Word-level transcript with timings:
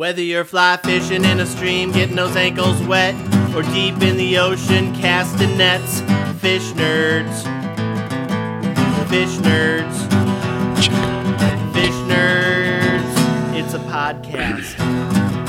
Whether 0.00 0.22
you're 0.22 0.46
fly 0.46 0.78
fishing 0.78 1.26
in 1.26 1.40
a 1.40 1.44
stream, 1.44 1.92
getting 1.92 2.16
those 2.16 2.34
ankles 2.34 2.80
wet, 2.84 3.14
or 3.54 3.60
deep 3.64 4.00
in 4.00 4.16
the 4.16 4.38
ocean 4.38 4.94
casting 4.94 5.58
nets, 5.58 6.00
fish 6.40 6.72
nerds. 6.72 7.42
Fish 9.10 9.28
nerds. 9.40 9.94
Fish 11.74 11.92
nerds. 12.08 13.54
It's 13.54 13.74
a 13.74 13.78
podcast. 13.80 14.78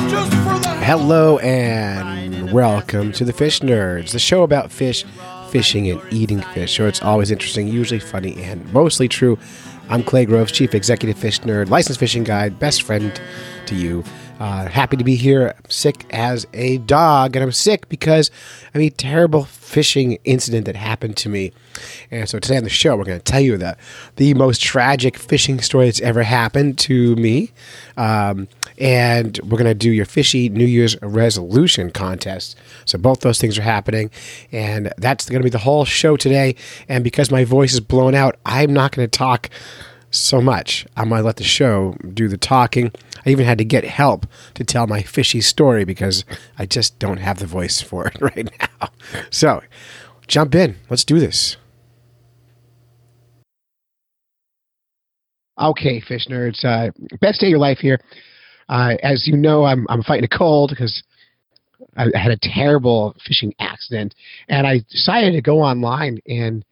Just 0.10 0.34
for 0.44 0.60
the 0.60 0.76
Hello 0.84 1.38
and 1.38 2.52
welcome 2.52 3.14
to 3.14 3.24
the 3.24 3.32
Fish 3.32 3.62
Nerds, 3.62 4.12
the 4.12 4.20
show 4.20 4.44
about 4.44 4.70
fish, 4.70 5.06
fishing, 5.50 5.90
and 5.90 6.02
eating 6.12 6.42
fish. 6.42 6.76
So 6.76 6.88
it's 6.88 7.02
always 7.02 7.32
interesting, 7.32 7.70
usually 7.70 8.02
funny, 8.02 8.44
and 8.44 8.70
mostly 8.74 9.08
true. 9.08 9.40
I'm 9.88 10.04
Clay 10.04 10.26
Groves, 10.26 10.52
Chief 10.52 10.76
Executive 10.76 11.18
Fish 11.18 11.40
Nerd, 11.40 11.70
licensed 11.70 12.02
fishing 12.02 12.26
guide, 12.26 12.60
best 12.60 12.84
friend 12.84 13.18
to 13.68 13.76
you. 13.76 14.04
Uh, 14.42 14.68
happy 14.68 14.98
to 14.98 15.04
be 15.04 15.16
here. 15.16 15.54
I'm 15.56 15.70
sick 15.70 16.04
as 16.10 16.48
a 16.52 16.80
dog, 16.80 17.36
and 17.36 17.44
I'm 17.44 17.52
sick 17.52 17.88
because 17.90 18.32
of 18.74 18.82
a 18.82 18.90
terrible 18.90 19.44
fishing 19.44 20.18
incident 20.24 20.66
that 20.66 20.76
happened 20.76 21.16
to 21.18 21.30
me. 21.30 21.52
And 22.10 22.28
so 22.28 22.40
today 22.40 22.58
on 22.58 22.64
the 22.64 22.70
show, 22.72 22.96
we're 22.96 23.04
going 23.04 23.20
to 23.20 23.24
tell 23.24 23.40
you 23.40 23.56
that 23.58 23.78
the 24.16 24.34
most 24.34 24.60
tragic 24.60 25.16
fishing 25.16 25.62
story 25.62 25.86
that's 25.86 26.02
ever 26.02 26.24
happened 26.24 26.80
to 26.80 27.16
me. 27.18 27.52
Um, 27.98 28.48
and 28.80 29.40
we're 29.44 29.60
going 29.60 29.66
to 29.66 29.76
do 29.76 29.92
your 29.92 30.06
fishy 30.06 30.50
New 30.50 30.66
Year's 30.66 31.00
resolution 31.04 31.92
contest. 31.92 32.58
So 32.86 32.98
both 32.98 33.20
those 33.20 33.40
things 33.40 33.60
are 33.60 33.62
happening, 33.62 34.10
and 34.52 34.92
that's 34.98 35.30
going 35.30 35.42
to 35.42 35.46
be 35.46 35.52
the 35.52 35.60
whole 35.60 35.86
show 35.86 36.18
today. 36.18 36.56
And 36.90 37.04
because 37.04 37.30
my 37.30 37.46
voice 37.46 37.74
is 37.74 37.80
blown 37.80 38.16
out, 38.16 38.38
I'm 38.44 38.74
not 38.74 38.92
going 38.92 39.08
to 39.08 39.18
talk 39.18 39.52
so 40.12 40.42
much. 40.42 40.86
I'm 40.96 41.10
going 41.10 41.22
to 41.22 41.26
let 41.26 41.38
the 41.38 41.44
show 41.44 41.96
do 42.14 42.28
the 42.28 42.38
talking. 42.38 42.92
I 43.26 43.30
even 43.30 43.46
had 43.46 43.58
to 43.58 43.66
get 43.66 43.84
help 43.84 44.28
to 44.56 44.64
tell 44.64 44.88
my 44.88 45.02
fishy 45.02 45.42
story 45.42 45.86
because 45.86 46.26
I 46.60 46.66
just 46.66 47.00
don't 47.00 47.18
have 47.18 47.40
the 47.40 47.48
voice 47.48 47.82
for 47.82 48.08
it 48.08 48.18
right 48.22 48.50
now. 48.60 48.90
So 49.30 49.62
jump 50.28 50.56
in. 50.56 50.76
Let's 50.90 51.06
do 51.06 51.20
this. 51.20 51.58
Okay, 55.60 56.02
fish 56.02 56.28
nerds. 56.28 56.64
Uh, 56.66 56.92
best 57.20 57.40
day 57.40 57.48
of 57.48 57.52
your 57.52 57.60
life 57.60 57.78
here. 57.78 58.00
Uh, 58.68 58.96
as 59.04 59.28
you 59.28 59.38
know, 59.38 59.64
I'm, 59.64 59.86
I'm 59.90 60.02
fighting 60.02 60.24
a 60.24 60.38
cold 60.38 60.72
because 60.72 61.04
I 61.98 62.08
had 62.16 62.32
a 62.32 62.38
terrible 62.42 63.16
fishing 63.26 63.54
accident, 63.60 64.16
and 64.48 64.66
I 64.66 64.80
decided 64.90 65.34
to 65.34 65.42
go 65.42 65.60
online 65.60 66.20
and 66.28 66.64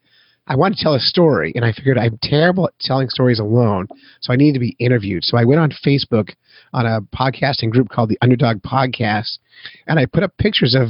I 0.50 0.56
wanted 0.56 0.78
to 0.78 0.84
tell 0.84 0.96
a 0.96 1.00
story. 1.00 1.54
And 1.56 1.64
I 1.64 1.72
figured 1.72 1.98
I'm 1.98 2.20
terrible 2.22 2.68
at 2.68 2.80
telling 2.80 3.10
stories 3.10 3.40
alone, 3.40 3.88
so 4.20 4.34
I 4.34 4.36
need 4.36 4.54
to 4.54 4.60
be 4.60 4.76
interviewed. 4.80 5.24
So 5.24 5.38
I 5.38 5.46
went 5.46 5.62
on 5.62 5.72
Facebook 5.86 6.32
on 6.74 6.86
a 6.86 7.02
podcasting 7.02 7.70
group 7.70 7.90
called 7.90 8.10
the 8.10 8.18
Underdog 8.22 8.62
Podcast, 8.64 9.38
and 9.88 10.00
I 10.00 10.06
put 10.06 10.24
up 10.24 10.36
pictures 10.38 10.76
of 10.76 10.90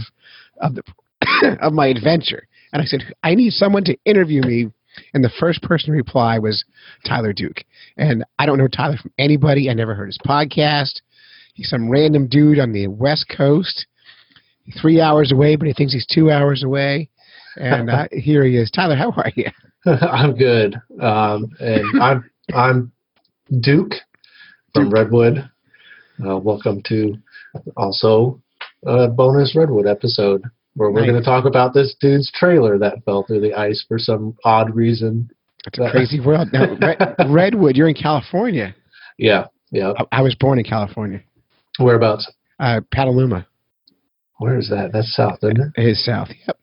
of 0.62 0.76
the 0.76 0.84
of 1.62 1.74
my 1.74 1.88
adventure. 1.88 2.48
And 2.72 2.82
I 2.82 2.86
said, 2.86 3.02
I 3.24 3.36
need 3.36 3.54
someone 3.54 3.84
to 3.86 3.98
interview 4.06 4.42
me. 4.42 4.68
And 5.14 5.24
the 5.24 5.32
first 5.40 5.62
person 5.62 5.88
to 5.88 5.92
reply 5.94 6.40
was 6.40 6.64
Tyler 7.06 7.34
Duke. 7.34 7.64
And 7.98 8.24
I 8.38 8.46
don't 8.46 8.58
know 8.58 8.68
Tyler 8.68 8.98
from 8.98 9.12
anybody. 9.18 9.70
I 9.70 9.74
never 9.74 9.96
heard 9.96 10.08
his 10.08 10.20
podcast. 10.26 11.02
He's 11.54 11.70
some 11.70 11.90
random 11.90 12.28
dude 12.28 12.60
on 12.60 12.74
the 12.74 12.88
West 12.88 13.26
Coast, 13.36 13.86
three 14.80 15.02
hours 15.02 15.32
away, 15.32 15.56
but 15.56 15.68
he 15.68 15.74
thinks 15.74 15.94
he's 15.94 16.06
two 16.06 16.32
hours 16.32 16.64
away. 16.64 17.10
And 17.58 17.90
uh, 17.90 18.08
here 18.12 18.44
he 18.44 18.58
is. 18.58 18.70
Tyler, 18.72 18.96
how 18.96 19.12
are 19.12 19.32
you? 19.36 19.46
I'm 19.86 20.36
good. 20.36 20.76
Um, 21.02 21.50
and 21.60 22.02
I'm 22.02 22.30
I'm 22.54 22.92
Duke 23.62 23.94
from 24.74 24.92
Redwood. 24.92 25.50
Uh, 26.26 26.38
welcome 26.38 26.82
to 26.88 27.16
also 27.78 28.42
a 28.86 29.08
bonus 29.08 29.56
Redwood 29.56 29.88
episode 29.88 30.44
where 30.76 30.92
we're 30.92 31.02
Nice. 31.02 31.10
going 31.12 31.22
to 31.22 31.26
talk 31.26 31.46
about 31.46 31.74
this 31.74 31.96
dude's 32.00 32.32
trailer 32.34 32.78
that 32.78 33.04
fell 33.06 33.24
through 33.24 33.42
the 33.42 33.54
ice 33.54 33.84
for 33.88 33.98
some 33.98 34.36
odd 34.44 34.76
reason. 34.76 35.30
It's 35.66 35.80
a 35.80 35.90
crazy 35.92 36.20
world. 36.20 36.50
Now, 36.54 36.76
Red, 36.82 37.16
Redwood, 37.30 37.76
you're 37.76 37.90
in 37.90 37.96
California. 37.96 38.76
Yeah, 39.18 39.48
yeah. 39.72 39.94
I, 40.12 40.20
I 40.20 40.22
was 40.22 40.36
born 40.36 40.60
in 40.60 40.66
California. 40.66 41.22
Whereabouts? 41.80 42.32
Uh, 42.60 42.82
Petaluma 42.92 43.48
Where 44.38 44.58
is 44.58 44.70
that? 44.70 44.92
That's 44.94 45.14
south, 45.16 45.40
isn't 45.44 45.60
it? 45.60 45.82
it? 45.82 45.88
is 45.90 46.04
south. 46.06 46.30
Yep. 46.48 46.58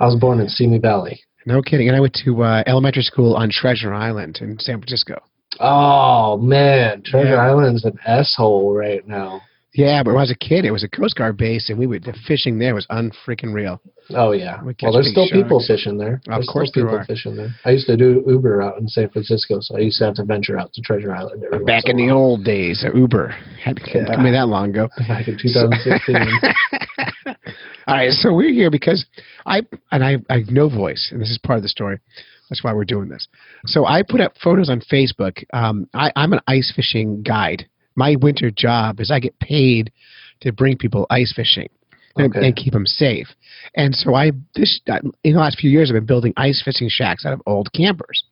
I 0.00 0.06
was 0.06 0.16
born 0.16 0.40
in 0.40 0.48
Simi 0.48 0.78
Valley. 0.78 1.20
No 1.46 1.62
kidding. 1.62 1.88
And 1.88 1.96
I 1.96 2.00
went 2.00 2.18
to 2.24 2.42
uh, 2.42 2.62
elementary 2.66 3.02
school 3.02 3.34
on 3.36 3.50
Treasure 3.50 3.94
Island 3.94 4.38
in 4.40 4.58
San 4.58 4.78
Francisco. 4.78 5.20
Oh 5.60 6.36
man, 6.38 7.02
Treasure 7.02 7.34
Yeah. 7.34 7.46
Island's 7.50 7.84
an 7.84 7.98
s 8.06 8.34
hole 8.36 8.74
right 8.74 9.06
now. 9.06 9.40
Yeah, 9.72 10.02
but 10.02 10.10
when 10.10 10.18
I 10.18 10.22
was 10.22 10.32
a 10.32 10.34
kid, 10.34 10.64
it 10.64 10.72
was 10.72 10.82
a 10.82 10.88
Coast 10.88 11.14
Guard 11.14 11.36
base, 11.36 11.70
and 11.70 11.78
we 11.78 11.86
would 11.86 12.02
the 12.02 12.12
fishing 12.26 12.58
there 12.58 12.74
was 12.74 12.86
unfreaking 12.90 13.52
real. 13.54 13.80
Oh 14.10 14.32
yeah. 14.32 14.60
We 14.64 14.74
Well, 14.82 14.92
there's 14.92 15.10
still 15.10 15.28
people 15.30 15.62
fishing 15.64 15.96
there. 15.96 16.14
Of 16.14 16.22
There's 16.26 16.48
course 16.48 16.68
still 16.70 16.84
people 16.86 16.98
are. 16.98 17.04
fishing 17.04 17.36
there. 17.36 17.54
I 17.64 17.70
used 17.70 17.86
to 17.86 17.96
do 17.96 18.24
Uber 18.26 18.62
out 18.62 18.78
in 18.80 18.88
San 18.88 19.08
Francisco, 19.10 19.60
so 19.60 19.76
I 19.76 19.80
used 19.80 19.98
to 19.98 20.06
have 20.06 20.14
to 20.14 20.24
venture 20.24 20.58
out 20.58 20.72
to 20.72 20.82
Treasure 20.82 21.14
Island. 21.14 21.44
Back 21.66 21.84
in 21.86 21.96
the 21.96 22.10
old 22.10 22.44
days, 22.44 22.84
Uber 22.94 23.28
had 23.62 23.76
to 23.76 23.82
Yeah. 23.94 24.06
come 24.16 24.24
me 24.24 24.32
that 24.32 24.48
long 24.48 24.70
ago. 24.70 24.88
back 25.06 25.28
in 25.28 25.38
2016. 25.38 26.16
All 27.26 27.34
right, 27.96 28.10
so 28.12 28.32
we're 28.32 28.52
here 28.52 28.70
because 28.70 29.04
I 29.46 29.62
and 29.92 30.04
I 30.04 30.16
I 30.28 30.38
have 30.38 30.50
no 30.50 30.68
voice, 30.68 31.08
and 31.12 31.20
this 31.20 31.30
is 31.30 31.38
part 31.38 31.56
of 31.58 31.62
the 31.62 31.68
story. 31.68 31.98
That's 32.48 32.64
why 32.64 32.72
we're 32.72 32.84
doing 32.84 33.08
this. 33.08 33.28
So 33.66 33.86
I 33.86 34.02
put 34.02 34.20
up 34.20 34.32
photos 34.42 34.68
on 34.70 34.80
Facebook. 34.80 35.44
Um, 35.52 35.88
I, 35.94 36.10
I'm 36.16 36.32
an 36.32 36.40
ice 36.48 36.72
fishing 36.74 37.22
guide. 37.22 37.66
My 37.94 38.16
winter 38.20 38.50
job 38.50 39.00
is 39.00 39.10
I 39.10 39.20
get 39.20 39.38
paid 39.38 39.92
to 40.40 40.52
bring 40.52 40.76
people 40.76 41.06
ice 41.10 41.32
fishing 41.34 41.68
and, 42.16 42.34
Okay. 42.34 42.46
and 42.46 42.56
keep 42.56 42.72
them 42.72 42.86
safe. 42.86 43.28
And 43.76 43.94
so 43.94 44.14
I 44.14 44.32
this 44.56 44.80
in 45.22 45.34
the 45.34 45.38
last 45.38 45.58
few 45.60 45.70
years 45.70 45.90
I've 45.90 45.94
been 45.94 46.06
building 46.06 46.32
ice 46.36 46.60
fishing 46.64 46.88
shacks 46.90 47.24
out 47.24 47.32
of 47.32 47.42
old 47.46 47.72
campers 47.72 48.24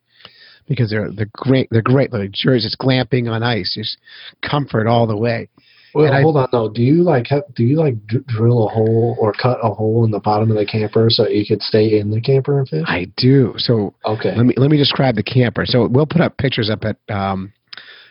because 0.66 0.90
they're 0.90 1.10
they're 1.12 1.30
great. 1.32 1.68
They're 1.70 1.82
great. 1.82 2.12
Like 2.12 2.32
Jersey, 2.32 2.66
it's 2.66 2.76
glamping 2.76 3.30
on 3.30 3.42
ice, 3.42 3.74
just 3.78 3.98
comfort 4.42 4.86
all 4.86 5.06
the 5.06 5.16
way. 5.16 5.48
Well, 5.94 6.06
And 6.06 6.14
I- 6.16 6.22
hold 6.22 6.36
on 6.36 6.48
though. 6.52 6.68
Do 6.68 6.82
you 6.82 7.02
like 7.02 7.26
have, 7.28 7.42
do 7.54 7.64
you 7.64 7.76
like 7.76 7.94
drill 8.06 8.66
a 8.66 8.68
hole 8.68 9.16
or 9.18 9.32
cut 9.32 9.58
a 9.62 9.70
hole 9.70 10.04
in 10.04 10.10
the 10.10 10.20
bottom 10.20 10.50
of 10.50 10.56
the 10.56 10.66
camper 10.66 11.08
so 11.10 11.26
you 11.28 11.46
could 11.46 11.62
stay 11.62 11.98
in 11.98 12.10
the 12.10 12.20
camper 12.20 12.58
and 12.58 12.68
fish? 12.68 12.84
I 12.86 13.06
do. 13.16 13.54
So 13.56 13.94
Okay. 14.04 14.34
Let 14.36 14.46
me 14.46 14.54
let 14.56 14.70
me 14.70 14.76
describe 14.76 15.14
the 15.16 15.22
camper. 15.22 15.64
So 15.66 15.86
we'll 15.88 16.06
put 16.06 16.20
up 16.20 16.36
pictures 16.38 16.70
up 16.70 16.84
at 16.84 16.96
um, 17.14 17.52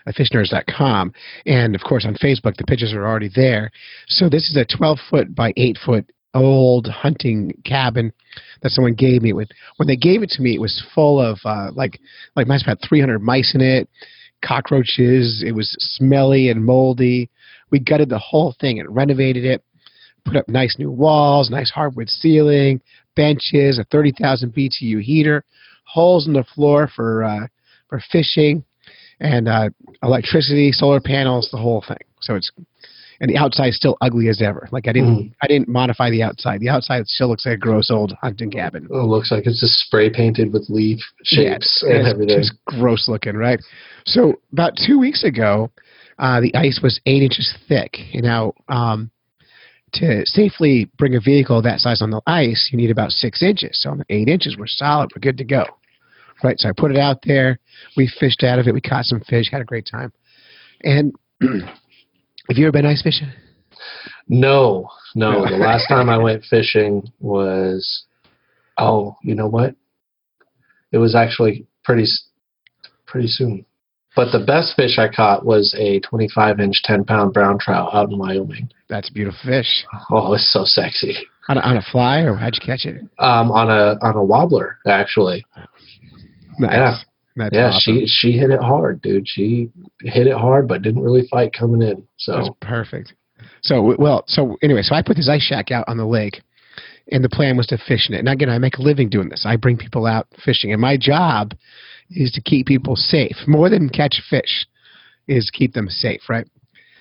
at 0.06 0.16
fishnerds.com, 0.16 1.12
and 1.46 1.76
of 1.76 1.82
course 1.82 2.06
on 2.06 2.16
Facebook 2.16 2.56
the 2.56 2.64
pictures 2.66 2.94
are 2.94 3.06
already 3.06 3.30
there. 3.36 3.72
So 4.08 4.30
this 4.30 4.50
is 4.50 4.56
a 4.56 4.66
12 4.66 5.00
foot 5.10 5.36
by 5.36 5.54
8 5.58 5.78
foot 5.86 6.06
old 6.34 6.88
hunting 6.88 7.52
cabin 7.66 8.14
that 8.62 8.72
someone 8.72 8.94
gave 8.94 9.22
me. 9.22 9.34
With 9.34 9.50
when 9.78 9.88
they 9.88 9.96
gave 9.98 10.24
it 10.24 10.30
to 10.32 10.42
me, 10.42 10.56
it 10.56 10.62
was 10.62 10.84
full 10.96 11.20
of 11.22 11.40
uh, 11.46 11.72
like 11.74 12.00
like 12.36 12.48
mice 12.48 12.66
had 12.66 12.80
300 12.88 13.20
mice 13.20 13.54
in 13.56 13.62
it, 13.62 13.90
cockroaches. 14.44 15.44
It 15.46 15.54
was 15.54 15.76
smelly 15.98 16.50
and 16.50 16.64
moldy. 16.66 17.30
We 17.70 17.80
gutted 17.80 18.10
the 18.10 18.20
whole 18.20 18.56
thing 18.60 18.80
and 18.80 18.96
renovated 18.96 19.46
it. 19.46 19.64
Put 20.26 20.36
up 20.36 20.48
nice 20.50 20.76
new 20.78 20.92
walls, 20.92 21.50
nice 21.50 21.70
hardwood 21.70 22.10
ceiling, 22.10 22.82
benches, 23.16 23.80
a 23.80 23.86
30,000 23.86 24.54
BTU 24.54 25.02
heater, 25.02 25.44
holes 25.86 26.28
in 26.28 26.34
the 26.34 26.44
floor 26.44 26.90
for 26.94 27.24
uh, 27.24 27.48
for 27.88 28.02
fishing, 28.12 28.64
and 29.20 29.48
uh, 29.48 29.70
electricity, 30.04 30.72
solar 30.72 31.00
panels, 31.00 31.50
the 31.52 31.58
whole 31.58 31.84
thing. 31.88 31.98
So 32.22 32.36
it's 32.36 32.52
and 33.20 33.30
the 33.30 33.38
outside 33.38 33.70
is 33.70 33.78
still 33.78 33.98
ugly 34.02 34.28
as 34.30 34.42
ever. 34.42 34.68
Like 34.72 34.88
I 34.88 34.92
didn't 34.92 35.34
I 35.42 35.48
didn't 35.48 35.68
modify 35.68 36.10
the 36.10 36.24
outside. 36.24 36.60
The 36.60 36.70
outside 36.70 37.08
still 37.08 37.30
looks 37.30 37.46
like 37.46 37.56
a 37.56 37.58
gross 37.58 37.90
old 37.90 38.14
hunting 38.22 38.52
cabin. 38.52 38.86
it 38.86 38.94
looks 38.94 39.32
like 39.32 39.46
it's 39.48 39.60
just 39.60 39.80
spray 39.80 40.10
painted 40.10 40.54
with 40.54 40.66
leaf 40.70 41.00
shapes 41.24 41.82
it's- 41.84 42.00
and 42.00 42.08
everything. 42.08 42.38
Just 42.38 42.54
gross 42.66 43.08
looking, 43.08 43.36
right? 43.36 43.60
So 44.06 44.36
about 44.52 44.74
two 44.76 45.00
weeks 45.00 45.24
ago, 45.24 45.72
uh, 46.20 46.42
the 46.42 46.54
ice 46.56 46.80
was 46.82 47.00
eight 47.06 47.24
inches 47.24 47.54
thick. 47.68 47.98
You 48.12 48.22
know, 48.22 48.54
um, 48.70 49.12
to 49.94 50.26
safely 50.26 50.90
bring 50.98 51.16
a 51.16 51.20
vehicle 51.20 51.62
that 51.62 51.80
size 51.80 52.02
on 52.02 52.12
the 52.12 52.22
ice, 52.28 52.70
you 52.72 52.78
need 52.78 52.92
about 52.92 53.12
six 53.12 53.42
inches. 53.42 53.82
So 53.82 53.92
on 53.92 54.04
eight 54.10 54.28
inches, 54.28 54.56
we're 54.58 54.68
solid. 54.68 55.12
We're 55.16 55.22
good 55.22 55.38
to 55.38 55.46
go. 55.46 55.66
Right. 56.44 56.60
So 56.60 56.70
I 56.70 56.72
put 56.76 56.92
it 56.92 56.98
out 56.98 57.20
there. 57.24 57.60
We 57.96 58.12
fished 58.20 58.44
out 58.44 58.60
of 58.60 58.68
it. 58.68 58.74
We 58.74 58.82
caught 58.82 59.06
some 59.06 59.22
fish. 59.22 59.50
Had 59.52 59.62
a 59.62 59.66
great 59.66 59.88
time. 59.92 60.14
And 60.82 61.14
have 61.42 62.58
you 62.58 62.66
ever 62.66 62.72
been 62.72 62.86
ice 62.86 63.02
fishing? 63.02 63.30
No, 64.28 64.88
no. 65.16 65.46
The 65.50 65.58
last 65.58 65.88
time 65.88 66.10
I 66.10 66.18
went 66.18 66.44
fishing 66.44 67.12
was, 67.20 68.06
oh, 68.78 69.16
you 69.24 69.34
know 69.36 69.48
what? 69.48 69.76
It 70.92 70.98
was 70.98 71.16
actually 71.16 71.66
pretty, 71.84 72.06
pretty 73.06 73.28
soon. 73.28 73.66
But 74.18 74.32
the 74.32 74.44
best 74.44 74.76
fish 74.76 74.98
I 74.98 75.10
caught 75.10 75.46
was 75.46 75.76
a 75.78 76.00
25 76.00 76.60
inch, 76.60 76.82
10 76.84 77.06
pound 77.06 77.34
brown 77.34 77.60
trout 77.60 77.94
out 77.94 78.10
in 78.10 78.18
Wyoming. 78.18 78.68
That's 78.90 79.12
a 79.12 79.14
beautiful 79.14 79.40
fish. 79.46 79.86
Oh, 80.10 80.34
it's 80.34 80.52
so 80.52 80.64
sexy. 80.66 81.16
On 81.50 81.58
a, 81.58 81.62
on 81.62 81.78
a 81.78 81.84
fly, 81.84 82.22
or 82.22 82.36
how'd 82.36 82.56
you 82.56 82.66
catch 82.66 82.88
it? 82.88 83.00
Um, 83.20 83.52
on 83.52 83.70
a 83.70 83.96
on 84.04 84.16
a 84.16 84.24
wobbler 84.24 84.80
actually. 84.88 85.46
Nice. 86.58 86.72
Yeah. 86.72 86.98
That's 87.38 87.56
yeah, 87.56 87.68
awesome. 87.68 88.00
she 88.00 88.08
she 88.08 88.32
hit 88.32 88.50
it 88.50 88.60
hard, 88.60 89.04
dude. 89.04 89.28
She 89.28 89.70
hit 90.02 90.26
it 90.26 90.36
hard, 90.36 90.68
but 90.68 90.82
didn't 90.82 91.04
really 91.04 91.28
fight 91.30 91.54
coming 91.54 91.84
in. 91.84 91.98
That's 92.26 92.48
So 92.48 92.58
perfect. 92.60 93.14
So 93.62 93.96
well, 94.00 94.24
so 94.28 94.58
anyway, 94.64 94.82
so 94.82 94.96
I 94.96 95.04
put 95.04 95.18
this 95.18 95.30
ice 95.30 95.44
shack 95.44 95.70
out 95.70 95.86
on 95.88 95.98
the 95.98 96.08
lake, 96.08 96.42
and 97.12 97.24
the 97.24 97.30
plan 97.30 97.56
was 97.56 97.68
to 97.68 97.78
fish 97.78 98.10
in 98.10 98.16
it. 98.16 98.20
And 98.20 98.30
again, 98.30 98.50
I 98.50 98.58
make 98.58 98.78
a 98.78 98.82
living 98.82 99.10
doing 99.10 99.30
this. 99.30 99.46
I 99.46 99.56
bring 99.58 99.78
people 99.78 100.08
out 100.08 100.28
fishing, 100.44 100.74
and 100.74 100.82
my 100.82 100.98
job 100.98 101.54
is 102.12 102.32
to 102.32 102.42
keep 102.42 102.68
people 102.68 102.96
safe 102.96 103.36
more 103.48 103.70
than 103.70 103.90
catch 103.90 104.22
fish, 104.30 104.66
is 105.28 105.50
keep 105.52 105.74
them 105.74 105.90
safe, 105.90 106.22
right? 106.30 106.48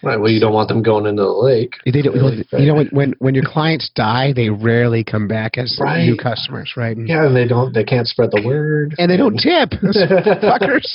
Right. 0.02 0.20
Well, 0.20 0.30
you 0.30 0.38
don't 0.40 0.52
want 0.52 0.68
them 0.68 0.82
going 0.82 1.06
into 1.06 1.22
the 1.22 1.28
lake. 1.28 1.72
They 1.84 2.02
don't, 2.02 2.14
Really, 2.14 2.44
you 2.58 2.66
know, 2.66 2.74
when, 2.74 2.86
when 2.88 3.14
when 3.18 3.34
your 3.34 3.44
clients 3.44 3.90
die, 3.94 4.32
they 4.36 4.50
rarely 4.50 5.02
come 5.02 5.26
back 5.26 5.56
as 5.58 5.78
Right. 5.80 6.04
new 6.04 6.16
customers, 6.16 6.74
right? 6.76 6.96
And, 6.96 7.08
Yeah, 7.08 7.26
and 7.26 7.34
they 7.34 7.46
don't. 7.48 7.72
They 7.72 7.82
can't 7.82 8.06
spread 8.06 8.30
the 8.30 8.42
word. 8.42 8.94
and 8.98 9.10
they 9.10 9.16
don't 9.16 9.36
tip, 9.38 9.70
fuckers. 9.70 10.86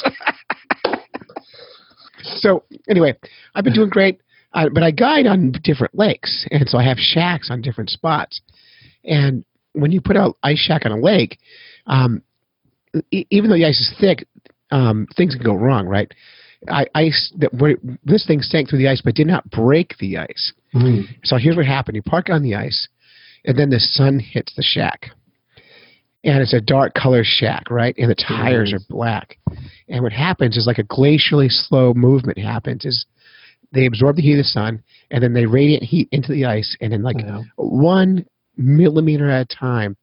so 2.24 2.64
anyway, 2.90 3.16
I've 3.56 3.64
been 3.64 3.74
doing 3.74 3.90
great, 3.90 4.22
uh, 4.54 4.70
but 4.74 4.84
I 4.84 4.92
guide 4.92 5.26
on 5.26 5.54
different 5.64 5.98
lakes, 5.98 6.46
and 6.52 6.68
so 6.70 6.78
I 6.78 6.84
have 6.84 6.98
shacks 6.98 7.50
on 7.50 7.62
different 7.62 7.90
spots. 7.90 8.42
And 9.04 9.44
when 9.74 9.92
you 9.92 10.00
put 10.02 10.16
out 10.16 10.38
ice 10.44 10.60
shack 10.60 10.86
on 10.86 10.92
a 10.92 10.98
lake, 11.00 11.40
um, 11.88 12.22
even 13.12 13.50
though 13.50 13.58
the 13.58 13.66
ice 13.66 13.80
is 13.80 13.94
thick, 14.00 14.28
um, 14.72 15.08
things 15.16 15.36
can 15.36 15.44
go 15.44 15.56
wrong, 15.56 15.88
right? 15.88 16.12
I, 16.70 16.86
ice 16.94 17.34
that 17.40 17.52
this 18.04 18.26
thing 18.26 18.42
sank 18.42 18.70
through 18.70 18.80
the 18.80 18.88
ice, 18.88 19.02
but 19.04 19.16
did 19.16 19.28
not 19.28 19.50
break 19.50 19.98
the 20.00 20.18
ice. 20.18 20.54
Mm. 20.76 21.06
So 21.24 21.38
here's 21.38 21.56
what 21.56 21.66
happened: 21.66 21.96
you 21.96 22.04
park 22.04 22.30
on 22.30 22.44
the 22.44 22.56
ice, 22.56 22.88
and 23.46 23.58
then 23.58 23.70
the 23.70 23.80
sun 23.80 24.20
hits 24.20 24.54
the 24.56 24.64
shack, 24.64 25.12
and 26.24 26.42
it's 26.42 26.54
a 26.54 26.62
dark 26.62 26.94
color 26.94 27.24
shack, 27.26 27.72
right? 27.72 27.96
And 27.98 28.10
the 28.10 28.16
tires 28.16 28.74
are 28.74 28.80
black. 28.90 29.38
And 29.90 30.04
what 30.04 30.14
happens 30.14 30.56
is 30.56 30.68
like 30.68 30.78
a 30.78 30.84
glacially 30.84 31.50
slow 31.50 31.94
movement 31.94 32.38
happens. 32.38 32.86
Is 32.86 33.06
they 33.72 33.86
absorb 33.86 34.18
the 34.18 34.22
heat 34.22 34.34
of 34.34 34.40
the 34.40 34.44
sun, 34.44 34.84
and 35.10 35.24
then 35.24 35.34
they 35.34 35.46
radiate 35.46 35.84
heat 35.84 36.10
into 36.12 36.32
the 36.32 36.46
ice, 36.46 36.78
and 36.80 36.94
in 36.94 37.02
like 37.02 37.18
one 37.56 38.26
millimeter 38.56 39.30
at 39.30 39.52
a 39.52 39.56
time, 39.56 39.98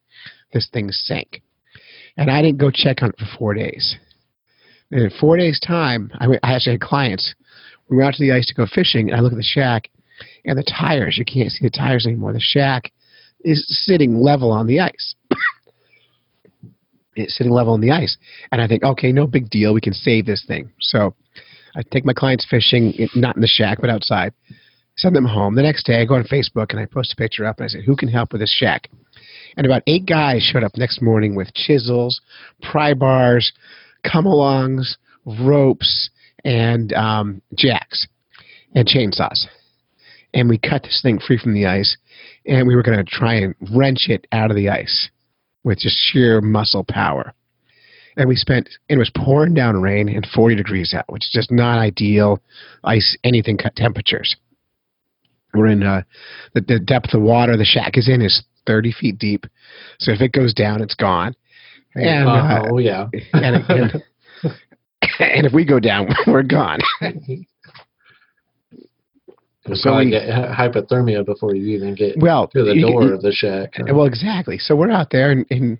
this 0.51 0.67
thing 0.71 0.91
sank. 0.91 1.41
And 2.19 2.29
I 2.29 2.41
didn't 2.41 2.57
go 2.57 2.69
check 2.69 3.01
on 3.01 3.11
it 3.11 3.15
for 3.17 3.37
four 3.37 3.53
days. 3.53 3.95
And 4.91 5.03
in 5.03 5.09
four 5.21 5.37
days' 5.37 5.57
time, 5.57 6.11
I, 6.19 6.27
I 6.43 6.53
actually 6.55 6.73
had 6.73 6.81
clients. 6.81 7.33
We 7.87 7.95
went 7.95 8.09
out 8.09 8.13
to 8.15 8.21
the 8.21 8.33
ice 8.33 8.45
to 8.47 8.53
go 8.53 8.65
fishing, 8.65 9.09
and 9.09 9.17
I 9.17 9.21
look 9.21 9.31
at 9.31 9.37
the 9.37 9.43
shack, 9.43 9.89
and 10.43 10.57
the 10.57 10.63
tires, 10.63 11.17
you 11.17 11.23
can't 11.23 11.49
see 11.49 11.65
the 11.65 11.69
tires 11.69 12.05
anymore. 12.05 12.33
The 12.33 12.41
shack 12.41 12.91
is 13.45 13.65
sitting 13.85 14.19
level 14.19 14.51
on 14.51 14.67
the 14.67 14.81
ice. 14.81 15.15
it's 17.15 17.37
sitting 17.37 17.53
level 17.53 17.71
on 17.71 17.79
the 17.79 17.91
ice. 17.91 18.17
And 18.51 18.61
I 18.61 18.67
think, 18.67 18.83
okay, 18.83 19.13
no 19.13 19.25
big 19.25 19.49
deal. 19.49 19.73
We 19.73 19.79
can 19.79 19.93
save 19.93 20.25
this 20.25 20.43
thing. 20.45 20.73
So 20.81 21.15
I 21.73 21.83
take 21.89 22.03
my 22.03 22.13
clients 22.13 22.45
fishing, 22.49 23.07
not 23.15 23.37
in 23.37 23.41
the 23.41 23.47
shack, 23.47 23.77
but 23.79 23.89
outside, 23.89 24.33
send 24.97 25.15
them 25.15 25.23
home. 25.23 25.55
The 25.55 25.63
next 25.63 25.85
day, 25.85 26.01
I 26.01 26.05
go 26.05 26.15
on 26.15 26.25
Facebook 26.25 26.71
and 26.71 26.81
I 26.81 26.85
post 26.85 27.13
a 27.13 27.15
picture 27.15 27.45
up 27.45 27.59
and 27.59 27.65
I 27.65 27.69
say, 27.69 27.81
who 27.81 27.95
can 27.95 28.09
help 28.09 28.33
with 28.33 28.41
this 28.41 28.53
shack? 28.53 28.89
And 29.59 29.65
about 29.65 29.83
eight 29.87 30.05
guys 30.05 30.41
showed 30.41 30.63
up 30.63 30.77
next 30.77 31.01
morning 31.01 31.35
with 31.35 31.53
chisels, 31.53 32.21
pry 32.61 32.93
bars, 32.93 33.51
come 34.09 34.23
alongs, 34.23 34.95
ropes, 35.25 36.09
and 36.45 36.93
um, 36.93 37.41
jacks 37.57 38.07
and 38.73 38.87
chainsaws. 38.87 39.47
And 40.33 40.47
we 40.47 40.57
cut 40.57 40.83
this 40.83 41.01
thing 41.03 41.19
free 41.19 41.37
from 41.37 41.53
the 41.53 41.65
ice, 41.65 41.97
and 42.45 42.69
we 42.69 42.75
were 42.77 42.83
going 42.83 42.99
to 42.99 43.03
try 43.03 43.33
and 43.33 43.53
wrench 43.75 44.05
it 44.07 44.27
out 44.31 44.49
of 44.49 44.55
the 44.55 44.69
ice 44.69 45.09
with 45.65 45.79
just 45.79 45.97
sheer 45.97 46.39
muscle 46.39 46.85
power. 46.87 47.33
And 48.15 48.29
we 48.29 48.37
spent, 48.37 48.69
and 48.89 48.95
it 48.95 48.99
was 48.99 49.11
pouring 49.13 49.55
down 49.55 49.81
rain 49.81 50.07
and 50.07 50.25
40 50.33 50.55
degrees 50.55 50.93
out, 50.93 51.11
which 51.11 51.25
is 51.25 51.31
just 51.33 51.51
not 51.51 51.79
ideal 51.79 52.41
ice, 52.85 53.17
anything 53.25 53.57
cut 53.57 53.75
temperatures. 53.75 54.37
We're 55.53 55.67
in 55.67 55.83
uh, 55.83 56.03
the, 56.53 56.61
the 56.61 56.79
depth 56.79 57.13
of 57.13 57.21
water 57.21 57.57
the 57.57 57.65
shack 57.65 57.97
is 57.97 58.07
in 58.07 58.21
is 58.21 58.43
30 58.67 58.91
feet 58.91 59.17
deep. 59.19 59.45
So 59.99 60.11
if 60.11 60.21
it 60.21 60.31
goes 60.31 60.53
down, 60.53 60.81
it's 60.81 60.95
gone. 60.95 61.35
And, 61.95 62.27
Uh, 62.27 62.63
oh 62.71 62.77
yeah. 62.77 63.07
and, 63.33 63.55
and, 63.69 64.03
and 65.19 65.45
if 65.47 65.53
we 65.53 65.65
go 65.65 65.79
down, 65.79 66.07
we're 66.27 66.43
gone. 66.43 66.79
You'll 69.65 69.75
so 69.75 69.97
we- 69.97 70.09
get 70.11 70.27
hypothermia 70.29 71.25
before 71.25 71.55
you 71.55 71.75
even 71.75 71.95
get 71.95 72.17
Well, 72.17 72.47
to 72.49 72.63
the 72.63 72.79
door 72.79 73.03
you- 73.03 73.13
of 73.13 73.21
the 73.21 73.31
shack. 73.31 73.73
Well, 73.91 74.05
exactly. 74.05 74.57
So 74.57 74.75
we're 74.75 74.91
out 74.91 75.09
there 75.11 75.31
and, 75.31 75.45
and 75.49 75.77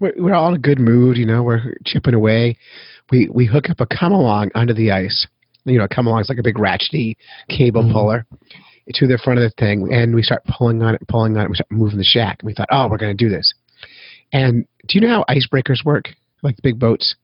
we're, 0.00 0.12
we're 0.16 0.34
all 0.34 0.48
in 0.48 0.54
a 0.54 0.58
good 0.58 0.78
mood. 0.80 1.16
You 1.16 1.26
know, 1.26 1.42
we're 1.42 1.76
chipping 1.84 2.14
away. 2.14 2.56
We 3.10 3.28
we 3.32 3.44
hook 3.46 3.68
up 3.70 3.80
a 3.80 3.86
come 3.86 4.12
along 4.12 4.50
under 4.54 4.72
the 4.72 4.92
ice. 4.92 5.26
You 5.64 5.78
know, 5.78 5.86
come 5.88 6.06
along 6.06 6.22
is 6.22 6.28
like 6.28 6.38
a 6.38 6.42
big 6.42 6.56
ratchety 6.56 7.16
cable 7.48 7.82
Mhm. 7.82 7.92
puller 7.92 8.26
to 8.94 9.06
the 9.06 9.18
front 9.22 9.38
of 9.38 9.44
the 9.44 9.54
thing, 9.58 9.92
and 9.92 10.14
we 10.14 10.22
start 10.22 10.42
pulling 10.46 10.82
on 10.82 10.94
it, 10.94 11.06
pulling 11.08 11.36
on 11.36 11.44
it. 11.44 11.48
We 11.50 11.56
start 11.56 11.70
moving 11.70 11.98
the 11.98 12.04
shack. 12.04 12.38
And 12.40 12.46
we 12.46 12.54
thought, 12.54 12.68
oh, 12.70 12.88
we're 12.88 12.98
going 12.98 13.16
to 13.16 13.24
do 13.24 13.30
this. 13.30 13.52
And 14.32 14.66
do 14.88 14.98
you 14.98 15.00
know 15.06 15.24
how 15.28 15.34
icebreakers 15.34 15.84
work? 15.84 16.10
Like 16.42 16.56
the 16.56 16.62
big 16.62 16.78
boats. 16.78 17.16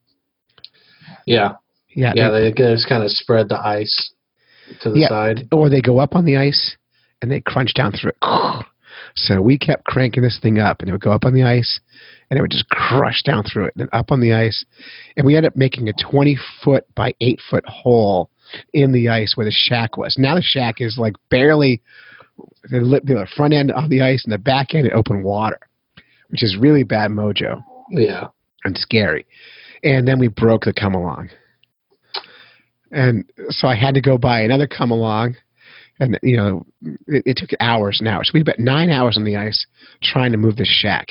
yeah, 1.26 1.54
Yeah. 1.90 2.12
yeah. 2.14 2.30
they- 2.30 2.50
They 2.50 2.74
just 2.74 2.88
kind 2.88 3.02
of 3.02 3.10
spread 3.10 3.48
the 3.48 3.58
ice 3.58 4.12
to 4.82 4.90
the 4.90 5.00
Yeah. 5.00 5.08
side. 5.08 5.48
or 5.52 5.68
they 5.68 5.80
go 5.80 5.98
up 5.98 6.14
on 6.14 6.24
the 6.24 6.36
ice 6.36 6.76
and 7.22 7.30
they 7.30 7.40
crunch 7.40 7.74
down 7.74 7.92
through 7.92 8.10
it. 8.10 8.16
So 9.14 9.40
we 9.40 9.56
kept 9.58 9.84
cranking 9.84 10.22
this 10.22 10.38
thing 10.42 10.58
up, 10.58 10.80
and 10.80 10.88
it 10.88 10.92
would 10.92 11.00
go 11.00 11.12
up 11.12 11.24
on 11.24 11.32
the 11.32 11.42
ice, 11.44 11.80
and 12.30 12.38
it 12.38 12.42
would 12.42 12.50
just 12.50 12.68
crush 12.68 13.22
down 13.22 13.44
through 13.44 13.66
it, 13.66 13.72
then 13.76 13.88
up 13.92 14.10
on 14.12 14.20
the 14.20 14.34
ice, 14.34 14.64
and 15.16 15.24
we 15.26 15.36
ended 15.36 15.52
up 15.52 15.56
making 15.56 15.88
a 15.88 15.92
20 15.94 16.36
foot 16.62 16.84
by 16.94 17.14
8 17.20 17.40
foot 17.48 17.64
hole 17.66 18.30
in 18.72 18.93
the 18.93 19.08
ice 19.08 19.37
where 19.37 19.46
the 19.46 19.52
shack 19.54 19.96
was. 19.96 20.16
Now 20.19 20.34
the 20.34 20.43
shack 20.43 20.76
is 20.81 20.96
like 20.98 21.14
barely 21.31 21.82
the, 22.64 23.00
the 23.04 23.26
front 23.37 23.54
end 23.54 23.72
on 23.72 23.88
the 23.88 24.02
ice, 24.02 24.25
and 24.25 24.32
the 24.32 24.38
back 24.38 24.75
end 24.75 24.87
in 24.87 24.93
open 24.93 25.22
water, 25.22 25.58
which 26.28 26.43
is 26.43 26.56
really 26.58 26.82
bad 26.82 27.10
mojo 27.10 27.62
Yeah. 27.90 28.28
and 28.64 28.76
scary. 28.76 29.26
And 29.82 30.06
then 30.06 30.19
we 30.19 30.28
broke 30.28 30.64
the 30.64 30.72
come 30.72 30.94
along. 30.94 31.31
And 32.90 33.25
so 33.50 33.69
I 33.69 33.75
had 33.75 33.94
to 33.94 34.00
go 34.00 34.16
buy 34.19 34.40
another 34.40 34.66
come 34.66 34.90
along. 34.90 35.37
And, 35.99 36.19
you 36.22 36.37
know, 36.37 36.66
it, 37.06 37.22
it 37.26 37.37
took 37.37 37.50
hours 37.60 38.00
and 38.00 38.08
hours. 38.08 38.31
We 38.32 38.40
spent 38.40 38.58
nine 38.58 38.90
hours 38.90 39.16
on 39.16 39.25
the 39.25 39.37
ice 39.37 39.66
trying 40.02 40.32
to 40.32 40.38
move 40.38 40.56
the 40.56 40.66
shack. 40.66 41.08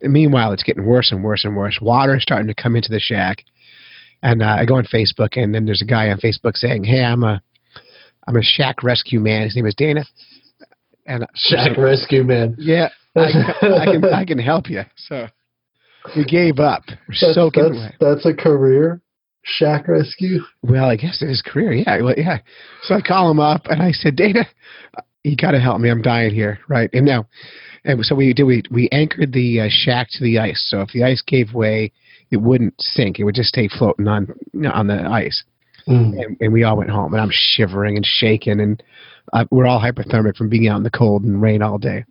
And 0.00 0.12
meanwhile, 0.12 0.52
it's 0.52 0.62
getting 0.62 0.86
worse 0.86 1.12
and 1.12 1.22
worse 1.22 1.44
and 1.44 1.56
worse. 1.56 1.78
Water 1.80 2.16
is 2.16 2.22
starting 2.22 2.46
to 2.48 2.54
come 2.54 2.74
into 2.76 2.90
the 2.90 3.00
shack. 3.00 3.44
And 4.26 4.42
uh, 4.42 4.56
I 4.58 4.64
go 4.64 4.74
on 4.74 4.84
Facebook, 4.86 5.36
and 5.40 5.54
then 5.54 5.66
there's 5.66 5.82
a 5.82 5.84
guy 5.84 6.10
on 6.10 6.18
Facebook 6.18 6.56
saying, 6.56 6.82
"Hey, 6.82 7.04
I'm 7.04 7.22
a, 7.22 7.40
I'm 8.26 8.34
a 8.34 8.42
shack 8.42 8.82
rescue 8.82 9.20
man. 9.20 9.44
His 9.44 9.54
name 9.54 9.66
is 9.66 9.74
Dana." 9.76 10.04
And 11.06 11.24
Shack 11.36 11.76
rescue 11.76 12.24
man. 12.24 12.56
yeah, 12.58 12.88
I, 13.14 13.30
can- 13.60 13.72
I 13.72 13.84
can 13.84 14.04
I 14.04 14.24
can 14.24 14.38
help 14.40 14.68
you. 14.68 14.82
So 14.96 15.28
we 16.16 16.24
gave 16.24 16.58
up. 16.58 16.82
We're 17.08 17.14
soaking 17.34 17.74
wet. 17.76 17.94
that's 18.00 18.26
a 18.26 18.34
career. 18.34 19.00
Shack 19.44 19.86
rescue. 19.86 20.40
Well, 20.62 20.86
I 20.86 20.96
guess 20.96 21.22
it 21.22 21.30
is 21.30 21.40
career. 21.40 21.72
Yeah, 21.74 22.02
well, 22.02 22.14
yeah. 22.16 22.38
So 22.82 22.96
I 22.96 23.00
call 23.02 23.30
him 23.30 23.38
up 23.38 23.66
and 23.66 23.80
I 23.80 23.92
said, 23.92 24.16
Dana, 24.16 24.44
you 25.22 25.36
got 25.36 25.52
to 25.52 25.60
help 25.60 25.80
me. 25.80 25.88
I'm 25.88 26.02
dying 26.02 26.34
here, 26.34 26.58
right? 26.68 26.90
And 26.92 27.06
now, 27.06 27.28
and 27.84 28.04
so 28.04 28.16
we 28.16 28.32
did. 28.32 28.42
We 28.42 28.64
we 28.72 28.88
anchored 28.90 29.32
the 29.32 29.60
uh, 29.60 29.68
shack 29.70 30.08
to 30.14 30.24
the 30.24 30.40
ice. 30.40 30.66
So 30.68 30.80
if 30.80 30.88
the 30.92 31.04
ice 31.04 31.22
gave 31.24 31.54
way, 31.54 31.92
it 32.30 32.38
wouldn't 32.38 32.74
sink. 32.80 33.18
It 33.18 33.24
would 33.24 33.34
just 33.34 33.48
stay 33.48 33.68
floating 33.68 34.08
on 34.08 34.28
on 34.72 34.86
the 34.86 35.02
ice. 35.02 35.44
Mm. 35.88 36.20
And, 36.20 36.36
and 36.40 36.52
we 36.52 36.64
all 36.64 36.76
went 36.76 36.90
home, 36.90 37.12
and 37.14 37.22
I'm 37.22 37.30
shivering 37.32 37.96
and 37.96 38.04
shaking, 38.04 38.60
and 38.60 38.82
uh, 39.32 39.44
we're 39.50 39.66
all 39.66 39.80
hypothermic 39.80 40.36
from 40.36 40.48
being 40.48 40.68
out 40.68 40.78
in 40.78 40.82
the 40.82 40.90
cold 40.90 41.22
and 41.22 41.40
rain 41.40 41.62
all 41.62 41.78
day. 41.78 42.04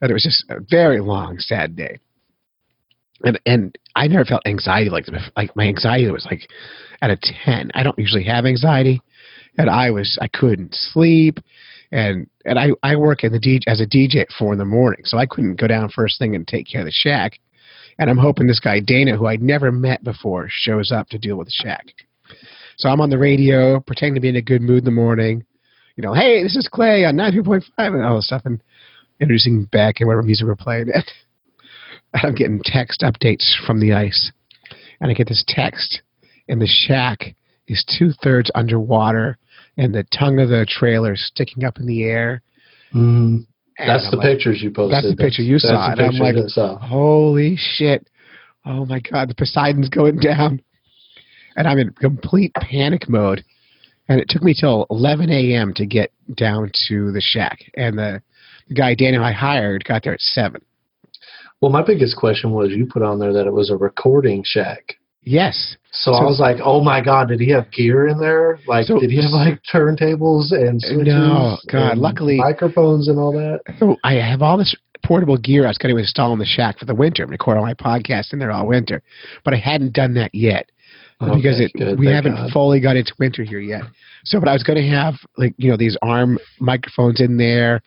But 0.00 0.10
it 0.10 0.12
was 0.12 0.24
just 0.24 0.44
a 0.50 0.60
very 0.60 1.00
long, 1.00 1.38
sad 1.38 1.74
day. 1.74 1.98
And 3.24 3.40
and 3.46 3.78
I 3.94 4.08
never 4.08 4.26
felt 4.26 4.46
anxiety 4.46 4.90
like 4.90 5.06
this. 5.06 5.22
Like 5.36 5.56
my 5.56 5.64
anxiety 5.64 6.10
was 6.10 6.26
like 6.30 6.48
at 7.00 7.10
a 7.10 7.16
ten. 7.16 7.70
I 7.74 7.82
don't 7.82 7.98
usually 7.98 8.24
have 8.24 8.44
anxiety, 8.44 9.00
and 9.56 9.70
I 9.70 9.90
was 9.90 10.18
I 10.20 10.28
couldn't 10.28 10.74
sleep, 10.74 11.38
and 11.90 12.28
and 12.44 12.58
I 12.58 12.72
I 12.82 12.96
work 12.96 13.24
in 13.24 13.32
the 13.32 13.40
DJ 13.40 13.62
as 13.66 13.80
a 13.80 13.86
DJ 13.86 14.16
at 14.16 14.28
four 14.38 14.52
in 14.52 14.58
the 14.58 14.66
morning, 14.66 15.00
so 15.04 15.16
I 15.16 15.24
couldn't 15.24 15.58
go 15.58 15.66
down 15.66 15.88
first 15.88 16.18
thing 16.18 16.34
and 16.34 16.46
take 16.46 16.66
care 16.70 16.82
of 16.82 16.86
the 16.86 16.92
shack. 16.92 17.40
And 17.98 18.10
I'm 18.10 18.18
hoping 18.18 18.46
this 18.46 18.60
guy 18.60 18.80
Dana, 18.80 19.16
who 19.16 19.26
I'd 19.26 19.42
never 19.42 19.72
met 19.72 20.04
before, 20.04 20.48
shows 20.50 20.92
up 20.92 21.08
to 21.08 21.18
deal 21.18 21.36
with 21.36 21.48
the 21.48 21.52
shack. 21.52 21.86
So 22.76 22.88
I'm 22.88 23.00
on 23.00 23.10
the 23.10 23.18
radio, 23.18 23.80
pretending 23.80 24.16
to 24.16 24.20
be 24.20 24.28
in 24.28 24.36
a 24.36 24.42
good 24.42 24.60
mood 24.60 24.80
in 24.80 24.84
the 24.84 24.90
morning. 24.90 25.44
You 25.96 26.02
know, 26.02 26.12
hey, 26.12 26.42
this 26.42 26.56
is 26.56 26.68
Clay 26.70 27.04
on 27.06 27.16
93.5 27.16 27.62
and 27.78 28.04
all 28.04 28.16
this 28.16 28.26
stuff, 28.26 28.42
and 28.44 28.62
introducing 29.18 29.64
Beck 29.64 30.00
and 30.00 30.06
whatever 30.06 30.22
music 30.22 30.46
we're 30.46 30.56
playing. 30.56 30.88
I'm 32.14 32.34
getting 32.34 32.60
text 32.62 33.00
updates 33.00 33.54
from 33.66 33.80
the 33.80 33.94
ice. 33.94 34.30
And 35.00 35.10
I 35.10 35.14
get 35.14 35.28
this 35.28 35.44
text, 35.46 36.02
and 36.48 36.60
the 36.60 36.66
shack 36.66 37.34
is 37.66 37.84
two 37.98 38.12
thirds 38.22 38.50
underwater, 38.54 39.38
and 39.76 39.94
the 39.94 40.04
tongue 40.04 40.38
of 40.38 40.48
the 40.48 40.66
trailer 40.68 41.14
is 41.14 41.26
sticking 41.26 41.64
up 41.64 41.78
in 41.78 41.86
the 41.86 42.04
air. 42.04 42.42
Mm. 42.94 43.46
And 43.78 43.88
That's 43.90 44.04
I'm 44.06 44.10
the 44.12 44.16
like, 44.16 44.36
pictures 44.36 44.62
you 44.62 44.70
posted. 44.70 45.04
That's 45.04 45.10
the 45.10 45.22
picture 45.22 45.42
you 45.42 45.54
That's 45.54 45.64
saw. 45.64 45.92
And 45.92 46.00
I'm 46.00 46.14
like, 46.14 46.36
holy 46.80 47.56
shit. 47.56 48.08
Oh 48.64 48.86
my 48.86 49.00
God, 49.00 49.28
the 49.28 49.34
Poseidon's 49.34 49.88
going 49.88 50.16
down. 50.18 50.62
And 51.56 51.66
I'm 51.68 51.78
in 51.78 51.90
complete 51.92 52.52
panic 52.54 53.08
mode. 53.08 53.44
and 54.08 54.20
it 54.20 54.28
took 54.28 54.42
me 54.42 54.54
till 54.58 54.86
11 54.90 55.30
a.m. 55.30 55.74
to 55.74 55.86
get 55.86 56.12
down 56.34 56.70
to 56.88 57.12
the 57.12 57.20
shack. 57.20 57.58
And 57.76 57.98
the, 57.98 58.22
the 58.68 58.74
guy 58.74 58.94
Daniel 58.94 59.22
I 59.24 59.32
hired 59.32 59.84
got 59.84 60.02
there 60.04 60.14
at 60.14 60.20
seven. 60.20 60.62
Well, 61.60 61.70
my 61.72 61.82
biggest 61.82 62.16
question 62.16 62.52
was 62.52 62.70
you 62.70 62.86
put 62.86 63.02
on 63.02 63.18
there 63.18 63.32
that 63.32 63.46
it 63.46 63.52
was 63.52 63.70
a 63.70 63.76
recording 63.76 64.42
shack. 64.44 64.96
Yes. 65.26 65.76
So, 65.90 66.12
So- 66.12 66.18
I 66.18 66.24
was 66.24 66.38
like, 66.38 66.58
oh 66.62 66.80
my 66.80 67.00
god, 67.02 67.28
did 67.28 67.40
he 67.40 67.50
have 67.50 67.70
gear 67.72 68.06
in 68.06 68.18
there? 68.18 68.60
Like, 68.66 68.86
So- 68.86 69.00
did 69.00 69.10
he 69.10 69.16
have 69.16 69.32
like 69.32 69.60
turntables 69.70 70.52
and 70.52 70.80
switches? 70.80 71.06
No, 71.14 71.58
God, 71.68 71.92
and 71.92 72.00
luckily- 72.00 72.36
microphones 72.36 73.08
and 73.08 73.18
all 73.18 73.32
that. 73.32 73.60
So 73.78 73.96
I 74.04 74.14
have 74.14 74.40
all 74.40 74.56
this 74.56 74.74
portable 75.02 75.36
gear 75.36 75.64
I 75.64 75.68
was 75.68 75.78
going 75.78 75.94
to 75.94 76.00
install 76.00 76.32
in 76.32 76.38
the 76.38 76.44
shack 76.46 76.78
for 76.78 76.84
the 76.84 76.94
winter, 76.94 77.22
and 77.24 77.30
record 77.30 77.56
all 77.58 77.64
my 77.64 77.74
podcasts 77.74 78.32
in 78.32 78.38
there 78.38 78.52
all 78.52 78.66
winter. 78.66 79.02
But 79.44 79.52
I 79.54 79.56
hadn't 79.58 79.92
done 79.92 80.14
that 80.14 80.32
yet 80.32 80.70
because 81.18 81.58
it 81.60 81.72
good, 81.76 81.98
we 81.98 82.06
haven't 82.06 82.34
God. 82.34 82.50
fully 82.52 82.78
got 82.78 82.96
into 82.96 83.12
winter 83.18 83.42
here 83.42 83.58
yet. 83.58 83.82
So, 84.24 84.38
but 84.38 84.48
I 84.48 84.52
was 84.52 84.62
going 84.62 84.80
to 84.80 84.88
have 84.88 85.14
like 85.36 85.54
you 85.58 85.70
know 85.70 85.76
these 85.76 85.96
arm 86.02 86.38
microphones 86.60 87.20
in 87.20 87.36
there, 87.36 87.80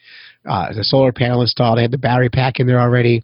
uh, 0.46 0.74
the 0.74 0.84
solar 0.84 1.14
panel 1.14 1.42
installed. 1.42 1.80
I 1.80 1.84
had 1.84 1.92
the 1.92 1.98
battery 1.98 2.30
pack 2.30 2.60
in 2.60 2.68
there 2.68 2.80
already, 2.80 3.24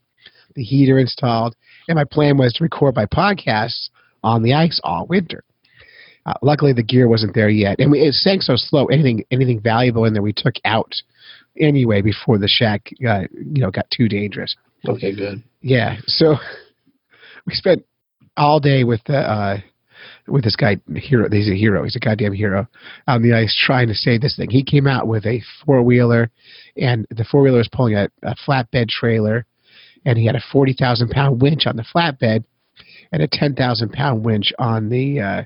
the 0.56 0.64
heater 0.64 1.00
installed, 1.00 1.56
and 1.90 1.98
my 1.98 2.06
plan 2.06 2.38
was 2.38 2.54
to 2.54 2.64
record 2.64 2.96
my 2.96 3.06
podcasts 3.08 3.90
on 4.26 4.44
the 4.44 4.54
ice 4.54 4.82
all 4.84 5.06
winter. 5.08 5.44
Uh, 6.26 6.34
luckily, 6.42 6.74
the 6.74 6.84
gear 6.84 7.08
wasn't 7.08 7.36
there 7.36 7.50
yet, 7.50 7.80
and 7.80 7.92
we, 7.92 8.02
it 8.02 8.14
sank 8.14 8.42
so 8.42 8.56
slow. 8.56 8.88
Anything 8.88 9.24
anything 9.30 9.62
valuable 9.62 10.06
in 10.06 10.14
there 10.14 10.24
we 10.24 10.34
took 10.34 10.56
out 10.66 10.92
anyway 11.60 12.02
before 12.02 12.38
the 12.38 12.48
shack 12.48 12.90
got 13.02 13.32
you 13.32 13.62
know 13.62 13.70
got 13.70 13.90
too 13.92 14.10
dangerous. 14.10 14.56
Okay, 14.88 15.16
good. 15.16 15.44
Yeah. 15.62 15.98
So 16.08 16.36
we 17.46 17.54
spent 17.54 17.86
all 18.36 18.60
day 18.60 18.84
with 18.84 19.02
the 19.06 19.18
uh, 19.18 19.58
with 20.28 20.44
this 20.44 20.56
guy 20.56 20.78
hero. 20.96 21.30
He's 21.32 21.50
a 21.50 21.56
hero. 21.56 21.84
He's 21.84 21.96
a 21.96 22.00
goddamn 22.00 22.34
hero 22.34 22.68
on 23.08 23.22
the 23.22 23.34
ice 23.34 23.56
trying 23.56 23.88
to 23.90 23.96
save 23.96 24.22
this 24.22 24.36
thing. 24.36 24.50
He 24.50 24.64
came 24.64 24.88
out 24.88 25.08
with 25.08 25.28
a 25.28 25.44
four 25.64 25.84
wheeler, 25.84 26.32
and 26.76 27.06
the 27.12 27.24
four 27.24 27.44
wheeler 27.44 27.60
was 27.60 27.70
pulling 27.72 27.94
a, 27.94 28.10
a 28.24 28.36
flatbed 28.48 28.90
trailer, 28.90 29.46
and 30.06 30.18
he 30.18 30.26
had 30.26 30.36
a 30.36 30.44
forty 30.52 30.74
thousand 30.74 31.12
pound 31.12 31.40
winch 31.40 31.68
on 31.68 31.76
the 31.76 31.86
flatbed, 31.94 32.46
and 33.16 33.24
a 33.24 33.30
ten 33.32 33.56
thousand 33.56 33.94
pound 33.94 34.26
winch 34.26 34.52
on 34.60 34.90
the 34.90 35.22
uh, 35.22 35.44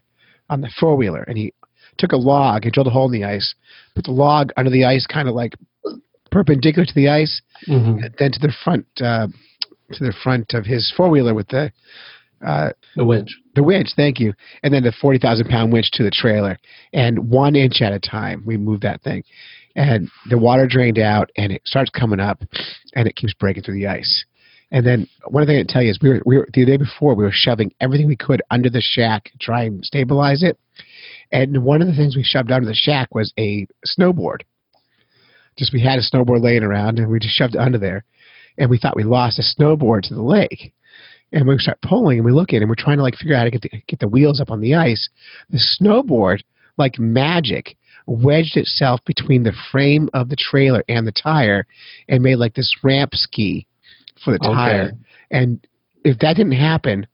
on 0.50 0.62
the 0.62 0.70
four 0.80 0.96
wheeler. 0.96 1.24
And 1.28 1.38
he 1.38 1.54
took 2.00 2.14
a 2.14 2.18
log 2.18 2.64
and 2.64 2.74
drilled 2.74 2.88
a 2.88 2.90
hole 2.90 3.06
in 3.06 3.12
the 3.12 3.24
ice, 3.28 3.54
put 3.94 4.06
the 4.06 4.12
log 4.12 4.50
under 4.58 4.72
the 4.72 4.86
ice, 4.86 5.06
kind 5.06 5.30
of 5.30 5.36
like 5.36 5.54
perpendicular 6.32 6.86
to 6.88 6.96
the 6.96 7.10
ice, 7.10 7.42
hmm 7.68 8.00
and 8.04 8.16
then 8.18 8.32
to 8.32 8.40
the 8.40 8.52
front 8.64 8.88
uh, 9.02 9.28
to 9.94 10.04
the 10.04 10.14
front 10.24 10.54
of 10.56 10.66
his 10.66 10.92
four 10.98 11.10
wheeler 11.10 11.36
with 11.36 11.48
the 11.50 11.72
uh, 12.44 12.72
The 12.96 13.06
winch. 13.06 13.30
the 13.54 13.62
winch. 13.62 13.90
Thank 13.96 14.20
you, 14.20 14.34
and 14.64 14.74
then 14.74 14.82
the 14.82 14.94
forty 15.00 15.20
thousand 15.20 15.48
pound 15.48 15.72
winch 15.72 15.92
to 15.92 16.04
the 16.04 16.12
trailer, 16.12 16.58
and 16.92 17.30
one 17.30 17.56
inch 17.56 17.82
at 17.82 17.94
a 17.94 18.00
time 18.00 18.42
we 18.48 18.58
moved 18.58 18.82
that 18.82 19.04
thing, 19.04 19.24
and 19.76 20.10
the 20.32 20.40
water 20.40 20.66
drained 20.68 20.98
out, 20.98 21.30
and 21.38 21.52
it 21.52 21.62
starts 21.66 21.92
coming 21.92 22.20
up, 22.20 22.42
and 22.96 23.08
it 23.08 23.16
keeps 23.16 23.36
breaking 23.36 23.62
through 23.62 23.76
the 23.76 23.86
ice. 23.88 24.26
And 24.72 24.86
then 24.86 25.08
one 25.28 25.46
thing 25.46 25.58
I 25.58 25.64
tell 25.68 25.82
you 25.82 25.90
is 25.90 26.00
we 26.02 26.10
were, 26.10 26.22
we 26.26 26.38
were 26.38 26.48
the 26.54 26.66
day 26.66 26.78
before 26.78 27.16
we 27.16 27.24
were 27.24 27.32
shoving 27.34 27.74
everything 27.82 28.08
we 28.08 28.16
could 28.16 28.42
under 28.52 28.70
the 28.70 28.82
shack 28.82 29.26
to 29.26 29.38
try 29.40 29.64
and 29.64 29.84
stabilize 29.84 30.44
it. 30.44 30.60
And 31.32 31.64
one 31.64 31.82
of 31.82 31.88
the 31.88 31.96
things 31.96 32.16
we 32.16 32.24
shoved 32.24 32.52
under 32.52 32.68
the 32.68 32.76
shack 32.76 33.14
was 33.14 33.34
a 33.38 33.68
snowboard. 33.86 34.42
Just 35.58 35.74
we 35.74 35.82
had 35.82 36.00
a 36.00 36.04
snowboard 36.04 36.42
laying 36.42 36.64
around 36.64 37.00
and 37.00 37.10
we 37.10 37.20
just 37.20 37.36
shoved 37.36 37.56
it 37.56 37.62
under 37.62 37.78
there. 37.78 38.06
And 38.58 38.70
we 38.70 38.78
thought 38.78 38.96
we 38.96 39.04
lost 39.04 39.40
a 39.40 39.62
snowboard 39.62 40.04
to 40.04 40.14
the 40.14 40.22
lake. 40.22 40.74
And 41.32 41.48
we 41.48 41.58
start 41.58 41.82
pulling 41.82 42.20
and 42.20 42.26
we 42.26 42.32
look 42.32 42.54
it 42.54 42.58
and 42.58 42.70
we're 42.70 42.76
trying 42.76 42.98
to 42.98 43.04
like 43.04 43.16
figure 43.16 43.36
out 43.36 43.40
how 43.40 43.46
to 43.46 43.52
get 43.52 43.62
the, 43.62 43.70
get 43.88 44.00
the 44.00 44.08
wheels 44.08 44.40
up 44.40 44.52
on 44.52 44.62
the 44.62 44.76
ice. 44.76 45.10
The 45.50 45.60
snowboard, 45.80 46.42
like 46.78 46.98
magic, 46.98 47.76
wedged 48.06 48.58
itself 48.58 49.00
between 49.06 49.44
the 49.44 49.54
frame 49.72 50.10
of 50.14 50.30
the 50.30 50.36
trailer 50.36 50.84
and 50.88 51.06
the 51.06 51.12
tire 51.12 51.68
and 52.08 52.24
made 52.24 52.38
like 52.38 52.56
this 52.56 52.76
ramp 52.84 53.12
ski 53.14 53.68
for 54.24 54.32
the 54.32 54.46
Okay. 54.46 54.56
tire. 54.56 54.92
And 55.32 55.66
if 56.04 56.20
that 56.20 56.36
didn't 56.36 56.54
happen, 56.54 57.08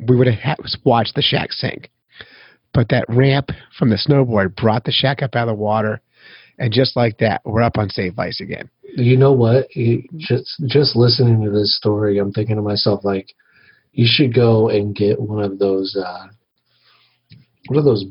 we 0.00 0.16
would 0.16 0.28
have 0.28 0.58
watched 0.84 1.14
the 1.14 1.22
shack 1.22 1.52
sink. 1.52 1.90
But 2.74 2.88
that 2.90 3.04
ramp 3.08 3.50
from 3.78 3.90
the 3.90 3.96
snowboard 3.96 4.54
brought 4.54 4.84
the 4.84 4.92
shack 4.92 5.22
up 5.22 5.34
out 5.34 5.48
of 5.48 5.56
the 5.56 5.62
water, 5.62 6.00
and 6.58 6.72
just 6.72 6.96
like 6.96 7.18
that, 7.18 7.40
we're 7.44 7.62
up 7.62 7.78
on 7.78 7.88
safe 7.88 8.18
ice 8.18 8.40
again. 8.40 8.68
You 8.82 9.16
know 9.16 9.32
what? 9.32 9.74
You, 9.74 10.02
just 10.16 10.62
just 10.66 10.96
listening 10.96 11.42
to 11.44 11.50
this 11.50 11.76
story, 11.76 12.18
I'm 12.18 12.32
thinking 12.32 12.56
to 12.56 12.62
myself 12.62 13.04
like, 13.04 13.34
you 13.92 14.06
should 14.08 14.34
go 14.34 14.68
and 14.68 14.94
get 14.94 15.20
one 15.20 15.42
of 15.42 15.58
those. 15.58 15.96
Uh, 15.96 16.26
what 17.68 17.78
are 17.78 17.84
those 17.84 18.04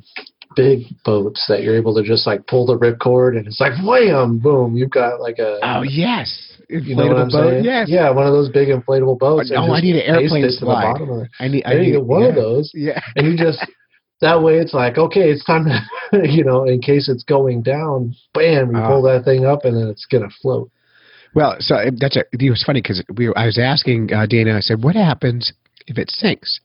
big 0.58 0.82
boats 1.06 1.46
that 1.48 1.62
you're 1.62 1.78
able 1.78 1.94
to 1.96 2.04
just 2.04 2.26
like 2.26 2.46
pull 2.48 2.66
the 2.66 2.76
ripcord 2.78 3.38
and 3.38 3.46
it's 3.46 3.62
like 3.62 3.74
wham, 3.86 4.40
boom, 4.40 4.76
you've 4.76 4.90
got 4.90 5.22
like 5.22 5.38
a. 5.38 5.60
Oh 5.62 5.84
yes, 5.84 6.28
you 6.68 6.96
know 6.96 7.08
what 7.08 7.18
I'm 7.18 7.30
inflatable 7.30 7.32
boat. 7.32 7.52
saying? 7.52 7.64
Yes. 7.64 7.88
Yeah, 7.90 8.10
one 8.10 8.26
of 8.26 8.34
those 8.34 8.50
big 8.50 8.70
inflatable 8.70 9.20
boats. 9.20 9.54
Oh, 9.56 9.72
I 9.72 9.80
need 9.80 9.96
an 9.96 10.02
airplane 10.02 10.44
it 10.44 10.48
to 10.48 10.54
the 10.54 10.60
slide. 10.60 10.94
bottom 10.94 11.10
of 11.12 11.22
it. 11.22 11.30
I 11.40 11.48
need. 11.48 11.64
I 11.66 11.76
need 11.76 11.98
one 12.00 12.24
yeah. 12.24 12.30
of 12.30 12.36
those, 12.36 12.72
Yeah. 12.74 13.00
and 13.16 13.28
you 13.28 13.38
just 13.38 13.60
that 14.22 14.42
way 14.42 14.58
it's 14.58 14.74
like 14.74 14.98
okay, 14.98 15.30
it's 15.30 15.46
time 15.46 15.66
to 15.66 16.28
you 16.28 16.44
know 16.44 16.66
in 16.66 16.82
case 16.82 17.08
it's 17.08 17.24
going 17.24 17.62
down, 17.62 18.16
bam, 18.34 18.76
you 18.76 18.82
pull 18.82 19.04
that 19.04 19.24
thing 19.24 19.46
up 19.46 19.64
and 19.64 19.78
then 19.78 19.88
it's 19.88 20.08
gonna 20.12 20.30
float. 20.42 20.72
Well, 21.36 21.58
so 21.60 21.76
uh, 21.76 21.92
that's 21.96 22.18
a, 22.18 22.24
it 22.32 22.50
was 22.50 22.64
funny 22.66 22.82
because 22.82 23.04
we 23.16 23.28
were, 23.28 23.38
I 23.38 23.46
was 23.46 23.60
asking 23.60 24.12
uh, 24.12 24.26
Dana. 24.26 24.58
I 24.58 24.62
said, 24.62 24.84
"What 24.84 24.96
happens 24.96 25.54
if 25.86 26.00
it 26.00 26.10
sinks?" 26.10 26.60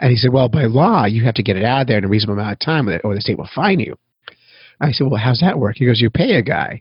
And 0.00 0.10
he 0.10 0.16
said, 0.16 0.32
"Well, 0.32 0.48
by 0.48 0.64
law, 0.64 1.04
you 1.04 1.22
have 1.24 1.34
to 1.34 1.42
get 1.42 1.58
it 1.58 1.64
out 1.64 1.82
of 1.82 1.86
there 1.86 1.98
in 1.98 2.04
a 2.04 2.08
reasonable 2.08 2.40
amount 2.40 2.54
of 2.54 2.58
time, 2.58 2.88
or 3.04 3.14
the 3.14 3.20
state 3.20 3.38
will 3.38 3.50
fine 3.54 3.78
you." 3.78 3.96
I 4.80 4.92
said, 4.92 5.06
"Well, 5.06 5.20
how's 5.20 5.40
that 5.40 5.58
work?" 5.58 5.76
He 5.76 5.84
goes, 5.84 6.00
"You 6.00 6.08
pay 6.08 6.36
a 6.36 6.42
guy." 6.42 6.80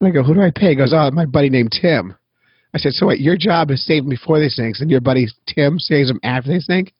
And 0.00 0.08
I 0.08 0.10
go, 0.10 0.24
"Who 0.24 0.34
do 0.34 0.42
I 0.42 0.50
pay?" 0.50 0.70
He 0.70 0.74
goes, 0.74 0.92
"Oh, 0.92 1.10
my 1.12 1.24
buddy 1.24 1.48
named 1.48 1.70
Tim." 1.70 2.16
I 2.74 2.78
said, 2.78 2.94
"So 2.94 3.06
what? 3.06 3.20
Your 3.20 3.36
job 3.36 3.70
is 3.70 3.86
them 3.86 4.08
before 4.08 4.40
they 4.40 4.48
sink, 4.48 4.80
and 4.80 4.90
your 4.90 5.00
buddy 5.00 5.28
Tim 5.46 5.78
saves 5.78 6.08
them 6.08 6.18
after 6.24 6.50
they 6.50 6.58
sink." 6.58 6.92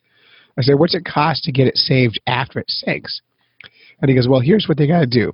I 0.57 0.63
said, 0.63 0.77
"What's 0.77 0.95
it 0.95 1.05
cost 1.05 1.43
to 1.45 1.53
get 1.53 1.67
it 1.67 1.77
saved 1.77 2.21
after 2.29 2.61
it 2.61 2.71
sinks?" 2.71 3.21
And 4.01 4.09
he 4.09 4.15
goes, 4.15 4.29
"Well, 4.29 4.41
here's 4.41 4.69
what 4.69 4.79
they 4.79 4.87
got 4.87 5.01
to 5.01 5.07
do. 5.07 5.33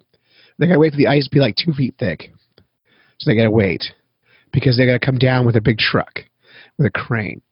They 0.58 0.66
got 0.66 0.74
to 0.74 0.80
wait 0.80 0.92
for 0.92 0.96
the 0.96 1.08
ice 1.08 1.24
to 1.24 1.30
be 1.30 1.40
like 1.40 1.56
two 1.56 1.74
feet 1.74 1.96
thick." 1.98 2.32
So 3.18 3.28
they 3.28 3.36
got 3.36 3.44
to 3.44 3.50
wait 3.50 3.92
because 4.52 4.78
they 4.78 4.86
got 4.86 4.92
to 4.92 5.06
come 5.06 5.18
down 5.18 5.44
with 5.44 5.56
a 5.56 5.60
big 5.60 5.78
truck 5.78 6.24
with 6.78 6.86
a 6.86 6.90
crane. 6.90 7.42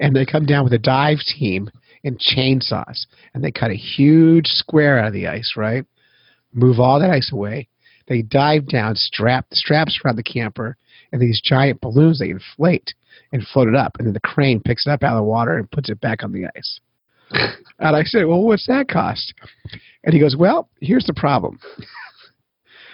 And 0.00 0.14
they 0.14 0.26
come 0.26 0.46
down 0.46 0.64
with 0.64 0.72
a 0.72 0.78
dive 0.78 1.18
team 1.18 1.70
and 2.04 2.18
chainsaws. 2.18 3.06
And 3.34 3.42
they 3.42 3.50
cut 3.50 3.70
a 3.70 3.76
huge 3.76 4.46
square 4.46 4.98
out 4.98 5.08
of 5.08 5.12
the 5.12 5.28
ice, 5.28 5.54
right? 5.56 5.84
Move 6.52 6.80
all 6.80 7.00
that 7.00 7.10
ice 7.10 7.30
away. 7.32 7.68
They 8.08 8.22
dive 8.22 8.68
down, 8.68 8.94
strap 8.94 9.48
the 9.50 9.56
straps 9.56 9.98
around 10.04 10.16
the 10.16 10.22
camper, 10.22 10.76
and 11.10 11.20
these 11.20 11.40
giant 11.42 11.80
balloons 11.80 12.20
they 12.20 12.30
inflate 12.30 12.94
and 13.32 13.46
float 13.46 13.68
it 13.68 13.74
up. 13.74 13.96
And 13.98 14.06
then 14.06 14.14
the 14.14 14.20
crane 14.20 14.60
picks 14.60 14.86
it 14.86 14.90
up 14.90 15.02
out 15.02 15.14
of 15.14 15.18
the 15.18 15.24
water 15.24 15.56
and 15.56 15.70
puts 15.70 15.90
it 15.90 16.00
back 16.00 16.22
on 16.22 16.32
the 16.32 16.46
ice. 16.56 16.80
And 17.78 17.96
I 17.96 18.02
said, 18.04 18.26
Well, 18.26 18.42
what's 18.42 18.66
that 18.68 18.88
cost? 18.88 19.34
And 20.04 20.14
he 20.14 20.20
goes, 20.20 20.36
Well, 20.36 20.68
here's 20.80 21.04
the 21.04 21.14
problem. 21.14 21.58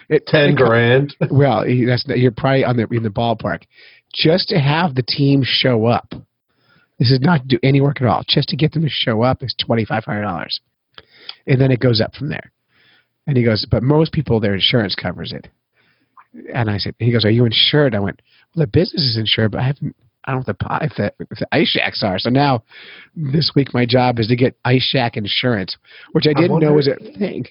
It, 0.09 0.27
Ten 0.27 0.51
it 0.51 0.57
grand. 0.57 1.15
well, 1.31 1.65
that's 1.65 2.05
you're 2.09 2.33
probably 2.33 2.65
on 2.65 2.77
the 2.77 2.87
in 2.89 3.03
the 3.03 3.11
ballpark. 3.11 3.63
Just 4.15 4.49
to 4.49 4.59
have 4.59 4.95
the 4.95 5.03
team 5.03 5.43
show 5.45 5.87
up, 5.87 6.15
this 6.99 7.11
is 7.11 7.21
not 7.21 7.43
to 7.43 7.47
do 7.49 7.59
any 7.63 7.81
work 7.81 8.01
at 8.01 8.07
all. 8.07 8.23
Just 8.29 8.49
to 8.51 8.57
get 8.57 8.73
them 8.73 8.83
to 8.83 8.89
show 8.91 9.23
up 9.23 9.43
is 9.43 9.55
twenty 9.59 9.85
five 9.85 10.05
hundred 10.05 10.23
dollars, 10.23 10.61
and 11.47 11.61
then 11.61 11.71
it 11.71 11.81
goes 11.81 12.01
up 12.01 12.15
from 12.15 12.29
there. 12.29 12.53
And 13.27 13.37
he 13.37 13.45
goes, 13.45 13.65
but 13.71 13.83
most 13.83 14.13
people 14.13 14.41
their 14.41 14.55
insurance 14.55 14.95
covers 14.97 15.33
it. 15.33 15.49
And 16.53 16.69
I 16.71 16.79
said, 16.79 16.95
he 16.99 17.13
goes, 17.13 17.25
are 17.25 17.31
you 17.31 17.45
insured? 17.45 17.95
I 17.95 18.01
went, 18.01 18.21
well, 18.55 18.65
the 18.65 18.67
business 18.67 19.03
is 19.03 19.17
insured, 19.17 19.53
but 19.53 19.61
I 19.61 19.67
haven't. 19.67 19.95
I 20.25 20.33
don't 20.33 20.47
know 20.47 20.55
if 20.55 20.59
the 20.59 20.79
if 20.83 20.95
the, 20.97 21.25
if 21.31 21.39
the 21.41 21.49
ice 21.53 21.69
shacks 21.69 22.03
are. 22.05 22.19
So 22.19 22.31
now, 22.31 22.63
this 23.17 23.53
week 23.57 23.75
my 23.75 23.85
job 23.87 24.19
is 24.21 24.29
to 24.29 24.37
get 24.37 24.57
ice 24.65 24.83
shack 24.83 25.17
insurance, 25.17 25.77
which 26.13 26.27
I 26.27 26.31
I 26.31 26.35
didn't 26.35 26.61
know 26.61 26.73
wonder- 26.73 26.75
was 26.75 26.89
a 26.89 26.97
thing. 27.19 27.47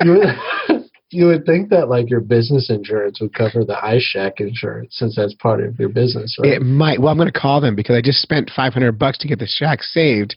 you 1.10 1.26
would, 1.26 1.44
think 1.44 1.70
that 1.70 1.88
like 1.88 2.08
your 2.08 2.20
business 2.20 2.70
insurance 2.70 3.20
would 3.20 3.34
cover 3.34 3.64
the 3.64 3.76
ice 3.84 4.02
shack 4.02 4.40
insurance 4.40 4.96
since 4.96 5.16
that's 5.16 5.34
part 5.34 5.62
of 5.62 5.78
your 5.78 5.88
business, 5.88 6.36
right? 6.40 6.52
It 6.52 6.62
might. 6.62 7.00
Well, 7.00 7.08
I'm 7.08 7.18
going 7.18 7.30
to 7.32 7.38
call 7.38 7.60
them 7.60 7.74
because 7.74 7.96
I 7.96 8.00
just 8.00 8.22
spent 8.22 8.50
500 8.54 8.92
bucks 8.98 9.18
to 9.18 9.28
get 9.28 9.38
the 9.38 9.46
shack 9.46 9.82
saved. 9.82 10.36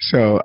So 0.00 0.42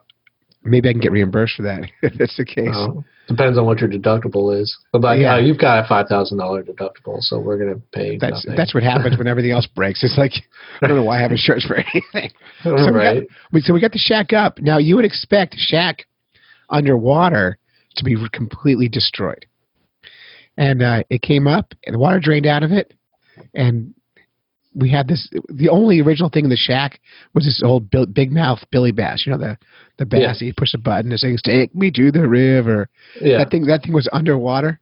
maybe 0.64 0.90
I 0.90 0.92
can 0.94 1.02
get 1.02 1.12
reimbursed 1.12 1.56
for 1.56 1.64
that 1.64 1.84
if 2.02 2.14
that's 2.18 2.38
the 2.38 2.46
case. 2.46 2.70
Well, 2.70 3.06
depends 3.28 3.58
on 3.58 3.66
what 3.66 3.80
your 3.80 3.90
deductible 3.90 4.60
is. 4.60 4.78
But 4.92 5.02
like, 5.02 5.20
Yeah. 5.20 5.36
uh, 5.36 5.38
you've 5.40 5.58
got 5.60 5.86
a 5.86 5.88
five 5.88 6.08
thousand 6.08 6.38
dollar 6.38 6.64
deductible, 6.64 7.22
so 7.22 7.40
we're 7.40 7.58
gonna 7.58 7.80
pay. 7.94 8.18
That's 8.18 8.46
nothing. 8.46 8.58
that's 8.58 8.74
what 8.74 8.84
happens 8.84 9.18
when 9.18 9.28
everything 9.28 9.52
else 9.52 9.68
breaks. 9.68 10.04
It's 10.04 10.18
like 10.18 10.34
I 10.82 10.88
don't 10.88 10.98
know 10.98 11.04
why 11.04 11.20
I 11.20 11.22
have 11.22 11.32
insurance 11.32 11.66
for 11.66 11.76
anything. 11.94 12.32
So 12.64 12.76
we, 12.76 12.92
right. 12.92 13.24
got, 13.54 13.62
so 13.64 13.74
we 13.74 13.80
got 13.80 13.94
the 13.94 14.00
shack 14.00 14.34
up. 14.34 14.60
Now 14.60 14.78
you 14.78 14.96
would 14.96 15.06
expect 15.06 15.56
shack 15.58 16.06
underwater 16.70 17.58
to 17.96 18.04
be 18.04 18.16
completely 18.32 18.88
destroyed, 18.88 19.46
and 20.58 20.82
uh, 20.82 21.04
it 21.10 21.22
came 21.22 21.48
up, 21.48 21.74
and 21.86 21.96
the 21.96 22.00
water 22.00 22.20
drained 22.20 22.46
out 22.46 22.64
of 22.64 22.72
it, 22.72 22.94
and 23.54 23.94
we 24.74 24.90
had 24.90 25.08
this. 25.08 25.30
The 25.50 25.70
only 25.70 26.02
original 26.02 26.30
thing 26.30 26.46
in 26.46 26.50
the 26.50 26.56
shack 26.56 27.00
was 27.34 27.46
this 27.46 27.62
old 27.64 27.90
Bill, 27.90 28.06
big 28.06 28.32
mouth 28.32 28.60
Billy 28.72 28.92
Bass. 28.92 29.24
You 29.26 29.34
know 29.34 29.38
the 29.38 29.58
the 29.98 30.06
bass. 30.06 30.42
Yeah. 30.42 30.48
You 30.48 30.54
push 30.56 30.74
a 30.74 30.78
button 30.78 31.08
and 31.08 31.14
it 31.14 31.20
sings 31.20 31.42
"Take 31.42 31.76
Me 31.76 31.92
to 31.92 32.12
the 32.12 32.28
River." 32.28 32.90
Yeah. 33.20 33.40
That 33.40 33.52
thing 33.52 33.66
that 33.66 33.84
thing 33.84 33.94
was 33.94 34.08
underwater. 34.12 34.80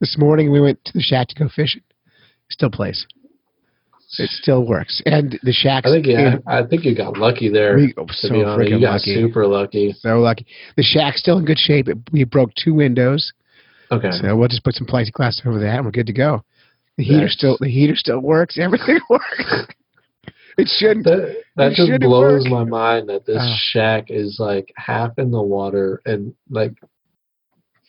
This 0.00 0.16
morning 0.18 0.50
we 0.50 0.60
went 0.60 0.84
to 0.86 0.92
the 0.92 1.00
shack 1.00 1.28
to 1.28 1.34
go 1.34 1.48
fishing. 1.48 1.82
Still 2.50 2.70
plays. 2.70 3.06
It 4.18 4.30
still 4.30 4.64
works, 4.64 5.02
and 5.06 5.38
the 5.42 5.52
shack. 5.52 5.86
I 5.86 5.90
think 5.90 6.06
yeah. 6.06 6.36
I 6.46 6.62
think 6.62 6.84
you 6.84 6.94
got 6.94 7.16
lucky 7.16 7.48
there. 7.48 7.76
We, 7.76 7.94
oh, 7.96 8.06
to 8.06 8.12
so 8.12 8.28
be 8.28 8.36
freaking 8.36 8.70
you 8.70 8.80
got 8.80 8.92
lucky. 8.92 9.14
super 9.14 9.46
lucky. 9.46 9.92
So 9.98 10.20
lucky. 10.20 10.46
The 10.76 10.84
shack's 10.84 11.18
still 11.18 11.38
in 11.38 11.44
good 11.44 11.58
shape. 11.58 11.88
We 12.12 12.22
broke 12.22 12.50
two 12.54 12.74
windows, 12.74 13.32
Okay. 13.92 14.10
so 14.12 14.36
we'll 14.36 14.48
just 14.48 14.64
put 14.64 14.74
some 14.74 14.86
plexiglass 14.86 15.44
over 15.46 15.58
that, 15.60 15.76
and 15.76 15.84
we're 15.84 15.90
good 15.90 16.06
to 16.06 16.12
go. 16.12 16.42
The 16.96 17.04
heater 17.04 17.28
still 17.28 17.56
the 17.60 17.68
heater 17.68 17.96
still 17.96 18.20
works. 18.20 18.56
Everything 18.60 19.00
works. 19.10 19.66
it 20.56 20.68
shouldn't. 20.78 21.04
That 21.04 21.36
that 21.56 21.66
It 21.72 21.74
just 21.76 21.88
shouldn't 21.88 22.02
blows 22.04 22.44
work. 22.44 22.50
my 22.50 22.64
mind 22.64 23.08
that 23.08 23.26
this 23.26 23.38
Oh. 23.40 23.54
shack 23.70 24.06
is 24.10 24.36
like 24.38 24.72
half 24.76 25.18
in 25.18 25.30
the 25.30 25.42
water 25.42 26.00
and 26.06 26.34
like 26.50 26.72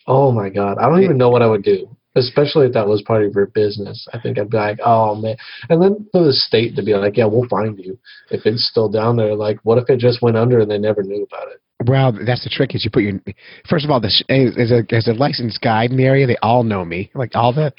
oh 0.06 0.30
my 0.32 0.48
god. 0.48 0.78
I 0.78 0.88
don't 0.88 1.02
even 1.02 1.18
know 1.18 1.30
what 1.30 1.42
I 1.42 1.46
would 1.46 1.62
do. 1.64 1.88
Especially 2.14 2.66
if 2.66 2.72
that 2.72 2.88
was 2.88 3.02
part 3.02 3.24
of 3.24 3.34
your 3.34 3.46
business. 3.46 4.08
I 4.14 4.18
think 4.18 4.38
I'd 4.38 4.48
be 4.50 4.56
like, 4.56 4.78
oh 4.84 5.14
man 5.14 5.36
and 5.68 5.82
then 5.82 6.06
for 6.12 6.24
the 6.24 6.32
state 6.32 6.74
to 6.76 6.82
be 6.82 6.94
like, 6.94 7.16
Yeah, 7.16 7.26
we'll 7.26 7.48
find 7.48 7.78
you 7.78 7.98
if 8.30 8.44
it's 8.46 8.68
still 8.68 8.88
down 8.88 9.16
there. 9.16 9.34
Like 9.34 9.58
what 9.64 9.78
if 9.78 9.88
it 9.90 9.98
just 10.00 10.22
went 10.22 10.36
under 10.36 10.58
and 10.60 10.70
they 10.70 10.78
never 10.78 11.02
knew 11.02 11.22
about 11.24 11.48
it? 11.52 11.60
Well, 11.84 12.12
that's 12.12 12.42
the 12.44 12.50
trick. 12.50 12.74
Is 12.74 12.84
you 12.84 12.90
put 12.90 13.02
your 13.02 13.20
first 13.68 13.84
of 13.84 13.90
all, 13.90 14.00
the 14.00 14.08
sh- 14.08 14.24
eh, 14.28 14.48
as 14.58 14.70
a 14.70 14.82
as 14.94 15.08
a 15.08 15.12
licensed 15.12 15.60
guide 15.60 15.90
in 15.90 15.96
the 15.96 16.04
area, 16.04 16.26
they 16.26 16.36
all 16.42 16.62
know 16.62 16.84
me. 16.84 17.10
Like 17.14 17.32
all 17.34 17.52
the 17.52 17.72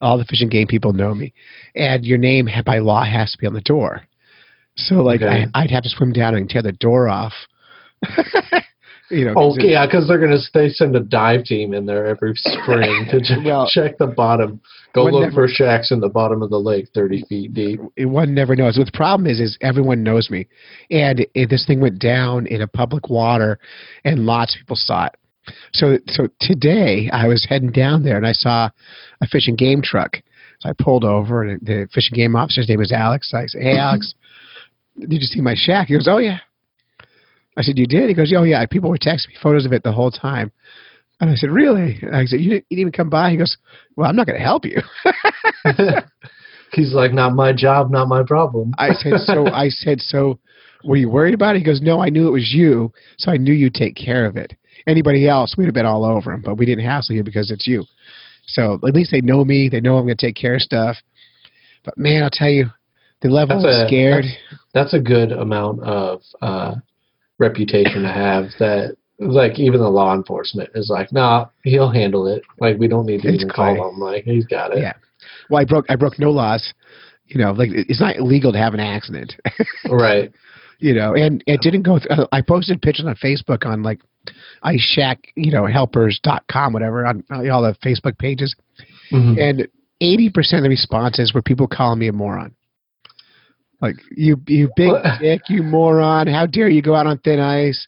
all 0.00 0.18
the 0.18 0.24
fishing 0.26 0.48
game 0.48 0.66
people 0.66 0.92
know 0.92 1.14
me, 1.14 1.32
and 1.74 2.04
your 2.04 2.18
name 2.18 2.48
by 2.66 2.78
law 2.78 3.04
has 3.04 3.32
to 3.32 3.38
be 3.38 3.46
on 3.46 3.54
the 3.54 3.60
door. 3.62 4.02
So 4.76 4.96
like 4.96 5.22
Okay. 5.22 5.46
I, 5.54 5.62
I'd 5.62 5.70
have 5.70 5.82
to 5.84 5.88
swim 5.88 6.12
down 6.12 6.34
and 6.34 6.48
tear 6.48 6.62
the 6.62 6.72
door 6.72 7.08
off. 7.08 7.32
you 9.10 9.24
know. 9.24 9.32
Oh, 9.36 9.48
'cause 9.50 9.58
Okay, 9.58 9.70
yeah, 9.72 9.86
because 9.86 10.06
they're 10.08 10.18
gonna 10.18 10.38
they 10.54 10.68
send 10.68 10.94
a 10.96 11.00
dive 11.00 11.44
team 11.44 11.74
in 11.74 11.86
there 11.86 12.06
every 12.06 12.32
spring 12.36 13.06
to 13.10 13.20
ch- 13.20 13.44
Well, 13.44 13.68
check 13.68 13.98
the 13.98 14.06
bottom. 14.06 14.60
Go 14.94 15.04
look 15.04 15.22
never- 15.22 15.46
for 15.46 15.48
shacks 15.48 15.90
in 15.90 16.00
the 16.00 16.08
bottom 16.08 16.42
of 16.42 16.50
the 16.50 16.58
lake, 16.60 16.88
thirty 16.94 17.22
feet 17.28 17.54
deep. 17.54 17.80
one 17.98 18.34
never 18.34 18.54
knows. 18.56 18.78
What 18.78 18.86
the 18.86 18.96
problem 18.96 19.26
is, 19.26 19.40
is 19.40 19.56
everyone 19.60 20.02
knows 20.02 20.30
me, 20.30 20.46
and 20.90 21.26
it, 21.34 21.48
this 21.50 21.66
thing 21.66 21.80
went 21.80 21.98
down 21.98 22.46
in 22.46 22.60
a 22.62 22.66
public 22.68 23.08
water, 23.08 23.58
and 24.04 24.26
lots 24.26 24.54
of 24.54 24.60
people 24.60 24.76
saw 24.76 25.06
it. 25.06 25.14
So, 25.72 25.98
so 26.08 26.28
today 26.40 27.08
I 27.10 27.26
was 27.26 27.46
heading 27.48 27.72
down 27.72 28.02
there, 28.02 28.16
and 28.18 28.26
I 28.26 28.32
saw 28.32 28.68
a 29.22 29.26
fishing 29.26 29.56
game 29.56 29.80
truck. 29.82 30.20
So 30.60 30.68
I 30.68 30.72
pulled 30.78 31.04
over, 31.04 31.42
and 31.42 31.60
the 31.64 31.88
fishing 31.94 32.16
game 32.16 32.36
officer's 32.36 32.68
name 32.68 32.78
was 32.80 32.92
Alex. 32.92 33.32
I 33.32 33.46
said, 33.46 33.62
"Hey, 33.62 33.78
Alex, 33.78 34.12
did 34.98 35.12
you 35.12 35.20
see 35.20 35.40
my 35.40 35.54
shack?" 35.56 35.88
He 35.88 35.94
goes, 35.94 36.08
"Oh 36.08 36.18
yeah." 36.18 36.38
I 37.58 37.62
said, 37.62 37.76
"You 37.76 37.86
did?" 37.86 38.08
He 38.08 38.14
goes, 38.14 38.32
"Oh 38.34 38.44
yeah." 38.44 38.64
People 38.66 38.88
were 38.88 38.98
texting 38.98 39.28
me 39.28 39.34
photos 39.42 39.66
of 39.66 39.72
it 39.72 39.82
the 39.82 39.92
whole 39.92 40.10
time. 40.10 40.52
And 41.20 41.28
I 41.28 41.34
said, 41.34 41.50
"Really?" 41.50 41.98
And 42.00 42.14
I 42.16 42.24
said, 42.24 42.40
"You 42.40 42.50
didn't, 42.50 42.66
even 42.70 42.92
come 42.92 43.10
by." 43.10 43.30
He 43.30 43.36
goes, 43.36 43.56
"Well, 43.96 44.08
I'm 44.08 44.16
not 44.16 44.26
going 44.26 44.38
to 44.38 44.44
help 44.44 44.64
you." 44.64 44.80
He's 46.72 46.92
like, 46.92 47.12
not 47.12 47.34
my 47.34 47.52
job, 47.52 47.90
not 47.90 48.08
my 48.08 48.22
problem. 48.22 48.72
I 48.78 48.90
said, 48.92 49.20
so 49.24 49.46
I 49.46 49.68
said, 49.68 50.00
so 50.00 50.38
were 50.84 50.96
you 50.96 51.08
worried 51.08 51.34
about 51.34 51.56
it? 51.56 51.60
He 51.60 51.64
goes, 51.64 51.80
no, 51.80 52.00
I 52.00 52.08
knew 52.10 52.28
it 52.28 52.32
was 52.32 52.52
you, 52.52 52.92
so 53.16 53.30
I 53.30 53.36
knew 53.36 53.52
you'd 53.52 53.74
take 53.74 53.96
care 53.96 54.26
of 54.26 54.36
it. 54.36 54.54
Anybody 54.86 55.28
else, 55.28 55.54
we'd 55.56 55.64
have 55.64 55.74
been 55.74 55.86
all 55.86 56.04
over 56.04 56.32
him, 56.32 56.42
but 56.42 56.56
we 56.56 56.66
didn't 56.66 56.84
hassle 56.84 57.14
you 57.14 57.22
because 57.24 57.50
it's 57.50 57.66
you. 57.66 57.84
So 58.46 58.74
at 58.86 58.94
least 58.94 59.10
they 59.10 59.20
know 59.20 59.44
me. 59.44 59.68
They 59.68 59.80
know 59.80 59.96
I'm 59.96 60.04
going 60.04 60.16
to 60.16 60.26
take 60.26 60.36
care 60.36 60.54
of 60.54 60.62
stuff. 60.62 60.96
But 61.84 61.98
man, 61.98 62.22
I'll 62.22 62.30
tell 62.30 62.48
you, 62.48 62.66
the 63.20 63.28
level 63.28 63.60
That's 63.60 63.76
of 63.76 63.84
a- 63.84 63.88
scared. 63.88 64.24
That's 64.74 64.94
a 64.94 65.00
good 65.00 65.32
amount 65.32 65.82
of 65.82 66.20
uh, 66.40 66.74
reputation 67.38 68.02
to 68.02 68.08
have. 68.12 68.46
That 68.58 68.96
like 69.18 69.58
even 69.58 69.80
the 69.80 69.88
law 69.88 70.14
enforcement 70.14 70.70
is 70.74 70.90
like, 70.90 71.12
nah, 71.12 71.46
he'll 71.64 71.90
handle 71.90 72.26
it. 72.26 72.42
Like 72.60 72.78
we 72.78 72.88
don't 72.88 73.06
need 73.06 73.22
to 73.22 73.28
It's 73.28 73.42
even 73.42 73.50
call 73.50 73.90
him. 73.90 73.98
Like 73.98 74.24
he's 74.24 74.46
got 74.46 74.72
it. 74.72 74.80
Yeah. 74.80 74.94
Well, 75.50 75.60
I 75.60 75.64
broke 75.64 75.86
I 75.88 75.96
broke 75.96 76.18
no 76.18 76.30
laws. 76.30 76.72
You 77.26 77.38
know, 77.40 77.52
like 77.52 77.70
it's 77.72 78.00
not 78.00 78.16
illegal 78.16 78.52
to 78.52 78.58
have 78.58 78.74
an 78.74 78.80
accident. 78.80 79.34
Right. 79.90 80.32
you 80.78 80.94
know, 80.94 81.14
and 81.14 81.42
it 81.46 81.60
didn't 81.60 81.82
go. 81.82 81.98
Th- 81.98 82.10
uh, 82.10 82.26
I 82.32 82.40
posted 82.42 82.80
pictures 82.80 83.06
on 83.06 83.16
Facebook 83.16 83.66
on 83.66 83.82
like 83.82 84.00
Ice 84.62 84.80
Shack, 84.80 85.18
you 85.34 85.50
know, 85.50 85.66
helpers.com, 85.66 86.72
whatever, 86.72 87.04
on 87.06 87.24
all 87.30 87.62
the 87.62 87.74
Facebook 87.84 88.18
pages. 88.18 88.54
Mhm. 89.12 89.40
and 89.40 89.68
eighty 90.00 90.30
percent 90.30 90.58
of 90.60 90.64
the 90.64 90.68
responses 90.68 91.32
were 91.34 91.42
people 91.42 91.66
calling 91.66 91.98
me 91.98 92.08
a 92.08 92.12
moron. 92.12 92.54
Like 93.80 93.96
you, 94.10 94.40
you 94.46 94.70
big 94.76 94.92
dick, 95.20 95.42
you 95.48 95.62
moron! 95.62 96.26
How 96.26 96.46
dare 96.46 96.68
you 96.68 96.82
go 96.82 96.94
out 96.94 97.06
on 97.06 97.18
thin 97.18 97.38
ice? 97.40 97.86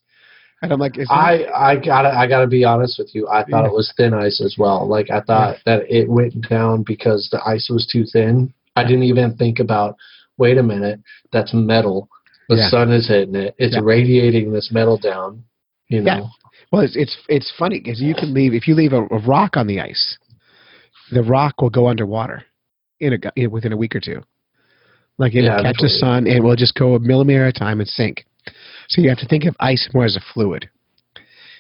And 0.63 0.73
I'm 0.73 0.79
like, 0.79 0.95
I 1.09 1.47
I 1.47 1.77
gotta 1.77 2.11
I 2.11 2.27
gotta 2.29 2.47
be 2.47 2.65
honest 2.65 2.99
with 2.99 3.15
you. 3.15 3.27
I 3.29 3.41
thought 3.45 3.63
Yeah. 3.65 3.69
it 3.69 3.73
was 3.73 3.93
thin 3.97 4.13
ice 4.15 4.43
as 4.45 4.57
well. 4.59 4.87
Like 4.87 5.11
I 5.11 5.21
thought 5.21 5.57
that 5.65 5.91
it 5.91 6.09
went 6.09 6.49
down 6.49 6.83
because 6.83 7.29
the 7.33 7.41
ice 7.47 7.69
was 7.71 7.87
too 7.87 8.05
thin. 8.13 8.53
I 8.77 8.85
didn't 8.85 9.05
even 9.05 9.37
think 9.37 9.59
about. 9.59 9.97
Wait 10.39 10.57
a 10.59 10.63
minute, 10.63 11.01
that's 11.33 11.53
metal. 11.53 12.09
The 12.49 12.57
Yeah. 12.57 12.69
sun 12.69 12.93
is 12.93 13.09
hitting 13.09 13.35
it. 13.35 13.55
It's 13.59 13.75
Yeah. 13.75 13.81
radiating 13.83 14.53
this 14.53 14.71
metal 14.73 14.97
down. 14.97 15.43
You 15.89 16.03
Yeah. 16.03 16.19
know. 16.19 16.31
well, 16.73 16.83
it's 16.83 16.95
it's 16.97 17.17
it's 17.29 17.51
funny 17.59 17.81
because 17.81 18.01
you 18.01 18.15
can 18.15 18.33
leave 18.33 18.55
if 18.55 18.69
you 18.69 18.75
leave 18.75 18.93
a, 18.93 19.03
a 19.07 19.19
rock 19.19 19.57
on 19.57 19.67
the 19.67 19.81
ice, 19.81 20.19
the 21.11 21.23
rock 21.23 21.61
will 21.63 21.71
go 21.71 21.89
underwater 21.89 22.45
in 23.01 23.15
a 23.15 23.19
in, 23.35 23.51
within 23.51 23.73
a 23.73 23.77
week 23.77 23.97
or 23.97 24.01
two. 24.01 24.23
Like 25.21 25.35
it'll 25.35 25.51
Yeah, 25.51 25.63
catch 25.63 25.77
the 25.81 25.89
sun, 25.91 26.27
and 26.27 26.29
it 26.29 26.43
will 26.43 26.57
just 26.57 26.75
go 26.75 26.95
a 26.95 26.99
millimeter 26.99 27.45
at 27.47 27.55
a 27.55 27.59
time 27.59 27.79
and 27.81 27.89
sink. 27.89 28.25
So 28.89 29.03
you 29.03 29.11
have 29.11 29.19
to 29.19 29.27
think 29.29 29.45
of 29.45 29.55
ice 29.61 29.87
more 29.93 30.07
as 30.07 30.17
a 30.17 30.21
fluid. 30.33 30.71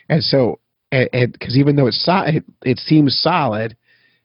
And 0.09 0.25
so, 0.25 0.59
because 0.90 1.57
even 1.59 1.77
though 1.77 1.87
it's 1.87 2.03
so, 2.05 2.23
it, 2.27 2.42
it 2.64 2.79
seems 2.79 3.20
solid, 3.20 3.77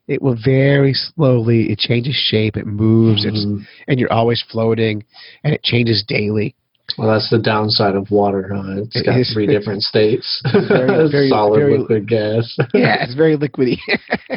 it 0.07 0.21
will 0.21 0.37
very 0.41 0.93
slowly. 0.93 1.69
It 1.71 1.79
changes 1.79 2.15
shape. 2.15 2.55
It 2.55 2.65
moves. 2.65 3.25
It's 3.25 3.45
Mhm. 3.45 3.67
and 3.89 3.99
you're 3.99 4.11
always 4.13 4.41
floating, 4.49 5.03
and 5.43 5.53
it 5.53 5.63
changes 5.63 6.01
daily. 6.07 6.55
Well, 6.97 7.09
that's 7.11 7.29
the 7.29 7.39
downside 7.39 7.95
of 7.95 8.09
water. 8.11 8.51
Huh? 8.55 8.83
It's 8.83 8.95
It 8.95 9.05
got 9.05 9.25
three 9.33 9.47
different 9.47 9.83
states: 9.83 10.41
Very- 10.69 11.09
very- 11.11 11.29
solid, 11.29 11.59
very- 11.59 11.77
liquid, 11.79 12.07
gas. 12.07 12.55
yeah, 12.73 13.03
it's 13.03 13.15
very 13.15 13.35
liquidy. 13.37 13.77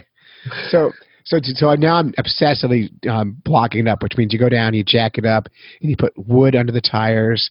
so 0.70 0.90
so 1.28 1.38
so 1.42 1.74
now 1.74 1.96
I'm 1.96 2.12
obsessively 2.14 2.88
um, 3.06 3.36
blocking 3.44 3.86
it 3.86 3.88
up, 3.88 4.02
which 4.02 4.16
means 4.16 4.32
you 4.32 4.38
go 4.38 4.48
down, 4.48 4.74
you 4.74 4.82
jack 4.82 5.18
it 5.18 5.26
up, 5.26 5.48
and 5.80 5.90
you 5.90 5.96
put 5.96 6.12
wood 6.16 6.56
under 6.56 6.72
the 6.72 6.80
tires, 6.80 7.50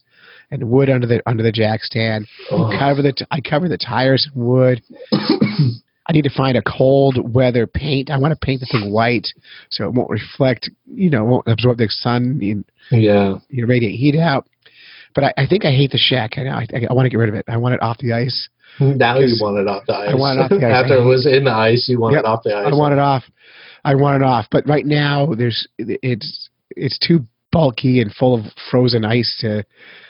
and 0.50 0.68
wood 0.68 0.90
under 0.90 1.06
the 1.06 1.22
under 1.26 1.42
the 1.42 1.52
jack 1.52 1.84
stand. 1.84 2.26
Oh. 2.50 2.70
Cover 2.78 3.02
the 3.02 3.12
t- 3.12 3.26
I 3.30 3.40
cover 3.40 3.68
the 3.68 3.78
tires 3.78 4.28
in 4.34 4.44
wood. 4.44 4.82
I 5.12 6.12
need 6.12 6.24
to 6.24 6.30
find 6.30 6.56
a 6.56 6.62
cold 6.62 7.34
weather 7.34 7.66
paint. 7.66 8.10
I 8.10 8.18
want 8.18 8.32
to 8.32 8.46
paint 8.46 8.60
the 8.60 8.66
thing 8.66 8.90
white 8.92 9.28
so 9.70 9.84
it 9.84 9.92
won't 9.92 10.08
reflect, 10.08 10.70
you 10.86 11.10
know, 11.10 11.22
won't 11.22 11.46
absorb 11.46 11.76
the 11.76 11.88
sun 11.90 12.40
and 12.42 12.64
yeah. 12.90 13.34
you 13.50 13.62
know, 13.62 13.68
radiate 13.68 13.94
heat 14.00 14.18
out. 14.18 14.46
But 15.14 15.24
I, 15.24 15.34
I 15.42 15.46
think 15.46 15.66
I 15.66 15.70
hate 15.70 15.90
the 15.90 15.98
shack. 15.98 16.38
I 16.38 16.44
know. 16.44 16.52
I, 16.52 16.66
I 16.88 16.92
want 16.94 17.04
to 17.06 17.10
get 17.10 17.18
rid 17.18 17.28
of 17.28 17.34
it. 17.34 17.44
I 17.46 17.58
want 17.58 17.74
it 17.74 17.82
off 17.82 17.98
the 17.98 18.14
ice. 18.14 18.48
Now 18.80 19.18
you 19.18 19.36
want 19.40 19.58
it 19.58 19.68
off 19.68 19.84
the 19.86 19.94
ice. 19.94 20.08
I 20.10 20.14
want 20.14 20.38
it 20.38 20.42
off 20.42 20.50
the 20.50 20.56
ice. 20.66 20.82
After 20.84 20.94
it 20.96 21.04
was 21.04 21.26
in 21.26 21.44
the 21.44 21.52
ice, 21.52 21.88
you 21.88 22.00
want 22.00 22.14
Yep. 22.14 22.20
it 22.20 22.26
off 22.26 22.42
the 22.42 22.54
ice. 22.54 22.66
I 22.72 22.74
want 22.74 22.92
it 22.92 22.98
off. 22.98 23.24
I 23.84 23.94
want 23.94 24.22
it 24.22 24.24
off. 24.24 24.46
But 24.50 24.66
right 24.68 24.86
now, 24.86 25.34
there's 25.34 25.66
it's 25.78 26.48
it's 26.70 26.98
too 26.98 27.20
bulky 27.50 28.00
and 28.00 28.12
full 28.12 28.34
of 28.34 28.44
frozen 28.70 29.04
ice 29.04 29.36
to 29.40 29.64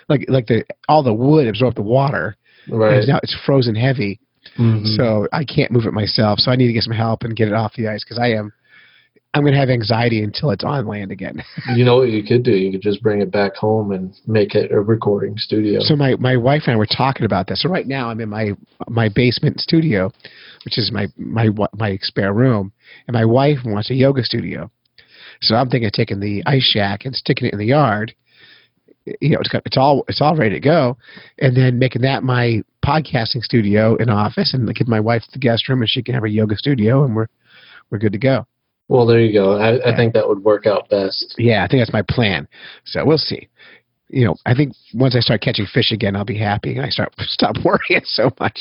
like 0.08 0.24
like 0.28 0.46
the 0.46 0.64
all 0.88 1.02
the 1.02 1.14
wood 1.14 1.46
absorb 1.46 1.74
the 1.74 1.82
water. 1.82 2.36
Right. 2.68 3.06
Now 3.06 3.20
it's 3.22 3.36
frozen 3.46 3.74
heavy, 3.74 4.20
Mhm. 4.58 4.84
so 4.96 5.26
I 5.32 5.44
can't 5.44 5.70
move 5.70 5.86
it 5.86 5.92
myself. 5.92 6.40
So 6.40 6.50
I 6.50 6.56
need 6.56 6.66
to 6.66 6.72
get 6.72 6.82
some 6.82 6.92
help 6.92 7.22
and 7.22 7.34
get 7.36 7.48
it 7.48 7.54
off 7.54 7.74
the 7.74 7.88
ice 7.88 8.04
because 8.04 8.18
I 8.18 8.28
am 8.32 8.52
I'm 9.34 9.42
going 9.42 9.52
to 9.52 9.60
have 9.60 9.68
anxiety 9.68 10.22
until 10.22 10.50
it's 10.50 10.64
on 10.64 10.86
land 10.86 11.12
again. 11.12 11.44
You 11.76 11.84
know 11.84 11.96
what 11.98 12.08
you 12.08 12.22
could 12.24 12.42
do? 12.42 12.52
You 12.52 12.72
could 12.72 12.80
just 12.80 13.02
bring 13.02 13.20
it 13.20 13.30
back 13.30 13.54
home 13.56 13.92
and 13.92 14.14
make 14.26 14.54
it 14.54 14.72
a 14.72 14.80
recording 14.80 15.36
studio. 15.36 15.80
So 15.80 15.94
my, 15.96 16.16
my 16.16 16.36
wife 16.36 16.62
and 16.66 16.72
I 16.72 16.76
were 16.76 16.86
talking 16.86 17.26
about 17.26 17.46
this. 17.46 17.62
So 17.62 17.68
right 17.68 17.86
now 17.86 18.08
I'm 18.08 18.20
in 18.20 18.30
my 18.30 18.52
my 18.88 19.10
basement 19.10 19.60
studio, 19.60 20.10
which 20.64 20.78
is 20.78 20.90
my 20.90 21.08
my 21.18 21.50
my 21.76 21.98
spare 22.02 22.32
room, 22.32 22.72
and 23.06 23.14
my 23.14 23.24
wife 23.24 23.58
wants 23.64 23.90
a 23.90 23.94
yoga 23.94 24.22
studio. 24.24 24.70
So 25.40 25.54
I'm 25.54 25.68
thinking 25.68 25.86
of 25.86 25.92
taking 25.92 26.20
the 26.20 26.42
ice 26.46 26.64
shack 26.64 27.04
and 27.04 27.14
sticking 27.14 27.46
it 27.48 27.52
in 27.52 27.58
the 27.58 27.66
yard. 27.66 28.14
You 29.20 29.30
know, 29.30 29.38
it's 29.40 29.48
got 29.48 29.62
it's 29.64 29.76
all 29.76 30.04
it's 30.08 30.20
all 30.20 30.36
ready 30.36 30.54
to 30.56 30.60
go, 30.60 30.96
and 31.38 31.56
then 31.56 31.78
making 31.78 32.02
that 32.02 32.22
my 32.22 32.62
podcasting 32.84 33.42
studio 33.42 33.96
and 33.96 34.10
office, 34.10 34.52
and 34.52 34.72
give 34.74 34.88
my 34.88 35.00
wife 35.00 35.22
the 35.32 35.38
guest 35.38 35.68
room, 35.68 35.80
and 35.80 35.88
she 35.88 36.02
can 36.02 36.14
have 36.14 36.24
a 36.24 36.28
yoga 36.30 36.56
studio, 36.56 37.04
and 37.04 37.14
we're 37.16 37.28
we're 37.90 37.98
good 37.98 38.12
to 38.12 38.18
go. 38.18 38.46
well, 38.88 39.06
there 39.06 39.20
you 39.20 39.32
go. 39.32 39.52
I, 39.58 39.76
I 39.76 39.90
Yeah. 39.90 39.96
think 39.96 40.12
that 40.14 40.28
would 40.28 40.44
work 40.44 40.66
out 40.66 40.88
best. 40.90 41.34
Yeah, 41.38 41.64
I 41.64 41.68
think 41.68 41.80
that's 41.80 41.92
my 41.92 42.02
plan. 42.02 42.48
So 42.84 43.04
we'll 43.04 43.16
see. 43.18 43.48
You 44.10 44.24
know, 44.26 44.36
I 44.46 44.54
think 44.54 44.74
once 44.94 45.14
I 45.16 45.20
start 45.20 45.40
catching 45.42 45.66
fish 45.66 45.92
again, 45.92 46.16
I'll 46.16 46.24
be 46.24 46.38
happy 46.38 46.74
and 46.76 46.84
I 46.84 46.88
start 46.90 47.12
stop 47.20 47.56
worrying 47.64 48.04
so 48.04 48.30
much. 48.40 48.58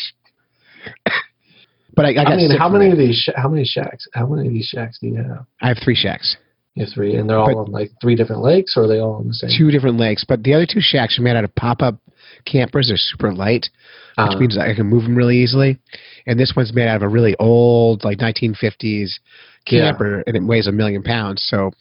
But 1.98 2.06
I, 2.06 2.14
I 2.14 2.24
I, 2.24 2.36
mean, 2.38 2.52
how 2.58 2.70
many 2.70 2.90
of 2.92 2.98
these? 2.98 3.18
Sh- 3.18 3.36
how 3.36 3.50
many 3.50 3.66
shacks? 3.66 4.08
How 4.14 4.26
many 4.26 4.48
of 4.48 4.54
these 4.54 4.68
shacks 4.68 5.00
do 5.00 5.08
you 5.08 5.16
have? 5.18 5.46
I 5.62 5.68
have 5.68 5.78
three 5.84 5.96
shacks. 5.96 6.38
You 6.76 6.86
have 6.86 6.94
three, 6.94 7.16
and 7.18 7.28
they're 7.30 7.38
all 7.40 7.48
But- 7.48 7.58
on 7.58 7.72
like 7.72 7.92
three 8.00 8.16
different 8.16 8.42
lakes, 8.44 8.78
or 8.78 8.84
are 8.84 8.88
they 8.88 9.00
all 9.00 9.16
on 9.16 9.28
the 9.28 9.34
same? 9.34 9.50
Two 9.58 9.72
different 9.72 9.98
lakes, 9.98 10.24
but 10.24 10.44
the 10.44 10.54
other 10.54 10.66
two 10.66 10.80
shacks 10.80 11.18
are 11.20 11.24
made 11.24 11.36
out 11.36 11.44
of 11.44 11.54
pop-up 11.56 11.98
campers. 12.46 12.88
They're 12.88 12.98
super 12.98 13.34
light, 13.34 13.68
which 14.18 14.36
Uh, 14.36 14.40
means 14.40 14.58
I 14.58 14.74
can 14.76 14.86
move 14.86 15.04
them 15.04 15.16
really 15.16 15.38
easily. 15.38 15.80
And 16.28 16.40
this 16.40 16.54
one's 16.56 16.74
made 16.74 16.88
out 16.88 16.98
of 16.98 17.02
a 17.02 17.08
really 17.08 17.36
old, 17.40 18.04
like 18.06 18.20
1950s 18.20 19.20
Yeah. 19.70 19.90
camper, 19.92 20.24
and 20.28 20.36
it 20.38 20.44
weighs 20.44 20.68
a 20.68 20.72
million 20.72 21.02
pounds. 21.04 21.42
So 21.44 21.72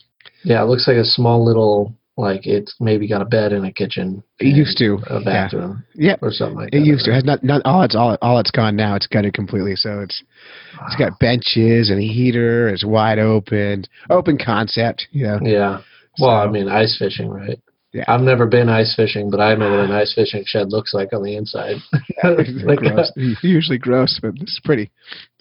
yeah, 0.45 0.63
it 0.63 0.67
looks 0.67 0.89
like 0.89 0.97
a 0.97 1.05
small 1.05 1.45
little 1.45 1.95
like 2.17 2.47
it's 2.47 2.75
maybe 2.81 3.07
got 3.07 3.21
a 3.21 3.27
bed 3.27 3.53
and 3.53 3.67
a 3.67 3.73
kitchen. 3.73 4.23
it 4.41 4.57
used 4.57 4.79
to, 4.79 4.99
a 5.09 5.21
bathroom 5.21 5.85
yeah. 5.95 6.17
or 6.23 6.31
something 6.31 6.57
like 6.57 6.71
that. 6.71 6.79
It 6.79 6.87
used 6.87 7.05
to. 7.05 7.11
It 7.11 7.15
has 7.15 7.25
not, 7.25 7.45
not 7.45 7.63
all 7.65 7.83
it's 7.83 7.95
all 7.95 8.17
all 8.23 8.39
it's 8.39 8.51
gone 8.51 8.77
now. 8.77 8.95
It's 8.95 9.07
gutted 9.07 9.35
completely. 9.35 9.77
So 9.77 10.01
it's 10.01 10.23
it's 10.87 10.97
got 10.97 11.19
benches 11.19 11.91
and 11.91 11.99
a 11.99 12.07
heater. 12.07 12.69
It's 12.69 12.85
wide 12.85 13.19
open, 13.19 13.85
open 14.09 14.39
concept. 14.39 15.09
You 15.11 15.27
know. 15.27 15.39
Yeah. 15.43 15.81
Well, 16.19 16.31
I 16.31 16.49
mean, 16.49 16.69
ice 16.69 16.97
fishing, 16.99 17.29
right? 17.29 17.61
Yeah. 17.93 18.05
I've 18.09 18.23
never 18.23 18.47
been 18.47 18.69
ice 18.69 18.95
fishing, 18.95 19.31
but 19.31 19.41
I 19.41 19.55
know 19.55 19.71
what 19.71 19.81
an 19.81 19.91
ice 19.93 20.13
fishing 20.15 20.45
shed 20.47 20.71
looks 20.71 20.95
like 20.95 21.13
on 21.13 21.23
the 21.23 21.37
inside. 21.37 21.77
like 22.25 22.79
gross. 22.79 23.13
Usually 23.43 23.79
gross, 23.79 24.19
but 24.21 24.33
it's 24.37 24.61
pretty. 24.65 24.91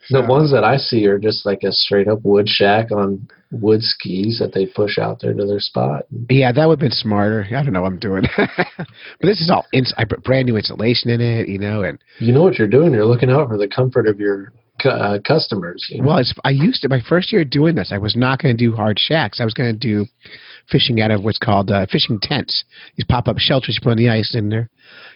The 0.10 0.22
ones 0.22 0.52
that 0.52 0.63
I 0.63 0.78
see 0.78 1.06
are 1.08 1.20
just 1.20 1.46
like 1.46 1.63
a 1.63 1.72
straight 1.72 2.08
up 2.08 2.20
wood 2.24 2.48
shack 2.48 2.91
on 2.91 3.28
wood 3.52 3.82
skis 3.82 4.39
that 4.39 4.54
they 4.54 4.65
push 4.65 4.98
out 4.98 5.20
there 5.22 5.34
to 5.34 5.46
their 5.46 5.60
spot. 5.60 6.06
Yeah, 6.30 6.52
that 6.52 6.65
would 6.68 6.80
have 6.80 6.80
been 6.80 6.91
smarter. 6.91 7.46
I 7.50 7.63
don't 7.63 7.74
know 7.74 7.82
what 7.82 7.91
I'm 7.91 8.00
doing. 8.00 8.24
but 8.38 8.88
this 9.22 9.41
is 9.41 9.50
all 9.50 9.65
ins- 9.74 9.94
I 9.98 10.06
put 10.06 10.24
brand 10.24 10.48
new 10.48 10.58
insulation 10.58 11.10
in 11.10 11.22
it, 11.22 11.48
you 11.48 11.60
know, 11.60 11.84
and 11.84 12.00
You 12.20 12.34
know 12.34 12.44
what 12.44 12.58
you're 12.58 12.68
doing. 12.68 12.94
You're 12.94 13.06
looking 13.06 13.30
out 13.30 13.48
for 13.48 13.58
the 13.58 13.68
comfort 13.68 14.08
of 14.08 14.20
your 14.20 14.54
uh, 14.84 15.20
customers. 15.26 15.86
You 15.89 16.02
know? 16.02 16.08
well, 16.08 16.18
it's, 16.18 16.34
I 16.44 16.50
used 16.50 16.82
to 16.82 16.89
my 16.89 17.02
first 17.08 17.32
year 17.32 17.46
doing 17.46 17.76
this. 17.76 17.91
I 17.91 17.98
was 17.98 18.15
not 18.15 18.41
going 18.41 18.56
to 18.56 18.63
do 18.63 18.76
hard 18.76 19.00
shacks. 19.00 19.39
I 19.39 19.46
was 19.46 19.54
going 19.54 19.74
to 19.74 19.80
do 19.80 20.06
fishing 20.69 21.01
out 21.01 21.12
of 21.12 21.23
what's 21.23 21.38
called 21.38 21.71
uh, 21.71 21.86
fishing 21.91 22.19
tents. 22.21 22.63
These 22.95 23.06
pop 23.06 23.28
up 23.28 23.38
shelters. 23.38 23.75
You 23.75 23.84
put 23.84 23.91
on 23.91 23.97
the 23.97 24.10
ice 24.10 24.34
in 24.36 24.49
there. 24.49 24.69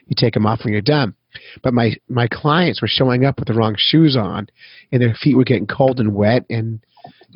You 0.08 0.16
take 0.18 0.34
them 0.34 0.46
off 0.46 0.64
when 0.64 0.74
you're 0.74 0.82
done. 0.82 1.16
But 1.64 1.74
my 1.74 1.96
my 2.08 2.28
clients 2.28 2.82
were 2.82 2.88
showing 2.88 3.26
up 3.26 3.40
with 3.40 3.48
the 3.48 3.54
wrong 3.54 3.76
shoes 3.78 4.18
on, 4.18 4.48
and 4.92 5.02
their 5.02 5.14
feet 5.14 5.36
were 5.36 5.44
getting 5.44 5.68
cold 5.68 6.00
and 6.00 6.16
wet. 6.16 6.46
And 6.50 6.80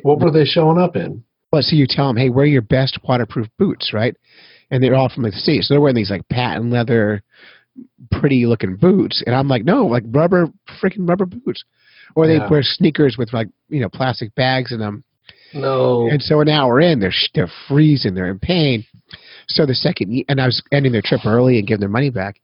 what 0.02 0.20
were 0.20 0.30
they 0.30 0.44
showing 0.44 0.78
up 0.78 0.96
in? 0.96 1.24
well, 1.52 1.62
so 1.62 1.76
you 1.76 1.86
tell 1.88 2.08
them, 2.08 2.16
hey, 2.16 2.30
wear 2.30 2.46
your 2.46 2.62
best 2.62 2.98
waterproof 3.08 3.46
boots, 3.60 3.92
right? 3.92 4.16
And 4.72 4.82
they're 4.82 4.96
all 4.96 5.08
from 5.08 5.22
the 5.22 5.30
States. 5.30 5.68
So 5.68 5.74
they're 5.74 5.80
wearing 5.80 5.94
these 5.94 6.10
like 6.10 6.28
patent 6.28 6.72
leather, 6.72 7.22
pretty 8.10 8.46
looking 8.46 8.74
boots. 8.76 9.22
And 9.24 9.36
I'm 9.36 9.46
like, 9.46 9.64
no, 9.64 9.86
like 9.86 10.02
rubber, 10.08 10.48
freaking 10.82 11.08
rubber 11.08 11.26
boots. 11.26 11.62
Or 12.16 12.26
they 12.26 12.38
Yeah. 12.38 12.48
wear 12.48 12.62
sneakers 12.64 13.16
with 13.16 13.32
like, 13.32 13.46
you 13.68 13.78
know, 13.78 13.88
plastic 13.88 14.34
bags 14.34 14.72
in 14.72 14.80
them. 14.80 15.04
No. 15.54 16.08
And 16.08 16.20
so 16.20 16.40
an 16.40 16.48
hour 16.48 16.80
in, 16.80 17.00
they're, 17.00 17.14
they're 17.34 17.50
freezing, 17.68 18.14
they're 18.14 18.30
in 18.30 18.38
pain. 18.38 18.84
So 19.48 19.66
the 19.66 19.74
second, 19.74 20.24
and 20.28 20.40
I 20.40 20.46
was 20.46 20.62
ending 20.72 20.92
their 20.92 21.02
trip 21.02 21.20
early 21.24 21.58
and 21.58 21.66
giving 21.66 21.80
their 21.80 21.88
money 21.88 22.10
back, 22.10 22.40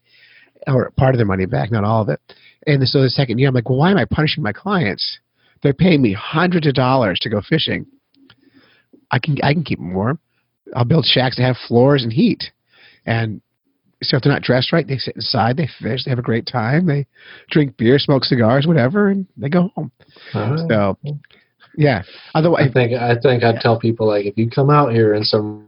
or 0.66 0.90
part 0.96 1.14
of 1.14 1.18
their 1.18 1.27
money 1.27 1.46
back, 1.46 1.70
not 1.70 1.85
all 1.85 2.03
of 2.03 2.09
it. 2.09 2.20
And 2.66 2.87
so 2.87 3.03
the 3.03 3.11
second 3.11 3.38
year, 3.38 3.49
I'm 3.49 3.55
like, 3.55 3.68
well, 3.68 3.79
why 3.79 3.90
am 3.90 3.96
I 3.96 4.05
punishing 4.05 4.42
my 4.42 4.53
clients? 4.53 5.18
They're 5.62 5.73
paying 5.73 6.03
me 6.03 6.12
hundreds 6.12 6.66
of 6.66 6.75
dollars 6.75 7.18
to 7.20 7.29
go 7.29 7.40
fishing. 7.40 7.87
I 9.11 9.18
can 9.18 9.37
I 9.42 9.53
can 9.53 9.64
keep 9.64 9.79
them 9.79 9.94
warm. 9.94 10.18
I'll 10.75 10.85
build 10.85 11.05
shacks 11.05 11.37
that 11.37 11.42
have 11.42 11.57
floors 11.68 12.03
and 12.03 12.12
heat. 12.12 12.44
And 13.07 13.40
so 14.03 14.16
if 14.16 14.23
they're 14.23 14.33
not 14.33 14.42
dressed 14.42 14.73
right, 14.73 14.87
they 14.87 14.96
sit 14.96 15.16
inside, 15.16 15.57
they 15.57 15.68
fish, 15.81 16.05
they 16.05 16.11
have 16.11 16.18
a 16.18 16.23
great 16.23 16.46
time, 16.46 16.87
they 16.87 17.07
drink 17.51 17.77
beer, 17.77 17.99
smoke 17.99 18.25
cigars, 18.25 18.66
whatever, 18.66 19.09
and 19.09 19.27
they 19.37 19.49
go 19.49 19.70
home. 19.75 19.90
Right. 20.35 20.59
So 20.70 20.96
yeah. 21.76 22.02
Otherwise, 22.35 22.68
I 22.68 22.72
think 22.72 22.92
I 22.92 23.14
think 23.20 23.42
I'd 23.44 23.61
tell 23.61 23.78
people 23.78 24.06
like 24.06 24.26
if 24.26 24.37
you 24.37 24.48
come 24.50 24.70
out 24.70 24.92
here 24.92 25.14
in 25.14 25.24
some 25.24 25.66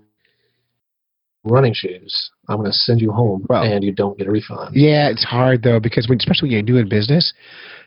running 1.45 1.75
shoes, 1.75 2.31
I'm 2.49 2.59
going 2.59 2.71
to 2.71 2.77
send 2.77 3.01
you 3.01 3.11
home 3.13 3.47
Well- 3.49 3.63
and 3.65 3.83
you 3.83 3.93
don't 3.93 4.17
get 4.19 4.27
a 4.29 4.31
refund. 4.31 4.75
Yeah, 4.77 5.09
it's 5.09 5.25
hard 5.25 5.63
though 5.63 5.81
because 5.81 6.09
when, 6.09 6.19
especially 6.19 6.49
when 6.49 6.53
you're 6.53 6.63
doing 6.63 6.89
business, 6.89 7.33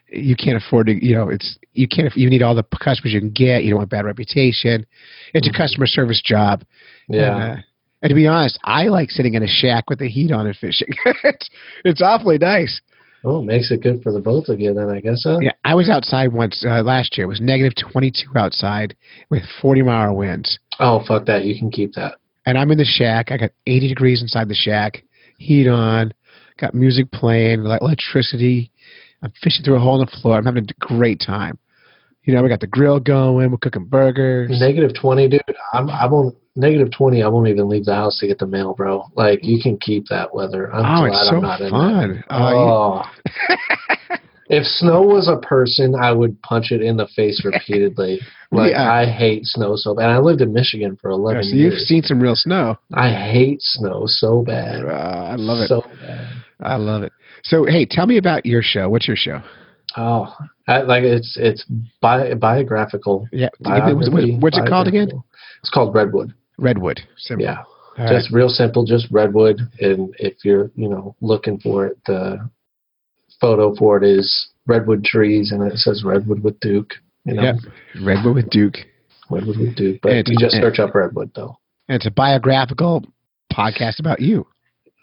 you 0.09 0.35
can't 0.35 0.57
afford 0.57 0.87
to. 0.87 1.05
You 1.05 1.15
know, 1.15 1.29
it's 1.29 1.57
you 1.73 1.87
can't. 1.87 2.15
You 2.15 2.29
need 2.29 2.41
all 2.41 2.55
the 2.55 2.63
customers 2.63 3.13
you 3.13 3.19
can 3.19 3.31
get. 3.31 3.63
You 3.63 3.71
don't 3.71 3.79
want 3.79 3.89
bad 3.89 4.05
reputation. 4.05 4.85
It's 5.33 5.47
Mhm. 5.47 5.55
a 5.55 5.57
customer 5.57 5.87
service 5.87 6.21
job. 6.21 6.63
Yeah. 7.09 7.35
And, 7.35 7.59
uh, 7.59 7.61
and 8.01 8.09
to 8.09 8.15
be 8.15 8.27
honest, 8.27 8.59
I 8.63 8.87
like 8.87 9.09
sitting 9.09 9.33
in 9.33 9.41
a 9.41 9.47
shack 9.47 9.89
with 9.89 9.99
the 9.99 10.07
heat 10.07 10.31
on 10.31 10.45
and 10.45 10.55
fishing. 10.55 10.89
it's 11.23 11.49
it's 11.83 12.01
awfully 12.01 12.37
nice. 12.37 12.81
Oh, 13.25 13.39
it 13.39 13.45
makes 13.45 13.71
it 13.71 13.81
good 13.81 14.03
for 14.03 14.11
the 14.11 14.19
both 14.19 14.49
of 14.49 14.59
you 14.59 14.73
then, 14.73 14.89
I 14.89 14.99
guess. 15.01 15.23
Huh? 15.23 15.39
Yeah, 15.41 15.51
I 15.63 15.73
was 15.73 15.89
outside 15.89 16.31
once 16.31 16.63
uh, 16.63 16.83
last 16.83 17.17
year. 17.17 17.25
It 17.25 17.29
was 17.29 17.41
negative 17.41 17.73
22 17.91 18.29
outside 18.37 18.95
with 19.31 19.41
40 19.61 19.81
mile 19.81 20.15
winds, 20.15 20.59
Oh, 20.79 21.03
fuck 21.07 21.25
that. 21.25 21.43
You 21.45 21.57
can 21.57 21.71
keep 21.71 21.93
that. 21.93 22.15
and 22.45 22.57
I'm 22.57 22.69
in 22.71 22.77
the 22.77 22.85
shack. 22.85 23.31
I 23.31 23.37
got 23.37 23.51
80 23.65 23.87
degrees 23.87 24.21
inside 24.21 24.47
the 24.47 24.53
shack, 24.55 25.03
heat 25.39 25.67
on, 25.67 26.13
got 26.59 26.73
music 26.75 27.11
playing, 27.11 27.65
electricity. 27.65 28.71
I'm 29.23 29.31
fishing 29.41 29.63
through 29.65 29.77
a 29.77 29.79
hole 29.79 29.99
in 30.01 30.05
the 30.05 30.19
floor. 30.21 30.37
I'm 30.37 30.45
having 30.45 30.65
a 30.69 30.85
great 30.85 31.19
time. 31.25 31.57
You 32.23 32.33
know, 32.35 32.43
we 32.43 32.49
got 32.49 32.59
the 32.59 32.67
grill 32.67 32.99
going. 32.99 33.49
We're 33.51 33.57
cooking 33.57 33.85
burgers. 33.85 34.49
Negative 34.59 34.91
20, 34.99 35.29
dude. 35.29 35.41
I'm, 35.73 35.89
I 35.89 36.05
won't, 36.07 36.35
negative 36.55 36.91
20, 36.91 37.21
I 37.23 37.27
won't 37.27 37.47
even 37.47 37.67
leave 37.69 37.85
the 37.85 37.95
house 37.95 38.17
to 38.19 38.27
get 38.27 38.39
the 38.39 38.47
mail, 38.47 38.73
bro. 38.73 39.05
Like, 39.15 39.39
you 39.43 39.61
can 39.61 39.77
keep 39.77 40.07
that 40.09 40.33
weather. 40.33 40.73
I'm 40.73 40.85
oh, 40.85 41.07
glad 41.07 41.19
it's 41.19 41.29
so 41.29 41.35
I'm 41.35 41.41
not 41.41 41.61
in 41.61 41.69
fun. 41.69 42.11
that. 42.11 42.25
Oh, 42.29 43.01
Oh. 43.05 44.15
if 44.49 44.65
snow 44.65 45.01
was 45.01 45.27
a 45.27 45.37
person, 45.45 45.95
I 45.95 46.11
would 46.11 46.41
punch 46.41 46.71
it 46.71 46.81
in 46.81 46.97
the 46.97 47.07
face 47.15 47.43
repeatedly. 47.43 48.19
Like, 48.51 48.71
Yeah. 48.71 48.89
I 48.89 49.05
hate 49.05 49.45
snow 49.45 49.75
so 49.75 49.95
bad. 49.95 50.05
And 50.05 50.13
I 50.13 50.19
lived 50.19 50.39
in 50.39 50.53
Michigan 50.53 50.97
for 51.01 51.09
11 51.09 51.43
yeah, 51.43 51.49
so 51.49 51.55
you've 51.55 51.73
years. 51.73 51.87
seen 51.87 52.03
some 52.03 52.21
real 52.21 52.35
snow. 52.35 52.77
I 52.93 53.09
hate 53.09 53.57
snow 53.59 54.03
so 54.05 54.43
bad. 54.43 54.85
Uh, 54.85 55.31
I 55.31 55.35
love 55.35 55.59
it. 55.59 55.67
So 55.67 55.81
bad. 55.81 56.27
I 56.61 56.75
love 56.77 57.03
it. 57.03 57.11
So, 57.43 57.65
hey, 57.65 57.85
tell 57.85 58.05
me 58.05 58.17
about 58.17 58.45
your 58.45 58.61
show. 58.61 58.87
What's 58.87 59.07
your 59.07 59.17
show? 59.17 59.41
Oh, 59.97 60.33
I, 60.67 60.81
like 60.81 61.03
it's 61.03 61.37
it's 61.39 61.65
bi- 62.01 62.33
biographical. 62.35 63.27
Yeah, 63.31 63.49
what's, 63.59 64.57
it 64.57 64.67
called 64.67 64.87
again? 64.87 65.09
It's 65.61 65.69
called 65.69 65.95
Redwood. 65.95 66.33
Redwood. 66.57 67.01
Simple. 67.17 67.45
Yeah, 67.45 67.63
All 67.97 68.07
just 68.07 68.31
real 68.31 68.49
simple, 68.49 68.85
just 68.85 69.07
Redwood. 69.11 69.59
And 69.79 70.13
if 70.19 70.43
you're 70.43 70.71
you 70.75 70.89
know 70.89 71.15
looking 71.21 71.59
for 71.59 71.87
it, 71.87 71.97
the 72.05 72.49
photo 73.41 73.75
for 73.75 73.97
it 73.97 74.03
is 74.03 74.49
redwood 74.65 75.03
trees, 75.03 75.51
and 75.51 75.61
it 75.63 75.77
says 75.77 76.03
Redwood 76.03 76.43
with 76.43 76.59
Duke. 76.59 76.93
You 77.25 77.33
know, 77.33 77.43
Yep. 77.43 77.55
Redwood 78.03 78.35
with 78.35 78.49
Duke. 78.49 78.77
Redwood 79.29 79.57
with 79.57 79.75
Duke. 79.75 79.99
But 80.01 80.11
And- 80.13 80.27
you 80.27 80.37
just 80.37 80.55
search 80.55 80.79
up 80.79 80.93
Redwood 80.95 81.31
though. 81.35 81.57
And 81.87 81.95
it's 81.97 82.05
a 82.05 82.11
biographical 82.11 83.03
podcast 83.53 83.99
about 83.99 84.19
you. 84.21 84.47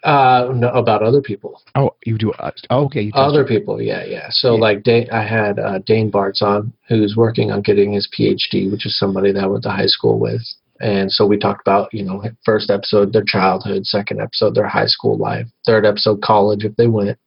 Uh, 0.04 0.50
no, 0.52 0.68
about 0.70 1.00
other 1.02 1.20
people. 1.20 1.60
Oh, 1.76 1.94
you 2.04 2.18
do. 2.18 2.32
Uh, 2.32 2.50
oh, 2.70 2.86
okay. 2.86 3.08
Other 3.14 3.44
people, 3.44 3.80
yeah, 3.80 4.04
yeah. 4.04 4.26
So 4.30 4.54
Yeah. 4.54 4.60
like 4.60 4.82
Dane, 4.82 5.08
I 5.12 5.22
had 5.22 5.60
uh, 5.60 5.78
Dane 5.86 6.10
Bartz 6.10 6.42
on, 6.42 6.72
who's 6.88 7.14
working 7.16 7.52
on 7.52 7.62
getting 7.62 7.92
his 7.92 8.08
PhD, 8.08 8.68
which 8.70 8.84
is 8.84 8.98
somebody 8.98 9.30
that 9.30 9.44
I 9.44 9.46
went 9.46 9.62
to 9.62 9.70
high 9.70 9.86
school 9.86 10.18
with. 10.18 10.42
And 10.82 11.12
so 11.12 11.24
we 11.24 11.38
talked 11.38 11.60
about, 11.60 11.94
you 11.94 12.04
know, 12.04 12.22
first 12.44 12.68
episode 12.68 13.12
their 13.12 13.24
childhood, 13.24 13.86
second 13.86 14.20
episode 14.20 14.56
their 14.56 14.66
high 14.66 14.86
school 14.86 15.16
life, 15.16 15.46
third 15.64 15.86
episode 15.86 16.20
college 16.22 16.64
if 16.64 16.74
they 16.74 16.88
went, 16.88 17.18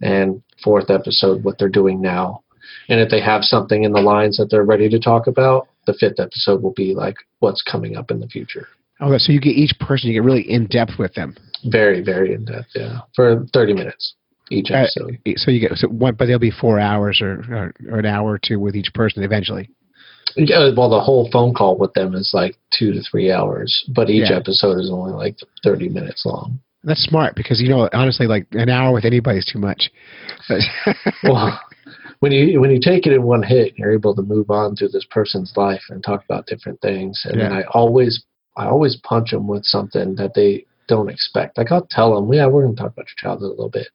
and 0.00 0.40
fourth 0.62 0.88
episode 0.88 1.42
what 1.42 1.58
they're 1.58 1.68
doing 1.68 2.00
now. 2.00 2.44
And 2.88 3.00
if 3.00 3.10
they 3.10 3.20
have 3.20 3.42
something 3.42 3.82
in 3.82 3.92
the 3.92 4.00
lines 4.00 4.36
that 4.36 4.50
they're 4.50 4.64
ready 4.64 4.88
to 4.88 5.00
talk 5.00 5.26
about, 5.26 5.66
the 5.86 5.94
fifth 5.94 6.20
episode 6.20 6.62
will 6.62 6.74
be 6.74 6.94
like 6.94 7.16
what's 7.40 7.60
coming 7.62 7.96
up 7.96 8.12
in 8.12 8.20
the 8.20 8.28
future. 8.28 8.68
Oh, 9.00 9.16
so 9.18 9.32
you 9.32 9.40
get 9.40 9.56
each 9.56 9.76
person. 9.80 10.08
You 10.08 10.20
get 10.20 10.24
really 10.24 10.48
in 10.48 10.66
depth 10.66 10.92
with 10.98 11.12
them. 11.14 11.36
Very, 11.64 12.02
very 12.02 12.34
in 12.34 12.44
depth, 12.44 12.68
yeah, 12.74 13.00
for 13.14 13.44
thirty 13.52 13.74
minutes 13.74 14.14
each 14.50 14.70
Uh, 14.70 14.76
episode. 14.76 15.18
So 15.36 15.50
you 15.50 15.60
get 15.60 15.76
so 15.76 15.88
one, 15.88 16.14
but 16.14 16.26
there'll 16.26 16.38
be 16.38 16.52
four 16.52 16.78
hours 16.78 17.20
or, 17.20 17.44
or 17.50 17.74
or 17.90 17.98
an 17.98 18.06
hour 18.06 18.32
or 18.32 18.38
two 18.38 18.60
with 18.60 18.76
each 18.76 18.92
person 18.94 19.22
eventually. 19.24 19.70
Yeah, 20.34 20.70
well, 20.76 20.90
the 20.90 21.00
whole 21.00 21.28
phone 21.30 21.54
call 21.54 21.78
with 21.78 21.92
them 21.94 22.14
is 22.14 22.32
like 22.34 22.56
two 22.76 22.92
to 22.92 23.00
three 23.02 23.30
hours, 23.30 23.84
but 23.94 24.10
each 24.10 24.30
Yeah. 24.30 24.36
episode 24.36 24.78
is 24.78 24.90
only 24.90 25.12
like 25.12 25.36
thirty 25.62 25.88
minutes 25.88 26.26
long. 26.26 26.58
That's 26.84 27.02
smart 27.02 27.34
because 27.34 27.60
you 27.60 27.68
know 27.68 27.88
honestly, 27.92 28.26
like 28.26 28.46
an 28.52 28.68
hour 28.68 28.92
with 28.92 29.04
anybody 29.04 29.38
is 29.38 29.44
too 29.46 29.58
much. 29.58 29.90
But 30.48 30.60
Well, 31.22 31.58
when 32.20 32.32
you 32.32 32.60
when 32.60 32.70
you 32.70 32.80
take 32.80 33.06
it 33.06 33.12
in 33.12 33.22
one 33.22 33.42
hit, 33.42 33.74
you're 33.76 33.92
able 33.92 34.14
to 34.14 34.22
move 34.22 34.50
on 34.50 34.76
through 34.76 34.88
this 34.88 35.06
person's 35.10 35.52
life 35.56 35.82
and 35.90 36.02
talk 36.02 36.24
about 36.24 36.46
different 36.46 36.80
things. 36.80 37.22
And 37.24 37.40
Yeah. 37.40 37.52
I 37.52 37.62
always 37.70 38.24
I 38.56 38.66
always 38.66 38.96
punch 38.96 39.30
them 39.30 39.46
with 39.46 39.64
something 39.64 40.14
that 40.16 40.34
they 40.34 40.64
don't 40.88 41.10
expect. 41.10 41.58
Like 41.58 41.72
I'll 41.72 41.86
tell 41.90 42.14
them, 42.14 42.32
yeah, 42.32 42.46
we're 42.46 42.62
going 42.64 42.76
to 42.76 42.82
talk 42.82 42.92
about 42.92 43.06
your 43.08 43.16
childhood 43.30 43.48
a 43.48 43.54
little 43.54 43.68
bit, 43.70 43.88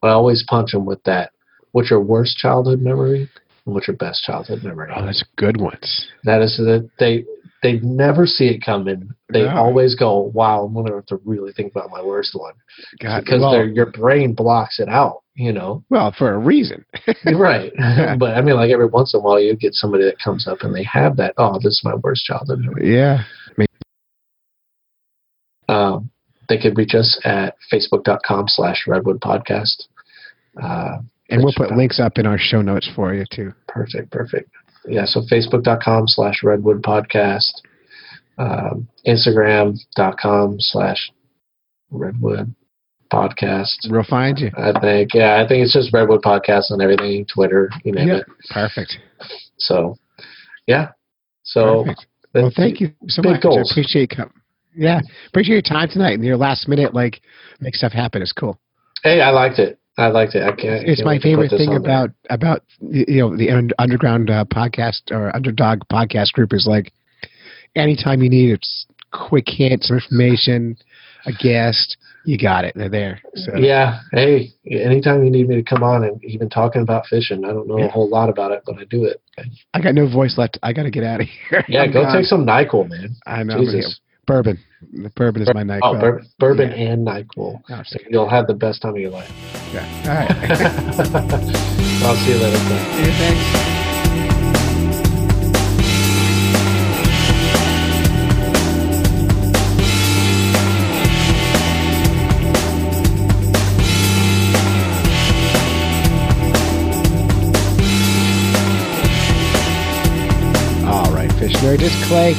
but 0.00 0.08
I 0.08 0.12
always 0.12 0.42
punch 0.48 0.72
them 0.72 0.84
with 0.86 1.02
that. 1.04 1.30
What's 1.72 1.90
your 1.90 2.00
worst 2.00 2.36
childhood 2.38 2.80
memory? 2.80 3.28
What's 3.64 3.88
your 3.88 3.96
best 3.96 4.22
childhood 4.22 4.62
memory? 4.62 4.92
Oh, 4.94 5.04
that's 5.04 5.24
good 5.36 5.60
ones. 5.60 6.08
That 6.24 6.42
is 6.42 6.56
that 6.58 6.88
they 6.98 7.24
they 7.62 7.74
never 7.80 8.26
see 8.26 8.46
it 8.46 8.64
coming. 8.64 9.10
They 9.32 9.46
always 9.46 9.94
go, 9.94 10.30
"Wow, 10.34 10.64
I'm 10.64 10.74
gonna 10.74 10.94
have 10.94 11.06
to 11.06 11.20
really 11.24 11.52
think 11.52 11.72
about 11.72 11.90
my 11.90 12.02
worst 12.02 12.34
one," 12.34 12.54
God, 13.00 13.20
because 13.24 13.42
well, 13.42 13.66
your 13.66 13.86
brain 13.86 14.34
blocks 14.34 14.80
it 14.80 14.88
out. 14.88 15.22
You 15.34 15.52
know. 15.52 15.84
Well, 15.90 16.12
for 16.16 16.32
a 16.34 16.38
reason. 16.38 16.84
right, 17.24 17.72
but 18.18 18.34
I 18.34 18.40
mean, 18.40 18.56
like 18.56 18.70
every 18.70 18.86
once 18.86 19.14
in 19.14 19.20
a 19.20 19.22
while, 19.22 19.40
you 19.40 19.54
get 19.56 19.74
somebody 19.74 20.04
that 20.04 20.18
comes 20.18 20.46
up 20.46 20.62
and 20.62 20.74
they 20.74 20.84
have 20.84 21.16
that. 21.16 21.34
Oh, 21.36 21.54
this 21.54 21.72
is 21.72 21.82
my 21.84 21.94
worst 21.96 22.24
childhood 22.24 22.60
memory. 22.60 22.94
Yeah. 22.94 23.24
Maybe. 23.56 23.68
Um, 25.68 26.10
they 26.48 26.58
can 26.58 26.74
reach 26.74 26.94
us 26.94 27.18
at 27.24 27.56
facebook.com 27.72 28.46
slash 28.48 28.86
redwood 28.86 29.20
podcast. 29.20 29.84
Uh, 30.60 30.98
and 31.30 31.42
we'll 31.44 31.52
put 31.56 31.76
links 31.76 32.00
up 32.00 32.18
in 32.18 32.26
our 32.26 32.38
show 32.38 32.60
notes 32.62 32.88
for 32.94 33.14
you 33.14 33.24
too. 33.30 33.52
Perfect, 33.68 34.10
perfect. 34.10 34.50
Yeah, 34.86 35.04
so 35.04 35.20
facebook.com 35.30 36.08
slash 36.08 36.42
redwood 36.42 36.82
podcast, 36.82 37.50
um, 38.38 38.88
instagram.com 39.06 40.56
slash 40.58 41.10
redwood 41.90 42.54
podcast. 43.12 43.76
We'll 43.90 44.04
find 44.04 44.38
you. 44.38 44.50
I 44.56 44.78
think, 44.80 45.14
yeah, 45.14 45.42
I 45.42 45.46
think 45.48 45.64
it's 45.64 45.72
just 45.72 45.92
redwood 45.92 46.22
podcast 46.22 46.70
on 46.70 46.80
everything, 46.80 47.26
Twitter, 47.26 47.70
you 47.84 47.92
name 47.92 48.08
Yeah. 48.08 48.16
it. 48.18 48.26
Perfect. 48.50 48.96
So, 49.58 49.96
yeah. 50.66 50.88
So. 51.42 51.86
Well, 52.32 52.52
thank 52.54 52.80
you 52.80 52.92
so 53.08 53.22
much. 53.22 53.42
goals. 53.42 53.68
I 53.68 53.72
appreciate 53.72 54.10
com- 54.16 54.32
yeah, 54.76 55.00
appreciate 55.28 55.54
your 55.54 55.62
time 55.62 55.88
tonight 55.88 56.12
and 56.12 56.24
your 56.24 56.36
last 56.36 56.68
minute 56.68 56.94
like 56.94 57.20
make 57.60 57.74
stuff 57.74 57.90
happen. 57.92 58.22
It's 58.22 58.32
cool. 58.32 58.56
Hey, 59.02 59.20
I 59.20 59.30
liked 59.30 59.58
it. 59.58 59.79
I 60.00 60.08
liked 60.08 60.34
it. 60.34 60.42
I 60.42 60.52
can't. 60.52 60.86
It's 60.88 61.02
my 61.04 61.12
wait 61.12 61.22
to 61.22 61.22
put 61.22 61.22
favorite 61.22 61.50
thing 61.50 61.68
on 61.70 61.82
there. 61.82 61.90
about 62.04 62.10
about 62.30 62.62
you 62.80 63.20
know 63.20 63.36
the 63.36 63.72
underground 63.78 64.30
uh, 64.30 64.44
podcast 64.44 65.10
or 65.10 65.34
underdog 65.34 65.80
podcast 65.92 66.32
group 66.32 66.52
is 66.52 66.66
like 66.68 66.92
anytime 67.76 68.22
you 68.22 68.30
need 68.30 68.50
it's 68.52 68.86
quick 69.12 69.44
hit, 69.48 69.82
some 69.82 69.96
information, 69.98 70.76
a 71.26 71.32
guest, 71.32 71.96
you 72.24 72.38
got 72.38 72.64
it. 72.64 72.72
They're 72.76 72.88
there. 72.88 73.20
So 73.34 73.56
Yeah. 73.56 74.00
Hey, 74.12 74.50
anytime 74.70 75.24
you 75.24 75.30
need 75.30 75.48
me 75.48 75.56
to 75.56 75.62
come 75.62 75.82
on 75.82 76.04
and 76.04 76.22
even 76.24 76.48
talking 76.48 76.82
about 76.82 77.06
fishing, 77.06 77.44
I 77.44 77.48
don't 77.48 77.66
know 77.66 77.78
Yeah. 77.78 77.86
a 77.86 77.90
whole 77.90 78.08
lot 78.08 78.28
about 78.28 78.52
it, 78.52 78.62
but 78.64 78.76
I 78.78 78.84
do 78.84 79.04
it. 79.04 79.20
I 79.74 79.80
got 79.80 79.94
no 79.94 80.08
voice 80.08 80.38
left. 80.38 80.58
I 80.62 80.72
got 80.72 80.84
to 80.84 80.90
get 80.90 81.02
out 81.04 81.20
of 81.20 81.26
here. 81.26 81.64
Yeah, 81.68 81.82
I'm 81.84 81.92
go 81.92 82.02
gone. 82.04 82.14
take 82.16 82.26
some 82.26 82.46
Nyquil, 82.46 82.88
man. 82.88 83.16
I 83.26 83.42
know. 83.42 83.58
Jesus. 83.58 84.00
Bourbon. 84.30 84.58
The 84.92 85.10
bourbon 85.10 85.42
is 85.42 85.52
my 85.52 85.64
night. 85.64 85.80
Oh, 85.82 85.98
bur- 85.98 86.22
bourbon 86.38 86.70
Yeah. 86.70 86.92
and 86.92 87.04
Nyquil. 87.04 87.60
No, 87.68 87.74
I'm 87.74 87.82
just 87.82 87.94
kidding. 87.94 88.12
You'll 88.12 88.28
have 88.28 88.46
the 88.46 88.54
best 88.54 88.80
time 88.80 88.94
of 88.94 89.00
your 89.00 89.10
life. 89.10 89.28
Yeah. 89.74 89.82
All 90.06 90.14
right. 90.14 90.30
I'll 92.04 92.14
see 92.14 92.30
you 92.30 92.38
later. 92.38 92.56
Thanks. 92.58 92.96
Hey, 92.96 93.34
thanks. 93.34 94.60
All 110.86 111.12
right, 111.14 111.30
fish 111.38 111.52
nerd, 111.62 111.80
it's 111.80 111.94
Clay. 112.08 112.34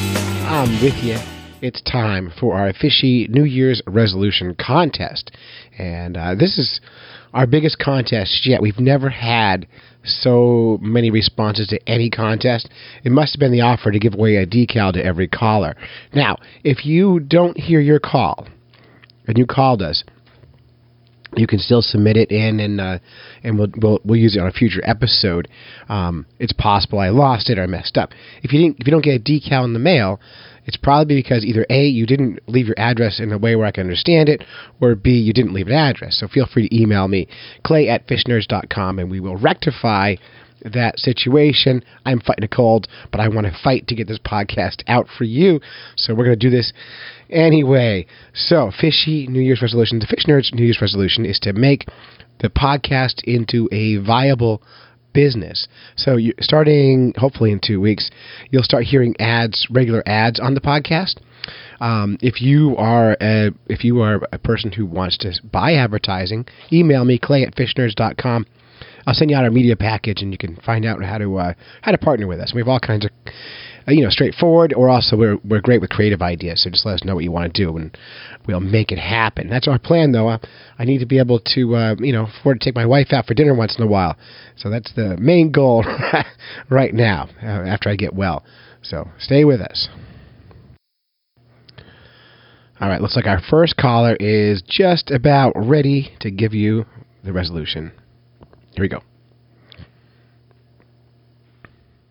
I'm 0.48 0.70
with 0.82 1.02
you. 1.04 1.18
It's 1.62 1.82
time 1.84 2.34
for 2.40 2.56
our 2.56 2.74
fishy 2.74 3.28
New 3.30 3.44
Year's 3.44 3.84
resolution 3.86 4.56
contest, 4.56 5.30
and 5.78 6.18
uh, 6.18 6.34
this 6.34 6.58
is 6.58 6.82
our 7.36 7.46
biggest 7.46 7.78
contest 7.78 8.48
yet. 8.48 8.64
We've 8.64 8.80
never 8.80 9.10
had 9.10 9.68
so 10.04 10.80
many 10.82 11.12
responses 11.12 11.68
to 11.68 11.80
any 11.88 12.10
contest. 12.10 12.68
It 13.04 13.12
must 13.12 13.36
have 13.36 13.40
been 13.40 13.52
the 13.52 13.62
offer 13.62 13.92
to 13.92 14.00
give 14.00 14.16
away 14.16 14.38
a 14.38 14.48
decal 14.48 14.92
to 14.94 15.06
every 15.06 15.28
caller. 15.28 15.76
Now, 16.16 16.38
if 16.64 16.84
you 16.84 17.20
don't 17.20 17.56
hear 17.56 17.80
your 17.80 18.00
call 18.00 18.48
and 19.28 19.38
you 19.38 19.46
called 19.46 19.84
us, 19.84 20.04
you 21.38 21.46
can 21.46 21.60
still 21.60 21.84
submit 21.84 22.18
it 22.18 22.32
in, 22.32 22.60
and 22.60 22.82
uh, 22.82 22.98
and 23.44 23.60
we'll, 23.60 23.70
we'll 23.78 24.00
we'll 24.04 24.20
use 24.20 24.36
it 24.36 24.40
on 24.40 24.48
a 24.48 24.52
future 24.52 24.82
episode. 24.84 25.48
Um, 25.90 26.26
it's 26.40 26.54
possible 26.54 26.98
I 26.98 27.10
lost 27.10 27.52
it 27.52 27.60
or 27.60 27.64
I 27.64 27.68
messed 27.68 27.98
up. 27.98 28.10
If 28.42 28.52
you 28.52 28.62
didn't, 28.62 28.80
if 28.80 28.88
you 28.88 28.92
don't 28.92 29.04
get 29.04 29.22
a 29.22 29.24
decal 29.24 29.64
in 29.64 29.74
the 29.74 29.80
mail, 29.80 30.20
it's 30.66 30.78
probably 30.78 31.16
because 31.16 31.44
either 31.44 31.66
a 31.70 31.86
you 31.86 32.06
didn't 32.06 32.40
leave 32.48 32.68
your 32.68 32.80
address 32.80 33.20
in 33.20 33.32
a 33.32 33.38
way 33.38 33.56
where 33.56 33.66
I 33.66 33.72
can 33.72 33.82
understand 33.82 34.30
it, 34.30 34.44
or 34.80 34.96
b 34.96 35.12
you 35.12 35.34
didn't 35.34 35.54
leave 35.54 35.68
an 35.68 35.74
address. 35.74 36.20
So 36.20 36.28
feel 36.28 36.46
free 36.46 36.68
to 36.68 36.76
email 36.76 37.08
me 37.08 37.28
clay 37.64 37.90
at 37.90 38.08
fishnerds.com, 38.08 39.00
and 39.00 39.10
we 39.10 39.20
will 39.20 39.38
rectify 39.38 40.16
that 40.64 41.00
situation. 41.00 41.84
I'm 42.06 42.20
fighting 42.20 42.44
a 42.44 42.48
cold, 42.48 42.88
but 43.12 43.20
I 43.20 43.28
want 43.28 43.48
to 43.48 43.58
fight 43.64 43.88
to 43.88 43.96
get 43.96 44.08
this 44.08 44.20
podcast 44.20 44.84
out 44.88 45.08
for 45.18 45.24
you. 45.24 45.60
So 45.96 46.14
we're 46.14 46.26
going 46.26 46.40
to 46.40 46.50
do 46.50 46.56
this 46.56 46.72
anyway. 47.30 48.06
So, 48.34 48.72
fishy 48.80 49.28
New 49.28 49.42
Year's 49.42 49.62
resolution. 49.62 50.00
The 50.00 50.08
Fish 50.08 50.26
Nerds 50.28 50.54
New 50.54 50.64
Year's 50.64 50.82
resolution 50.82 51.26
is 51.26 51.40
to 51.40 51.54
make 51.54 51.88
the 52.40 52.50
podcast 52.50 53.24
into 53.24 53.70
a 53.72 53.98
viable 53.98 54.62
business. 55.14 55.68
So, 55.96 56.18
you, 56.18 56.34
starting 56.40 57.14
hopefully 57.18 57.52
in 57.52 57.60
two 57.64 57.80
weeks, 57.80 58.10
you'll 58.50 58.64
start 58.64 58.86
hearing 58.86 59.16
ads, 59.20 59.68
regular 59.70 60.04
ads 60.06 60.40
on 60.40 60.54
the 60.54 60.62
podcast. 60.62 61.16
Um, 61.80 62.18
if 62.22 62.42
you 62.42 62.76
are 62.78 63.18
a, 63.20 63.52
if 63.68 63.84
you 63.84 64.02
are 64.02 64.22
a 64.32 64.38
person 64.38 64.72
who 64.72 64.86
wants 64.86 65.18
to 65.20 65.34
buy 65.52 65.74
advertising, 65.74 66.46
email 66.72 67.04
me 67.06 67.18
clay 67.18 67.44
at 67.44 67.56
fishnerds.com. 67.56 68.46
I'll 69.06 69.14
send 69.14 69.32
you 69.32 69.38
out 69.38 69.44
our 69.44 69.52
media 69.52 69.76
package, 69.76 70.22
and 70.22 70.32
you 70.32 70.38
can 70.38 70.56
find 70.58 70.86
out 70.86 71.04
how 71.04 71.18
to 71.18 71.38
uh, 71.38 71.54
how 71.82 71.92
to 71.92 71.98
partner 71.98 72.28
with 72.28 72.40
us. 72.40 72.54
We 72.54 72.62
have 72.62 72.68
all 72.68 72.80
kinds 72.80 73.06
of 73.06 73.12
uh, 73.88 73.92
you 73.92 74.04
know 74.04 74.10
straightforward, 74.10 74.74
or 74.74 74.90
also 74.90 75.18
we're 75.18 75.38
we're 75.44 75.62
great 75.62 75.82
with 75.82 75.90
creative 75.90 76.22
ideas. 76.22 76.64
So 76.64 76.70
just 76.70 76.86
let 76.86 76.96
us 76.96 77.04
know 77.04 77.16
what 77.16 77.24
you 77.24 77.32
want 77.32 77.54
to 77.54 77.66
do, 77.66 77.76
and 77.78 77.98
we'll 78.48 78.60
make 78.60 78.92
it 78.92 79.00
happen. 79.00 79.50
That's 79.50 79.68
our 79.68 79.80
plan, 79.80 80.12
though. 80.12 80.30
Uh, 80.30 80.38
I 80.78 80.86
need 80.86 81.00
to 81.00 81.06
be 81.06 81.20
able 81.20 81.40
to 81.54 81.76
uh, 81.76 81.96
you 82.00 82.14
know 82.14 82.28
afford 82.40 82.60
to 82.60 82.66
take 82.66 82.76
my 82.76 82.86
wife 82.86 83.08
out 83.12 83.26
for 83.26 83.34
dinner 83.34 83.56
once 83.56 83.76
in 83.78 83.84
a 83.84 83.88
while. 83.88 84.18
So 84.56 84.70
that's 84.70 84.94
the 84.94 85.18
main 85.18 85.52
goal 85.52 85.84
right 86.70 86.94
now. 86.94 87.30
Uh, 87.42 87.48
after 87.48 87.90
I 87.90 87.96
get 87.96 88.14
well, 88.14 88.44
so 88.82 89.08
stay 89.20 89.44
with 89.46 89.62
us. 89.62 89.90
All 92.80 92.90
right, 92.90 93.00
looks 93.00 93.16
like 93.16 93.28
our 93.28 93.42
first 93.48 93.78
caller 93.78 94.16
is 94.20 94.64
just 94.68 95.12
about 95.12 95.54
ready 95.56 96.14
to 96.22 96.32
give 96.32 96.56
you 96.56 96.86
the 97.24 97.32
resolution. 97.32 97.92
Here 98.76 98.84
we 98.84 98.88
go. 98.88 99.02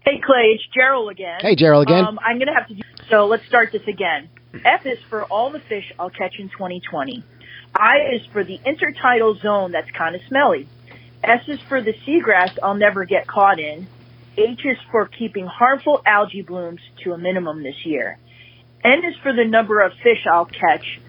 Hey 0.05 0.21
Clay, 0.25 0.55
it's 0.55 0.65
Gerald 0.75 1.11
again. 1.11 1.39
Hey, 1.41 1.55
Gerald 1.55 1.87
again. 1.87 2.05
Um, 2.05 2.19
I'm 2.25 2.39
gonna 2.39 2.55
have 2.55 2.69
to 2.69 2.75
do 2.75 2.83
so. 3.09 3.27
Let's 3.27 3.47
start 3.47 3.71
this 3.73 3.87
again. 3.87 4.29
F 4.65 4.85
is 4.85 4.99
for 5.09 5.25
all 5.25 5.51
the 5.51 5.61
fish 5.61 5.93
I'll 5.99 6.11
catch 6.11 6.39
in 6.39 6.49
2020. 6.49 7.25
I 7.75 7.99
is 8.13 8.27
for 8.33 8.43
the 8.43 8.59
intertidal 8.59 9.41
zone 9.41 9.73
that's 9.73 9.91
kind 9.93 10.17
of 10.17 10.23
smelly. 10.29 10.69
S 11.23 11.43
is 11.49 11.61
for 11.69 11.81
the 11.81 11.93
seagrass 12.07 12.59
I'll 12.63 12.75
never 12.75 13.05
get 13.05 13.27
caught 13.27 13.61
in. 13.61 13.87
H 14.37 14.61
is 14.65 14.79
for 14.91 15.07
keeping 15.07 15.47
harmful 15.47 16.03
algae 16.05 16.43
blooms 16.43 16.81
to 17.05 17.13
a 17.13 17.19
minimum 17.19 17.63
this 17.63 17.85
year. 17.85 18.19
N 18.83 19.05
is 19.05 19.15
for 19.23 19.33
the 19.33 19.45
number 19.45 19.81
of 19.81 19.93
fish 20.03 20.27
I'll 20.31 20.47
catch 20.47 21.01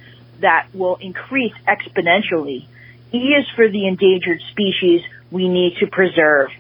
that 0.42 0.68
will 0.74 0.98
increase 0.98 1.54
exponentially. 1.68 2.66
E 3.14 3.18
is 3.18 3.46
for 3.56 3.70
the 3.70 3.88
endangered 3.88 4.42
species 4.52 5.02
we 5.32 5.48
need 5.48 5.78
to 5.80 5.88
preserve. 5.88 6.52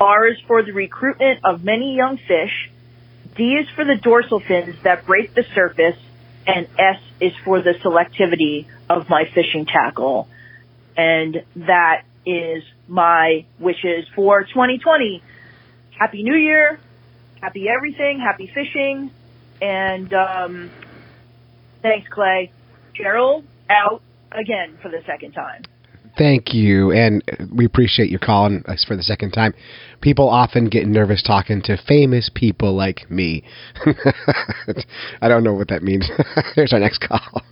R 0.00 0.26
is 0.26 0.38
for 0.46 0.62
the 0.62 0.72
recruitment 0.72 1.40
of 1.44 1.64
many 1.64 1.94
young 1.94 2.18
fish. 2.18 2.70
D 3.36 3.54
is 3.54 3.68
for 3.70 3.84
the 3.84 3.94
dorsal 3.94 4.40
fins 4.40 4.76
that 4.82 5.06
break 5.06 5.34
the 5.34 5.44
surface. 5.54 5.96
And 6.46 6.68
S 6.78 7.00
is 7.20 7.32
for 7.44 7.62
the 7.62 7.72
selectivity 7.82 8.66
of 8.90 9.08
my 9.08 9.24
fishing 9.24 9.64
tackle. 9.64 10.28
And 10.96 11.42
that 11.56 12.02
is 12.26 12.62
my 12.86 13.46
wishes 13.58 14.06
for 14.14 14.42
2020. 14.42 15.22
Happy 15.98 16.22
New 16.22 16.36
Year. 16.36 16.78
Happy 17.40 17.68
everything. 17.68 18.20
Happy 18.20 18.50
fishing. 18.52 19.10
And 19.62 20.12
um, 20.12 20.70
thanks, 21.80 22.08
Clay. 22.08 22.52
Gerald, 22.94 23.44
out 23.70 24.02
again 24.30 24.78
for 24.82 24.88
the 24.88 25.02
second 25.06 25.32
time. 25.32 25.62
Thank 26.16 26.54
you, 26.54 26.92
and 26.92 27.22
we 27.52 27.64
appreciate 27.64 28.08
you 28.08 28.18
calling 28.18 28.62
us 28.66 28.84
for 28.86 28.96
the 28.96 29.02
second 29.02 29.32
time. 29.32 29.52
People 30.00 30.28
often 30.28 30.66
get 30.66 30.86
nervous 30.86 31.22
talking 31.22 31.60
to 31.62 31.76
famous 31.88 32.30
people 32.32 32.74
like 32.74 33.10
me. 33.10 33.42
I 35.20 35.28
don't 35.28 35.42
know 35.42 35.54
what 35.54 35.68
that 35.68 35.82
means. 35.82 36.08
Here's 36.54 36.72
our 36.72 36.78
next 36.78 36.98
call. 36.98 37.42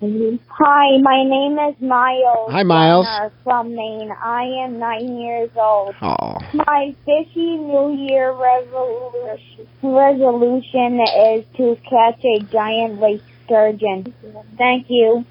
Hi, 0.00 0.98
my 1.00 1.24
name 1.24 1.56
is 1.58 1.80
Miles. 1.80 2.50
Hi, 2.50 2.62
Miles. 2.62 3.06
Warner 3.06 3.32
From 3.42 3.74
Maine. 3.74 4.12
I 4.22 4.42
am 4.64 4.78
nine 4.78 5.16
years 5.16 5.50
old. 5.56 5.94
Oh, 6.02 6.36
My 6.52 6.94
fishy 7.06 7.56
New 7.56 7.94
Year 7.94 8.32
resolution, 8.32 9.66
resolution 9.82 11.00
is 11.00 11.46
to 11.56 11.76
catch 11.88 12.22
a 12.24 12.40
giant 12.52 13.00
lake 13.00 13.22
sturgeon. 13.46 14.12
Thank 14.58 14.86
you. 14.88 15.24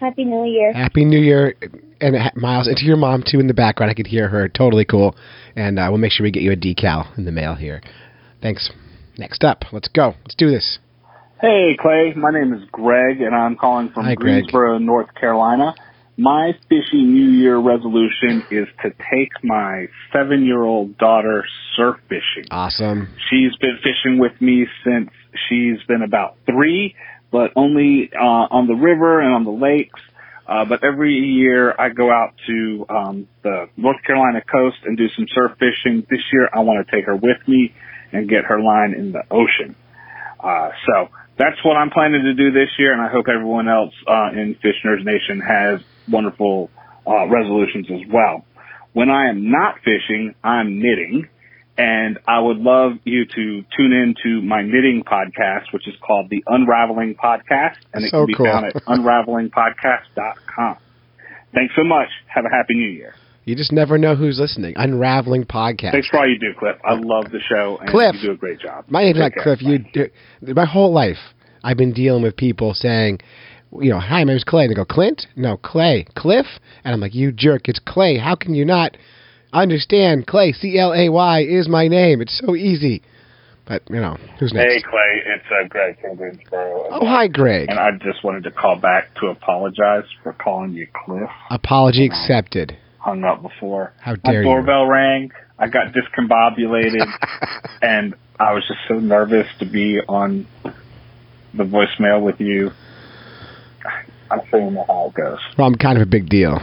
Happy 0.00 0.24
New 0.24 0.46
Year. 0.46 0.72
Happy 0.72 1.04
New 1.04 1.20
Year, 1.20 1.54
and 2.00 2.16
uh, 2.16 2.30
Miles, 2.34 2.66
and 2.66 2.76
to 2.76 2.84
your 2.84 2.96
mom 2.96 3.22
too 3.22 3.38
in 3.38 3.46
the 3.46 3.54
background. 3.54 3.90
I 3.90 3.94
could 3.94 4.06
hear 4.06 4.28
her. 4.28 4.48
Totally 4.48 4.86
cool, 4.86 5.14
and 5.54 5.78
uh, 5.78 5.86
we'll 5.90 5.98
make 5.98 6.10
sure 6.10 6.24
we 6.24 6.30
get 6.30 6.42
you 6.42 6.52
a 6.52 6.56
decal 6.56 7.16
in 7.18 7.26
the 7.26 7.32
mail 7.32 7.54
here. 7.54 7.82
Thanks. 8.40 8.70
Next 9.18 9.44
up, 9.44 9.64
let's 9.72 9.88
go. 9.88 10.14
Let's 10.24 10.34
do 10.34 10.50
this. 10.50 10.78
Hey, 11.42 11.76
Clay. 11.78 12.14
My 12.16 12.30
name 12.30 12.54
is 12.54 12.62
Greg, 12.72 13.20
and 13.20 13.34
I'm 13.34 13.56
calling 13.56 13.90
from 13.90 14.06
Hi, 14.06 14.14
Greg. 14.14 14.44
Greensboro, 14.44 14.78
North 14.78 15.14
Carolina. 15.14 15.74
My 16.16 16.52
fishy 16.68 17.02
New 17.02 17.30
Year 17.30 17.58
resolution 17.58 18.42
is 18.50 18.68
to 18.82 18.90
take 19.10 19.32
my 19.42 19.86
seven 20.12 20.44
year 20.46 20.62
old 20.62 20.96
daughter 20.96 21.44
surf 21.76 21.96
fishing. 22.08 22.48
Awesome. 22.50 23.08
She's 23.30 23.54
been 23.56 23.78
fishing 23.82 24.18
with 24.18 24.32
me 24.40 24.66
since 24.84 25.10
she's 25.48 25.78
been 25.86 26.02
about 26.02 26.36
three, 26.46 26.94
but 27.30 27.52
only 27.56 28.10
uh, 28.12 28.46
on 28.50 28.66
the 28.66 28.74
river 28.74 29.20
and 29.20 29.34
on 29.34 29.44
the 29.44 29.50
lakes. 29.50 30.00
Uh, 30.46 30.64
but 30.64 30.82
every 30.82 31.14
year 31.14 31.72
I 31.78 31.90
go 31.90 32.10
out 32.10 32.34
to 32.48 32.86
um, 32.88 33.28
the 33.42 33.68
North 33.76 34.02
Carolina 34.04 34.42
coast 34.42 34.78
and 34.84 34.96
do 34.96 35.08
some 35.16 35.26
surf 35.32 35.52
fishing. 35.58 36.04
This 36.10 36.22
year 36.32 36.48
I 36.52 36.60
want 36.60 36.84
to 36.84 36.96
take 36.96 37.06
her 37.06 37.14
with 37.14 37.38
me 37.46 37.72
and 38.12 38.28
get 38.28 38.44
her 38.44 38.60
line 38.60 38.94
in 38.94 39.12
the 39.12 39.22
ocean. 39.30 39.76
Uh, 40.42 40.70
so 40.86 41.08
that's 41.38 41.62
what 41.64 41.76
I'm 41.76 41.90
planning 41.90 42.22
to 42.22 42.34
do 42.34 42.50
this 42.50 42.68
year, 42.78 42.92
and 42.92 43.00
I 43.00 43.08
hope 43.08 43.26
everyone 43.28 43.68
else 43.68 43.94
uh, 44.06 44.30
in 44.32 44.56
Fish 44.60 44.76
Nerds 44.84 45.04
Nation 45.04 45.40
has 45.40 45.80
wonderful 46.10 46.70
uh, 47.06 47.28
resolutions 47.28 47.86
as 47.90 48.00
well. 48.12 48.44
When 48.92 49.08
I 49.08 49.28
am 49.28 49.50
not 49.50 49.76
fishing, 49.84 50.34
I'm 50.42 50.80
knitting, 50.80 51.28
and 51.78 52.18
I 52.28 52.40
would 52.40 52.58
love 52.58 52.92
you 53.04 53.24
to 53.24 53.64
tune 53.76 53.92
in 53.92 54.14
to 54.22 54.42
my 54.42 54.62
knitting 54.62 55.02
podcast, 55.06 55.72
which 55.72 55.88
is 55.88 55.94
called 56.06 56.28
the 56.30 56.42
Unraveling 56.46 57.14
Podcast, 57.14 57.76
and 57.94 58.04
it 58.04 58.10
So 58.10 58.18
can 58.18 58.26
be 58.26 58.34
cool. 58.34 58.46
found 58.46 58.66
at 58.66 58.74
unravelingpodcast.com. 58.84 60.76
Thanks 61.54 61.74
so 61.76 61.84
much. 61.84 62.08
Have 62.28 62.44
a 62.44 62.50
happy 62.50 62.74
new 62.74 62.88
year. 62.88 63.14
You 63.44 63.56
just 63.56 63.72
never 63.72 63.98
know 63.98 64.14
who's 64.14 64.38
listening. 64.38 64.74
Unraveling 64.76 65.44
podcast. 65.44 65.92
Thanks 65.92 66.08
for 66.08 66.18
all 66.18 66.28
you 66.28 66.38
do, 66.38 66.52
Cliff. 66.58 66.76
I 66.84 66.92
love 66.94 67.30
the 67.32 67.40
show, 67.48 67.78
and 67.80 67.88
Cliff. 67.90 68.14
you 68.20 68.28
do 68.28 68.32
a 68.32 68.36
great 68.36 68.60
job. 68.60 68.84
My 68.88 69.02
name's 69.02 69.18
not 69.18 69.32
care. 69.32 69.42
Cliff. 69.42 69.62
You, 69.62 69.78
do- 69.92 70.54
my 70.54 70.66
whole 70.66 70.92
life, 70.92 71.16
I've 71.64 71.76
been 71.78 71.92
dealing 71.92 72.22
with 72.22 72.36
people 72.36 72.74
saying, 72.74 73.18
you 73.80 73.90
know, 73.90 73.98
hi, 73.98 74.22
my 74.24 74.32
name's 74.32 74.44
Clay. 74.44 74.64
And 74.64 74.70
they 74.70 74.74
go, 74.76 74.84
Clint? 74.84 75.26
No, 75.36 75.56
Clay. 75.56 76.06
Cliff? 76.16 76.46
And 76.84 76.92
I'm 76.94 77.00
like, 77.00 77.14
you 77.14 77.32
jerk, 77.32 77.68
it's 77.68 77.80
Clay. 77.84 78.18
How 78.18 78.34
can 78.36 78.54
you 78.54 78.64
not 78.64 78.96
understand 79.52 80.26
Clay? 80.26 80.52
C 80.52 80.78
L 80.78 80.92
A 80.92 81.08
Y 81.08 81.40
is 81.42 81.68
my 81.68 81.88
name. 81.88 82.20
It's 82.20 82.40
so 82.44 82.54
easy. 82.54 83.02
But, 83.66 83.82
you 83.88 84.00
know, 84.00 84.16
who's 84.40 84.52
next? 84.52 84.72
Hey, 84.72 84.82
Clay. 84.82 85.22
It's 85.26 85.44
uh, 85.48 85.68
Greg 85.68 86.00
from 86.00 86.16
Greensboro. 86.16 86.88
oh, 86.90 87.06
hi, 87.06 87.28
Greg. 87.28 87.68
And 87.68 87.78
I 87.78 87.90
just 87.92 88.24
wanted 88.24 88.42
to 88.44 88.50
call 88.50 88.76
back 88.76 89.14
to 89.20 89.28
apologize 89.28 90.04
for 90.24 90.32
calling 90.32 90.72
you 90.72 90.88
Cliff. 90.92 91.30
Apology 91.50 92.04
accepted. 92.04 92.76
Hung 92.98 93.22
up 93.22 93.42
before. 93.42 93.92
How 94.00 94.16
My 94.24 94.32
dare 94.32 94.42
you. 94.42 94.48
doorbell 94.48 94.86
rang. 94.86 95.30
I 95.56 95.68
got 95.68 95.92
discombobulated, 95.92 97.06
and 97.82 98.14
I 98.40 98.54
was 98.54 98.64
just 98.66 98.80
so 98.88 98.94
nervous 98.94 99.46
to 99.60 99.66
be 99.66 100.00
on 100.08 100.48
the 101.54 101.64
voicemail 101.64 102.22
with 102.22 102.40
you. 102.40 102.72
I'm 104.30 104.40
know 104.74 104.84
how 104.86 105.08
it 105.08 105.14
goes. 105.14 105.38
Well, 105.58 105.66
I'm 105.66 105.74
kind 105.74 105.96
of 105.98 106.02
a 106.02 106.10
big 106.10 106.28
deal. 106.28 106.58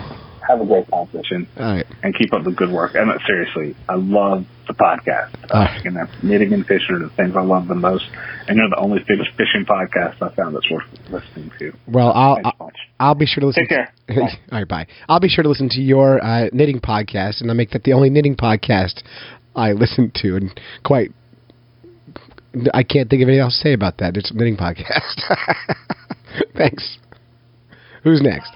Have 0.48 0.62
a 0.62 0.66
great 0.66 0.90
competition 0.90 1.48
All 1.58 1.76
right. 1.76 1.86
and 2.04 2.16
keep 2.16 2.34
up 2.34 2.44
the 2.44 2.52
good 2.52 2.72
work. 2.72 2.96
And 2.96 3.12
uh, 3.12 3.18
seriously, 3.28 3.76
I 3.90 3.96
love 3.96 4.46
the 4.68 4.74
podcast. 4.74 5.36
Uh, 5.50 5.68
and 5.84 5.96
that's 5.96 6.12
knitting 6.24 6.54
and 6.54 6.66
fishing 6.66 6.96
are 6.96 7.00
the 7.00 7.10
things 7.10 7.36
I 7.36 7.42
love 7.42 7.68
the 7.68 7.76
most. 7.76 8.06
And 8.48 8.58
you're 8.58 8.70
the 8.70 8.78
only 8.80 9.04
fishing 9.04 9.66
podcast 9.66 10.22
I 10.22 10.34
found 10.36 10.56
that's 10.56 10.70
worth 10.72 10.86
listening 11.10 11.52
to. 11.60 11.74
Well, 11.88 12.12
I'll, 12.14 12.40
I'll. 12.46 12.72
I'll 13.00 13.16
be 13.16 13.26
sure 13.26 13.42
to 13.42 13.48
listen. 13.48 13.64
Take 13.64 13.70
care. 13.70 13.94
To, 14.10 14.22
all 14.22 14.30
right, 14.52 14.68
bye. 14.68 14.88
I'll 15.10 15.20
be 15.20 15.28
sure 15.28 15.44
to 15.44 15.50
listen 15.50 15.68
to 15.70 15.82
your 15.82 16.24
uh, 16.24 16.48
knitting 16.54 16.80
podcast, 16.80 17.42
and 17.42 17.50
I'll 17.50 17.58
make 17.58 17.72
that 17.72 17.84
the 17.84 17.94
only 17.94 18.10
knitting 18.10 18.36
podcast 18.38 19.04
I 19.56 19.74
listen 19.74 20.12
to. 20.16 20.36
And 20.38 20.60
quite, 20.86 21.12
I 22.74 22.84
can't 22.84 23.10
think 23.10 23.22
of 23.22 23.28
anything 23.28 23.42
else 23.42 23.58
to 23.58 23.64
say 23.70 23.74
about 23.74 23.98
that. 23.98 24.16
It's 24.16 24.32
a 24.32 24.34
knitting 24.34 24.56
podcast. 24.58 25.22
Thanks. 26.56 26.98
Who's 28.04 28.22
next? 28.22 28.52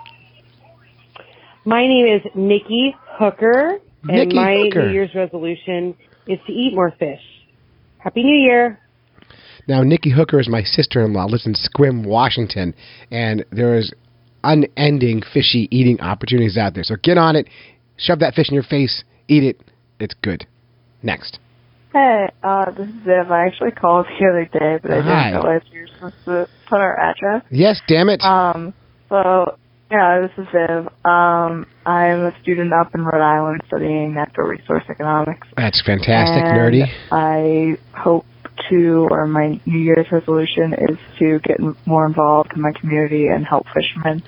My 1.65 1.86
name 1.86 2.08
is 2.08 2.21
Nikki 2.34 2.95
Hooker, 3.19 3.80
and 4.04 4.17
Nikki 4.17 4.36
my 4.36 4.63
Hooker. 4.65 4.88
New 4.88 4.93
Year's 4.93 5.13
resolution 5.13 5.95
is 6.26 6.39
to 6.47 6.52
eat 6.52 6.74
more 6.74 6.91
fish. 6.97 7.21
Happy 8.00 8.24
New 8.24 8.36
Year! 8.36 8.80
Now, 9.67 9.84
Nikki 9.84 10.10
Hooker 10.10 10.39
is 10.39 10.50
my 10.50 10.63
sister-in-law. 10.63 11.26
Lives 11.26 11.45
in 11.45 11.54
Sequim, 11.54 12.04
Washington, 12.04 12.74
and 13.12 13.45
there 13.52 13.78
is 13.78 13.93
unending 14.43 15.21
fishy 15.34 15.67
eating 15.69 16.02
opportunities 16.02 16.58
out 16.58 16.74
there. 16.74 16.84
So 16.84 16.95
get 17.04 17.19
on 17.19 17.36
it, 17.36 17.47
shove 17.95 18.19
that 18.19 18.34
fish 18.34 18.50
in 18.50 18.56
your 18.56 18.63
face, 18.63 19.04
eat 19.28 19.43
it. 19.43 19.62
It's 20.00 20.15
good. 20.24 20.47
Next. 21.04 21.38
Hey, 21.93 22.28
uh, 22.41 22.71
this 22.71 22.88
is 22.88 22.95
Viv. 23.06 23.30
I 23.30 23.45
actually 23.45 23.71
called 23.71 24.08
the 24.08 24.26
other 24.26 24.45
day, 24.45 24.80
but 24.82 24.91
I 24.91 25.02
Hi. 25.02 25.30
didn't 25.30 25.43
realize 25.43 25.62
you 25.71 25.82
were 25.82 25.88
supposed 25.88 26.26
to 26.26 26.47
put 26.67 26.80
our 26.80 26.97
address. 27.00 27.43
Yes, 27.52 27.80
damn 27.88 28.10
it. 28.10 28.21
Um, 28.24 28.74
so, 29.10 29.60
yeah, 29.91 30.21
this 30.21 30.32
is 30.38 30.47
Viv. 30.54 30.88
Um, 31.04 31.65
I'm 31.86 32.25
a 32.25 32.36
student 32.41 32.71
up 32.73 32.95
in 32.95 33.04
Rhode 33.04 33.21
Island 33.21 33.62
studying 33.67 34.13
natural 34.13 34.47
resource 34.47 34.84
economics. 34.89 35.47
That's 35.58 35.82
fantastic, 35.86 36.43
and 36.45 36.58
nerdy. 36.58 36.86
I 37.12 37.77
hope 37.93 38.25
to, 38.69 39.08
or 39.12 39.27
my 39.27 39.60
New 39.65 39.80
Year's 39.80 40.08
resolution 40.10 40.73
is 40.73 40.97
to 41.19 41.39
get 41.39 41.60
more 41.86 42.06
involved 42.06 42.54
in 42.56 42.62
my 42.62 42.71
community 42.71 43.27
and 43.27 43.45
help 43.45 43.65
fishermen, 43.73 44.23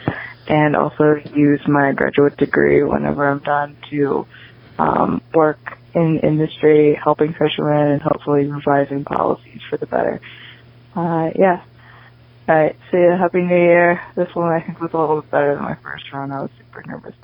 and 0.48 0.76
also 0.76 1.16
use 1.34 1.62
my 1.66 1.94
graduate 1.94 2.36
degree 2.36 2.84
whenever 2.84 3.26
I'm 3.26 3.40
done 3.40 3.78
to 3.90 4.28
um, 4.78 5.22
work 5.34 5.60
in 5.96 6.20
industry, 6.20 7.00
helping 7.02 7.34
fishermen, 7.34 7.94
and 7.94 8.02
hopefully 8.02 8.48
revising 8.48 9.06
policies 9.06 9.62
for 9.70 9.78
the 9.78 9.86
better. 9.86 10.20
Uh, 10.94 11.30
yeah. 11.36 11.64
All 12.48 12.56
right. 12.56 12.76
See 12.92 12.98
you. 12.98 13.12
Happy 13.18 13.42
New 13.42 13.56
Year. 13.56 14.02
This 14.16 14.30
one 14.34 14.52
I 14.52 14.62
think 14.66 14.80
was 14.82 14.92
a 14.94 14.98
little 14.98 15.22
bit 15.22 15.32
better 15.32 15.56
than 15.56 15.64
my 15.64 15.78
first 15.82 16.06
run. 16.12 16.32
I 16.32 16.42
was 16.42 16.52
super 16.58 16.84
nervous. 16.86 17.16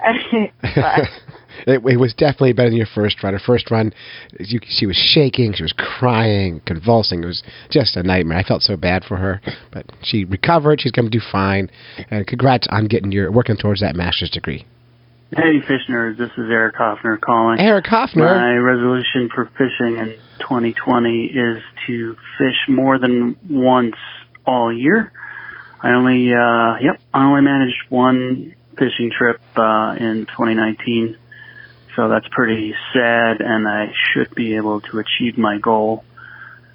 It, 1.66 1.82
it 1.84 1.96
was 1.96 2.14
definitely 2.14 2.52
better 2.52 2.68
than 2.68 2.76
your 2.76 2.86
first 2.94 3.22
run. 3.22 3.32
Her 3.32 3.40
first 3.44 3.70
run, 3.70 3.92
you, 4.38 4.60
she 4.68 4.86
was 4.86 4.96
shaking, 4.96 5.52
she 5.54 5.62
was 5.62 5.74
crying, 5.76 6.60
convulsing. 6.66 7.22
It 7.22 7.26
was 7.26 7.42
just 7.70 7.96
a 7.96 8.02
nightmare. 8.02 8.38
I 8.38 8.44
felt 8.44 8.62
so 8.62 8.76
bad 8.76 9.04
for 9.04 9.16
her, 9.16 9.40
but 9.72 9.86
she 10.02 10.24
recovered. 10.24 10.80
She's 10.80 10.92
going 10.92 11.10
to 11.10 11.18
do 11.18 11.24
fine. 11.32 11.70
And 12.10 12.26
congrats 12.26 12.66
on 12.70 12.86
getting 12.86 13.12
your 13.12 13.32
working 13.32 13.56
towards 13.56 13.80
that 13.80 13.96
master's 13.96 14.30
degree. 14.30 14.66
Hey, 15.36 15.60
fish 15.60 15.82
nerds. 15.90 16.16
This 16.16 16.30
is 16.38 16.48
Eric 16.50 16.76
Hoffner 16.76 17.18
calling. 17.18 17.60
Eric 17.60 17.86
Hoffner. 17.86 18.34
My 18.34 18.56
resolution 18.56 19.28
for 19.34 19.50
fishing 19.58 19.98
in 19.98 20.16
2020 20.40 21.24
is 21.26 21.62
to 21.86 22.16
fish 22.38 22.56
more 22.68 22.98
than 22.98 23.36
once 23.50 23.96
all 24.48 24.72
year. 24.72 25.12
I 25.80 25.90
only, 25.90 26.32
uh, 26.32 26.78
yep, 26.80 27.00
I 27.12 27.26
only 27.26 27.42
managed 27.42 27.76
one 27.88 28.54
fishing 28.76 29.12
trip, 29.16 29.40
uh, 29.56 29.94
in 29.98 30.26
2019. 30.26 31.16
So 31.94 32.08
that's 32.08 32.26
pretty 32.30 32.74
sad 32.92 33.40
and 33.40 33.68
I 33.68 33.92
should 34.12 34.34
be 34.34 34.56
able 34.56 34.80
to 34.80 34.98
achieve 34.98 35.36
my 35.36 35.58
goal. 35.58 36.04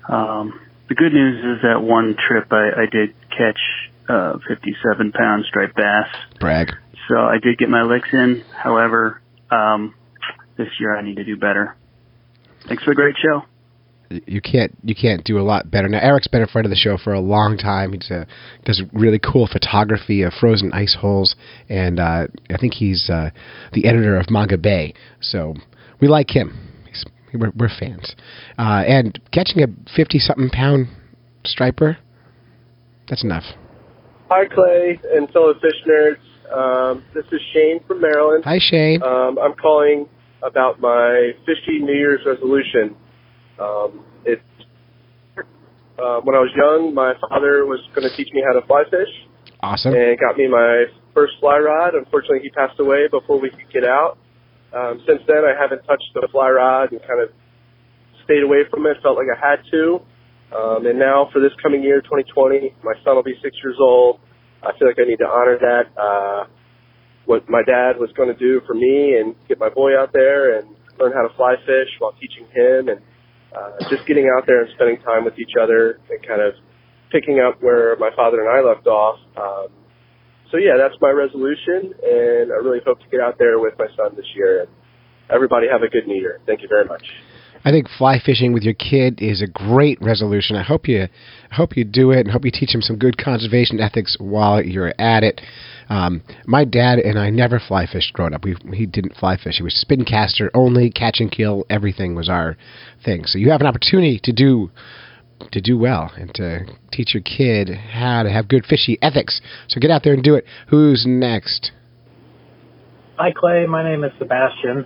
Um, 0.07 0.59
the 0.89 0.95
good 0.95 1.13
news 1.13 1.57
is 1.57 1.63
that 1.63 1.81
one 1.81 2.15
trip 2.15 2.51
I, 2.51 2.83
I 2.83 2.85
did 2.91 3.15
catch, 3.29 3.59
uh, 4.07 4.37
57 4.47 5.11
pound 5.11 5.45
striped 5.45 5.75
bass. 5.75 6.07
Brag. 6.39 6.75
So 7.09 7.17
I 7.17 7.37
did 7.41 7.57
get 7.57 7.69
my 7.69 7.83
licks 7.83 8.09
in. 8.13 8.43
However, 8.51 9.21
um, 9.49 9.95
this 10.57 10.69
year 10.79 10.95
I 10.95 11.01
need 11.01 11.15
to 11.15 11.23
do 11.23 11.37
better. 11.37 11.75
Thanks 12.67 12.83
for 12.83 12.91
the 12.91 12.95
great 12.95 13.15
show. 13.17 13.43
You 14.27 14.41
can't 14.41 14.71
you 14.83 14.93
can't 14.93 15.23
do 15.23 15.39
a 15.39 15.41
lot 15.41 15.71
better 15.71 15.87
now. 15.87 15.99
Eric's 15.99 16.27
been 16.27 16.41
a 16.41 16.47
friend 16.47 16.65
of 16.65 16.69
the 16.69 16.75
show 16.75 16.97
for 16.97 17.13
a 17.13 17.19
long 17.19 17.57
time. 17.57 17.93
He 17.93 17.99
does 18.65 18.81
really 18.91 19.19
cool 19.19 19.47
photography 19.51 20.21
of 20.21 20.33
frozen 20.33 20.71
ice 20.73 20.95
holes, 20.99 21.35
and 21.69 21.99
uh, 21.99 22.27
I 22.49 22.57
think 22.59 22.73
he's 22.73 23.09
uh, 23.09 23.29
the 23.71 23.87
editor 23.87 24.17
of 24.17 24.29
Manga 24.29 24.57
Bay. 24.57 24.93
So 25.21 25.55
we 25.99 26.07
like 26.07 26.29
him. 26.29 26.71
He's, 26.87 27.05
we're, 27.33 27.51
we're 27.55 27.69
fans. 27.69 28.15
Uh, 28.57 28.83
and 28.85 29.19
catching 29.31 29.63
a 29.63 29.67
fifty 29.95 30.19
something 30.19 30.49
pound 30.49 30.87
striper, 31.45 31.97
that's 33.09 33.23
enough. 33.23 33.43
Hi, 34.29 34.45
Clay 34.45 34.99
and 35.13 35.29
fellow 35.31 35.53
fish 35.55 35.79
nerds. 35.87 36.17
Um, 36.53 37.03
this 37.13 37.25
is 37.31 37.41
Shane 37.53 37.79
from 37.87 38.01
Maryland. 38.01 38.43
Hi, 38.45 38.59
Shane. 38.59 39.01
Um, 39.01 39.37
I'm 39.39 39.53
calling 39.53 40.07
about 40.43 40.79
my 40.79 41.31
fishy 41.45 41.79
New 41.79 41.93
Year's 41.93 42.21
resolution. 42.25 42.95
Um, 43.59 44.05
it's 44.25 44.41
uh, 45.37 46.19
when 46.25 46.35
I 46.35 46.41
was 46.41 46.49
young, 46.57 46.93
my 46.93 47.13
father 47.29 47.65
was 47.65 47.79
going 47.93 48.09
to 48.09 48.15
teach 48.17 48.29
me 48.33 48.41
how 48.41 48.59
to 48.59 48.65
fly 48.65 48.83
fish 48.89 49.13
Awesome. 49.61 49.93
and 49.93 50.17
got 50.17 50.37
me 50.37 50.47
my 50.47 50.85
first 51.13 51.33
fly 51.39 51.57
rod. 51.59 51.93
Unfortunately, 51.93 52.41
he 52.41 52.49
passed 52.49 52.79
away 52.79 53.07
before 53.11 53.39
we 53.39 53.49
could 53.49 53.69
get 53.71 53.85
out. 53.85 54.17
Um, 54.73 55.03
since 55.05 55.21
then, 55.27 55.45
I 55.45 55.53
haven't 55.53 55.85
touched 55.85 56.09
the 56.15 56.27
fly 56.31 56.49
rod 56.49 56.91
and 56.91 56.99
kind 57.05 57.21
of 57.21 57.29
stayed 58.25 58.41
away 58.41 58.65
from 58.69 58.85
it. 58.87 58.97
Felt 59.03 59.17
like 59.17 59.29
I 59.29 59.37
had 59.37 59.61
to. 59.69 60.01
Um, 60.49 60.85
and 60.85 60.97
now 60.97 61.29
for 61.31 61.39
this 61.39 61.53
coming 61.61 61.83
year, 61.83 62.01
2020, 62.01 62.73
my 62.83 62.93
son 63.05 63.15
will 63.15 63.23
be 63.23 63.37
six 63.41 63.55
years 63.63 63.77
old. 63.79 64.19
I 64.61 64.73
feel 64.77 64.87
like 64.87 64.97
I 64.97 65.05
need 65.05 65.21
to 65.21 65.29
honor 65.29 65.57
that. 65.61 65.85
Uh, 65.93 66.45
what 67.25 67.47
my 67.49 67.61
dad 67.63 67.95
was 67.99 68.09
going 68.17 68.27
to 68.27 68.37
do 68.37 68.61
for 68.67 68.73
me 68.73 69.15
and 69.19 69.35
get 69.47 69.59
my 69.59 69.69
boy 69.69 69.97
out 69.97 70.11
there 70.11 70.59
and 70.59 70.75
learn 70.99 71.13
how 71.13 71.25
to 71.25 71.33
fly 71.35 71.55
fish 71.65 71.87
while 71.99 72.11
teaching 72.19 72.45
him 72.51 72.89
and 72.89 72.99
uh, 73.55 73.89
just 73.89 74.05
getting 74.07 74.29
out 74.35 74.45
there 74.45 74.63
and 74.63 74.69
spending 74.75 74.97
time 75.01 75.25
with 75.25 75.37
each 75.39 75.53
other 75.61 75.99
and 76.09 76.25
kind 76.25 76.41
of 76.41 76.53
picking 77.11 77.39
up 77.39 77.61
where 77.61 77.95
my 77.97 78.09
father 78.15 78.41
and 78.41 78.49
I 78.49 78.67
left 78.67 78.87
off. 78.87 79.19
Um, 79.37 79.67
so 80.51 80.57
yeah, 80.57 80.77
that's 80.77 80.95
my 81.01 81.09
resolution, 81.09 81.93
and 82.03 82.51
I 82.51 82.57
really 82.61 82.79
hope 82.85 82.99
to 82.99 83.07
get 83.09 83.19
out 83.19 83.37
there 83.39 83.59
with 83.59 83.73
my 83.77 83.87
son 83.95 84.15
this 84.15 84.25
year. 84.35 84.61
And 84.61 84.69
everybody 85.29 85.67
have 85.67 85.81
a 85.81 85.89
good 85.89 86.07
New 86.07 86.19
Year. 86.19 86.39
Thank 86.45 86.61
you 86.61 86.67
very 86.67 86.85
much. 86.85 87.03
I 87.65 87.71
think 87.71 87.87
fly 87.97 88.19
fishing 88.19 88.51
with 88.51 88.63
your 88.63 88.73
kid 88.73 89.21
is 89.21 89.41
a 89.41 89.47
great 89.47 90.01
resolution. 90.01 90.55
I 90.55 90.63
hope 90.63 90.87
you 90.87 91.03
I 91.03 91.55
hope 91.55 91.77
you 91.77 91.85
do 91.85 92.11
it 92.11 92.21
and 92.21 92.31
hope 92.31 92.43
you 92.43 92.51
teach 92.51 92.73
him 92.73 92.81
some 92.81 92.97
good 92.97 93.17
conservation 93.17 93.79
ethics 93.79 94.17
while 94.19 94.61
you're 94.61 94.93
at 94.99 95.23
it. 95.23 95.39
Um, 95.87 96.23
my 96.45 96.65
dad 96.65 96.99
and 96.99 97.17
I 97.17 97.29
never 97.29 97.59
fly 97.59 97.85
fished 97.85 98.13
growing 98.13 98.33
up. 98.33 98.43
We 98.43 98.55
he 98.73 98.85
didn't 98.85 99.15
fly 99.15 99.37
fish. 99.37 99.57
He 99.57 99.63
was 99.63 99.75
spin 99.75 100.03
caster 100.03 100.51
only, 100.53 100.91
catch 100.91 101.19
and 101.19 101.31
kill. 101.31 101.65
Everything 101.69 102.15
was 102.15 102.27
our 102.27 102.57
thing. 103.05 103.25
So 103.25 103.37
you 103.37 103.51
have 103.51 103.61
an 103.61 103.67
opportunity 103.67 104.19
to 104.23 104.33
do 104.33 104.69
to 105.51 105.61
do 105.61 105.77
well 105.77 106.11
and 106.17 106.33
to 106.35 106.65
teach 106.91 107.13
your 107.13 107.23
kid 107.23 107.69
how 107.69 108.23
to 108.23 108.29
have 108.29 108.47
good 108.47 108.65
fishy 108.65 108.97
ethics. 109.01 109.41
So 109.67 109.79
get 109.79 109.91
out 109.91 110.03
there 110.03 110.13
and 110.13 110.23
do 110.23 110.35
it. 110.35 110.45
Who's 110.69 111.05
next? 111.07 111.71
Hi, 113.17 113.31
Clay. 113.31 113.65
My 113.67 113.83
name 113.83 114.03
is 114.03 114.11
Sebastian. 114.19 114.85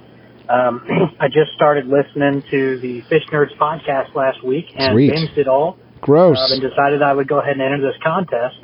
Um, 0.49 0.85
I 1.19 1.27
just 1.27 1.51
started 1.55 1.87
listening 1.87 2.43
to 2.51 2.79
the 2.79 3.01
Fish 3.09 3.23
Nerds 3.31 3.55
podcast 3.57 4.15
last 4.15 4.43
week 4.43 4.65
and 4.75 4.93
Sweet. 4.93 5.11
binged 5.11 5.37
it 5.37 5.47
all. 5.47 5.77
Gross. 6.01 6.37
Uh, 6.37 6.53
and 6.53 6.61
decided 6.61 7.01
I 7.01 7.13
would 7.13 7.27
go 7.27 7.39
ahead 7.39 7.53
and 7.53 7.61
enter 7.61 7.81
this 7.81 7.99
contest. 8.03 8.55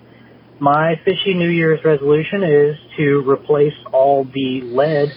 My 0.59 0.95
fishy 1.03 1.33
New 1.33 1.49
Year's 1.49 1.83
resolution 1.83 2.43
is 2.43 2.77
to 2.97 3.23
replace 3.27 3.73
all 3.91 4.23
the 4.23 4.61
lead 4.63 5.11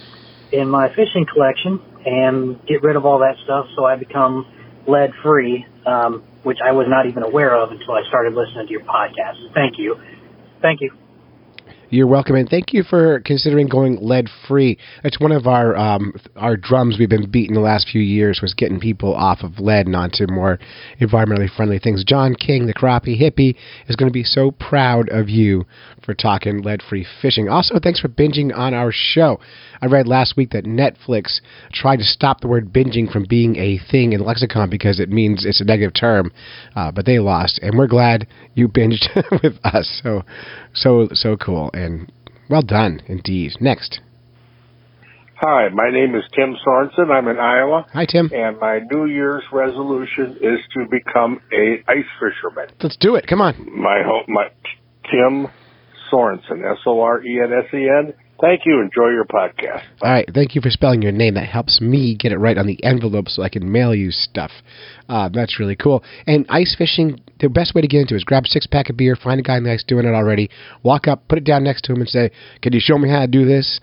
in 0.51 0.69
my 0.69 0.89
fishing 0.89 1.25
collection 1.31 1.79
and 2.05 2.65
get 2.65 2.81
rid 2.83 2.95
of 2.95 3.05
all 3.05 3.19
that 3.19 3.35
stuff 3.43 3.67
so 3.75 3.85
I 3.85 3.95
become 3.95 4.45
lead 4.87 5.11
free, 5.23 5.65
um, 5.85 6.23
which 6.43 6.57
I 6.63 6.71
was 6.71 6.87
not 6.89 7.05
even 7.05 7.23
aware 7.23 7.55
of 7.55 7.71
until 7.71 7.91
I 7.91 8.01
started 8.07 8.33
listening 8.33 8.67
to 8.67 8.71
your 8.71 8.83
podcast. 8.83 9.53
Thank 9.53 9.77
you. 9.77 9.95
Thank 10.61 10.81
you. 10.81 10.91
You're 11.89 12.07
welcome, 12.07 12.35
and 12.35 12.49
thank 12.49 12.73
you 12.73 12.83
for 12.83 13.21
considering 13.21 13.69
going 13.69 13.99
lead 14.01 14.27
free. 14.45 14.77
It's 15.05 15.21
one 15.21 15.31
of 15.31 15.47
our 15.47 15.73
um, 15.77 16.13
our 16.35 16.57
drums 16.57 16.97
we've 16.99 17.07
been 17.07 17.31
beating 17.31 17.53
the 17.53 17.61
last 17.61 17.87
few 17.89 18.01
years 18.01 18.39
was 18.41 18.53
getting 18.53 18.77
people 18.77 19.15
off 19.15 19.39
of 19.41 19.59
lead 19.59 19.85
and 19.85 19.95
onto 19.95 20.27
more 20.27 20.59
environmentally 20.99 21.49
friendly 21.49 21.79
things. 21.79 22.03
John 22.03 22.35
King, 22.35 22.67
the 22.67 22.73
crappie 22.73 23.17
hippie, 23.17 23.55
is 23.87 23.95
going 23.95 24.09
to 24.09 24.13
be 24.13 24.25
so 24.25 24.51
proud 24.51 25.07
of 25.07 25.29
you 25.29 25.65
for 26.07 26.13
talking 26.13 26.61
lead 26.61 26.81
free 26.81 27.05
fishing. 27.21 27.49
Also, 27.49 27.75
thanks 27.83 27.99
for 27.99 28.07
binging 28.07 28.57
on 28.57 28.73
our 28.73 28.91
show. 28.93 29.41
I 29.81 29.87
read 29.87 30.07
last 30.07 30.37
week 30.37 30.51
that 30.51 30.63
Netflix 30.63 31.41
tried 31.73 31.97
to 31.97 32.05
stop 32.05 32.39
the 32.39 32.47
word 32.47 32.71
binging 32.71 33.11
from 33.11 33.25
being 33.29 33.57
a 33.57 33.77
thing 33.91 34.13
in 34.13 34.21
lexicon 34.21 34.69
because 34.69 35.01
it 35.01 35.09
means 35.09 35.45
it's 35.45 35.59
a 35.59 35.65
negative 35.65 35.93
term, 35.93 36.31
uh, 36.77 36.91
but 36.91 37.05
they 37.05 37.19
lost, 37.19 37.59
and 37.61 37.77
we're 37.77 37.87
glad 37.87 38.25
you 38.55 38.69
binged 38.69 39.03
with 39.43 39.53
us. 39.65 39.99
So, 40.01 40.23
so, 40.73 41.09
so 41.11 41.35
cool, 41.35 41.69
and 41.73 42.09
well 42.49 42.61
done 42.61 43.01
indeed. 43.07 43.51
Next, 43.59 43.99
Hi, 45.39 45.69
my 45.69 45.91
name 45.91 46.15
is 46.15 46.23
Tim 46.33 46.55
Sorensen. 46.65 47.11
I'm 47.11 47.27
in 47.27 47.37
Iowa. 47.37 47.85
Hi, 47.93 48.07
Tim. 48.09 48.31
And 48.33 48.59
my 48.59 48.79
New 48.89 49.05
Year's 49.05 49.43
resolution 49.51 50.35
is 50.41 50.57
to 50.73 50.87
become 50.89 51.39
a 51.53 51.83
ice 51.87 52.09
fisherman. 52.19 52.69
let's 52.81 52.97
do 52.97 53.13
it. 53.13 53.27
Come 53.27 53.41
on. 53.41 53.53
My 53.79 54.01
home, 54.03 54.23
my 54.29 54.47
Tim 55.11 55.47
Sorensen, 56.11 56.69
S 56.69 56.79
O 56.85 57.01
R 57.01 57.23
E 57.23 57.41
N 57.43 57.51
S 57.53 57.73
E 57.73 57.87
N. 57.89 58.13
Thank 58.39 58.61
you. 58.65 58.81
Enjoy 58.81 59.09
your 59.09 59.25
podcast. 59.25 59.83
All 60.01 60.11
right, 60.11 60.29
thank 60.31 60.53
you 60.53 60.61
for 60.61 60.69
spelling 60.69 61.01
your 61.01 61.11
name. 61.11 61.33
That 61.33 61.47
helps 61.47 61.81
me 61.81 62.15
get 62.15 62.31
it 62.31 62.37
right 62.37 62.57
on 62.57 62.67
the 62.67 62.83
envelope 62.83 63.29
so 63.29 63.41
I 63.41 63.49
can 63.49 63.71
mail 63.71 63.95
you 63.95 64.11
stuff. 64.11 64.51
Uh, 65.09 65.29
that's 65.33 65.59
really 65.59 65.75
cool. 65.75 66.03
And 66.27 66.45
ice 66.49 66.75
fishing, 66.77 67.19
the 67.39 67.49
best 67.49 67.73
way 67.73 67.81
to 67.81 67.87
get 67.87 68.01
into 68.01 68.13
it 68.13 68.17
is 68.17 68.23
grab 68.23 68.43
a 68.45 68.47
six 68.47 68.67
pack 68.67 68.89
of 68.89 68.97
beer, 68.97 69.15
find 69.15 69.39
a 69.39 69.43
guy 69.43 69.57
nice 69.59 69.83
doing 69.83 70.05
it 70.05 70.13
already, 70.13 70.49
walk 70.83 71.07
up, 71.07 71.27
put 71.27 71.39
it 71.39 71.45
down 71.45 71.63
next 71.63 71.83
to 71.85 71.93
him, 71.93 72.01
and 72.01 72.09
say, 72.09 72.31
"Can 72.61 72.73
you 72.73 72.79
show 72.79 72.97
me 72.97 73.09
how 73.09 73.21
to 73.21 73.27
do 73.27 73.45
this?" 73.45 73.79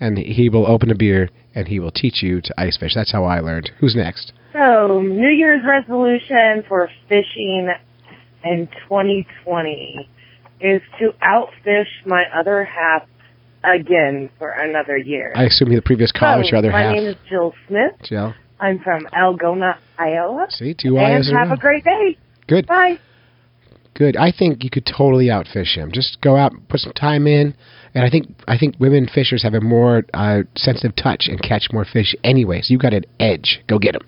And 0.00 0.18
he 0.18 0.50
will 0.50 0.66
open 0.66 0.90
a 0.90 0.94
beer 0.94 1.30
and 1.54 1.68
he 1.68 1.80
will 1.80 1.92
teach 1.92 2.22
you 2.22 2.40
to 2.42 2.60
ice 2.60 2.76
fish. 2.76 2.94
That's 2.94 3.12
how 3.12 3.24
I 3.24 3.40
learned. 3.40 3.70
Who's 3.78 3.94
next? 3.94 4.32
So, 4.52 5.00
New 5.00 5.28
Year's 5.28 5.64
resolution 5.64 6.62
for 6.68 6.90
fishing 7.08 7.72
in 8.44 8.68
2020 8.88 10.08
is 10.64 10.80
to 10.98 11.12
outfish 11.22 11.88
my 12.06 12.24
other 12.34 12.64
half 12.64 13.02
again 13.62 14.30
for 14.38 14.50
another 14.50 14.96
year. 14.96 15.32
I 15.36 15.44
assume 15.44 15.74
the 15.74 15.82
previous 15.82 16.10
was 16.10 16.46
so, 16.46 16.50
your 16.50 16.58
other 16.58 16.70
my 16.70 16.80
half. 16.80 16.92
My 16.92 16.98
name 16.98 17.08
is 17.08 17.16
Jill 17.28 17.52
Smith. 17.68 17.92
Jill. 18.02 18.34
I'm 18.58 18.78
from 18.78 19.06
Algona, 19.12 19.76
Iowa. 19.98 20.46
See, 20.48 20.74
two 20.74 20.96
and 20.96 21.14
I's 21.14 21.28
in 21.28 21.36
have 21.36 21.48
row. 21.48 21.54
a 21.54 21.58
great 21.58 21.84
day. 21.84 22.16
Good. 22.46 22.66
Bye. 22.66 22.98
Good. 23.94 24.16
I 24.16 24.32
think 24.36 24.64
you 24.64 24.70
could 24.70 24.86
totally 24.86 25.26
outfish 25.26 25.76
him. 25.76 25.92
Just 25.92 26.20
go 26.22 26.36
out, 26.36 26.52
put 26.68 26.80
some 26.80 26.92
time 26.92 27.26
in, 27.26 27.54
and 27.94 28.04
I 28.04 28.10
think 28.10 28.34
I 28.48 28.56
think 28.56 28.76
women 28.78 29.06
fishers 29.06 29.42
have 29.42 29.54
a 29.54 29.60
more 29.60 30.04
uh, 30.14 30.42
sensitive 30.56 30.96
touch 30.96 31.26
and 31.28 31.42
catch 31.42 31.68
more 31.72 31.84
fish 31.84 32.16
anyway. 32.24 32.62
So 32.62 32.72
you 32.72 32.78
got 32.78 32.94
an 32.94 33.04
edge. 33.20 33.62
Go 33.68 33.78
get 33.78 33.96
him. 33.96 34.02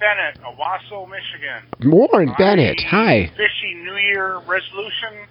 Warren 0.00 0.34
Bennett, 0.34 0.44
Owosso, 0.44 1.08
Michigan. 1.08 1.92
Warren 1.92 2.34
Bennett. 2.38 2.80
Hi. 2.88 3.26
Fishy 3.36 3.74
New 3.82 3.96
Year 3.96 4.38
resolution 4.38 5.28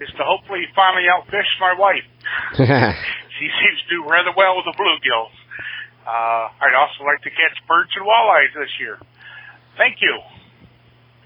is 0.00 0.08
to 0.16 0.22
hopefully 0.24 0.62
finally 0.74 1.04
outfish 1.10 1.48
my 1.60 1.74
wife. 1.78 2.94
She 3.38 3.46
seems 3.46 3.78
to 3.86 3.88
do 3.94 4.02
rather 4.02 4.34
well 4.36 4.56
with 4.58 4.66
the 4.66 4.74
bluegills. 4.74 5.30
Uh, 6.02 6.50
I'd 6.58 6.74
also 6.74 7.06
like 7.06 7.22
to 7.22 7.30
catch 7.30 7.54
birds 7.68 7.90
and 7.94 8.02
walleyes 8.04 8.50
this 8.50 8.74
year. 8.80 8.98
Thank 9.78 10.02
you. 10.02 10.18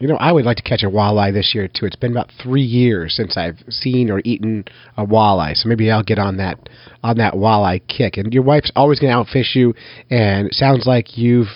You 0.03 0.09
know, 0.09 0.16
I 0.16 0.32
would 0.32 0.44
like 0.44 0.57
to 0.57 0.64
catch 0.64 0.82
a 0.82 0.90
walleye 0.90 1.32
this 1.32 1.53
year 1.55 1.68
too. 1.68 1.86
It's 1.86 1.94
been 1.94 2.11
about 2.11 2.28
three 2.42 2.64
years 2.64 3.14
since 3.14 3.36
I've 3.36 3.62
seen 3.68 4.11
or 4.11 4.20
eaten 4.24 4.64
a 4.96 5.07
walleye, 5.07 5.55
so 5.55 5.68
maybe 5.68 5.92
I'll 5.92 6.03
get 6.03 6.18
on 6.18 6.38
that 6.38 6.59
on 7.05 7.18
that 7.18 7.34
walleye 7.34 7.86
kick. 7.86 8.16
And 8.16 8.34
your 8.34 8.42
wife's 8.42 8.72
always 8.74 8.98
going 8.98 9.12
to 9.12 9.16
outfish 9.16 9.55
you, 9.55 9.74
and 10.11 10.48
it 10.48 10.55
sounds 10.55 10.88
like 10.88 11.16
you've, 11.16 11.46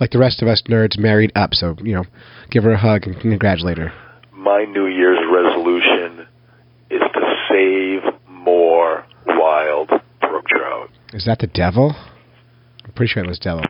like 0.00 0.10
the 0.10 0.18
rest 0.18 0.42
of 0.42 0.48
us 0.48 0.64
nerds, 0.68 0.98
married 0.98 1.30
up. 1.36 1.54
So 1.54 1.76
you 1.80 1.94
know, 1.94 2.04
give 2.50 2.64
her 2.64 2.72
a 2.72 2.76
hug 2.76 3.06
and 3.06 3.20
congratulate 3.20 3.78
her. 3.78 3.92
My 4.32 4.64
New 4.64 4.88
Year's 4.88 5.20
resolution 5.32 6.26
is 6.90 7.02
to 7.14 7.20
save 7.48 8.02
more 8.28 9.06
wild 9.28 9.90
brook 10.20 10.46
trout. 10.48 10.90
Is 11.12 11.26
that 11.26 11.38
the 11.38 11.46
devil? 11.46 11.94
I'm 12.84 12.92
pretty 12.94 13.12
sure 13.12 13.22
it 13.22 13.28
was 13.28 13.38
devil. 13.38 13.62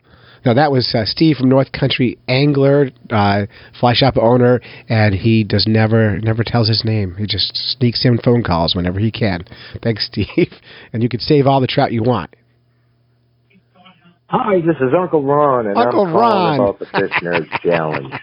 No, 0.45 0.53
that 0.53 0.71
was 0.71 0.93
uh, 0.93 1.05
Steve 1.05 1.37
from 1.37 1.49
North 1.49 1.71
Country 1.71 2.17
Angler, 2.27 2.89
uh, 3.09 3.45
fly 3.79 3.93
shop 3.93 4.17
owner, 4.17 4.59
and 4.89 5.15
he 5.15 5.43
does 5.43 5.65
never 5.67 6.19
never 6.19 6.43
tells 6.43 6.67
his 6.67 6.83
name. 6.83 7.15
He 7.17 7.25
just 7.25 7.55
sneaks 7.55 8.03
in 8.05 8.17
phone 8.17 8.43
calls 8.43 8.75
whenever 8.75 8.99
he 8.99 9.11
can. 9.11 9.45
Thanks, 9.81 10.05
Steve. 10.11 10.51
And 10.91 11.01
you 11.01 11.09
can 11.09 11.19
save 11.19 11.47
all 11.47 11.61
the 11.61 11.67
trout 11.67 11.91
you 11.91 12.03
want. 12.03 12.35
Hi, 14.27 14.55
this 14.61 14.77
is 14.77 14.93
Uncle 14.99 15.23
Ron, 15.23 15.67
and 15.67 15.77
Uncle 15.77 16.07
I'm 16.07 16.11
calling 16.11 16.15
Ron. 16.15 16.59
about 16.59 16.79
the 16.79 16.85
Fish 16.85 17.11
Nerds 17.21 17.61
Challenge. 17.61 18.13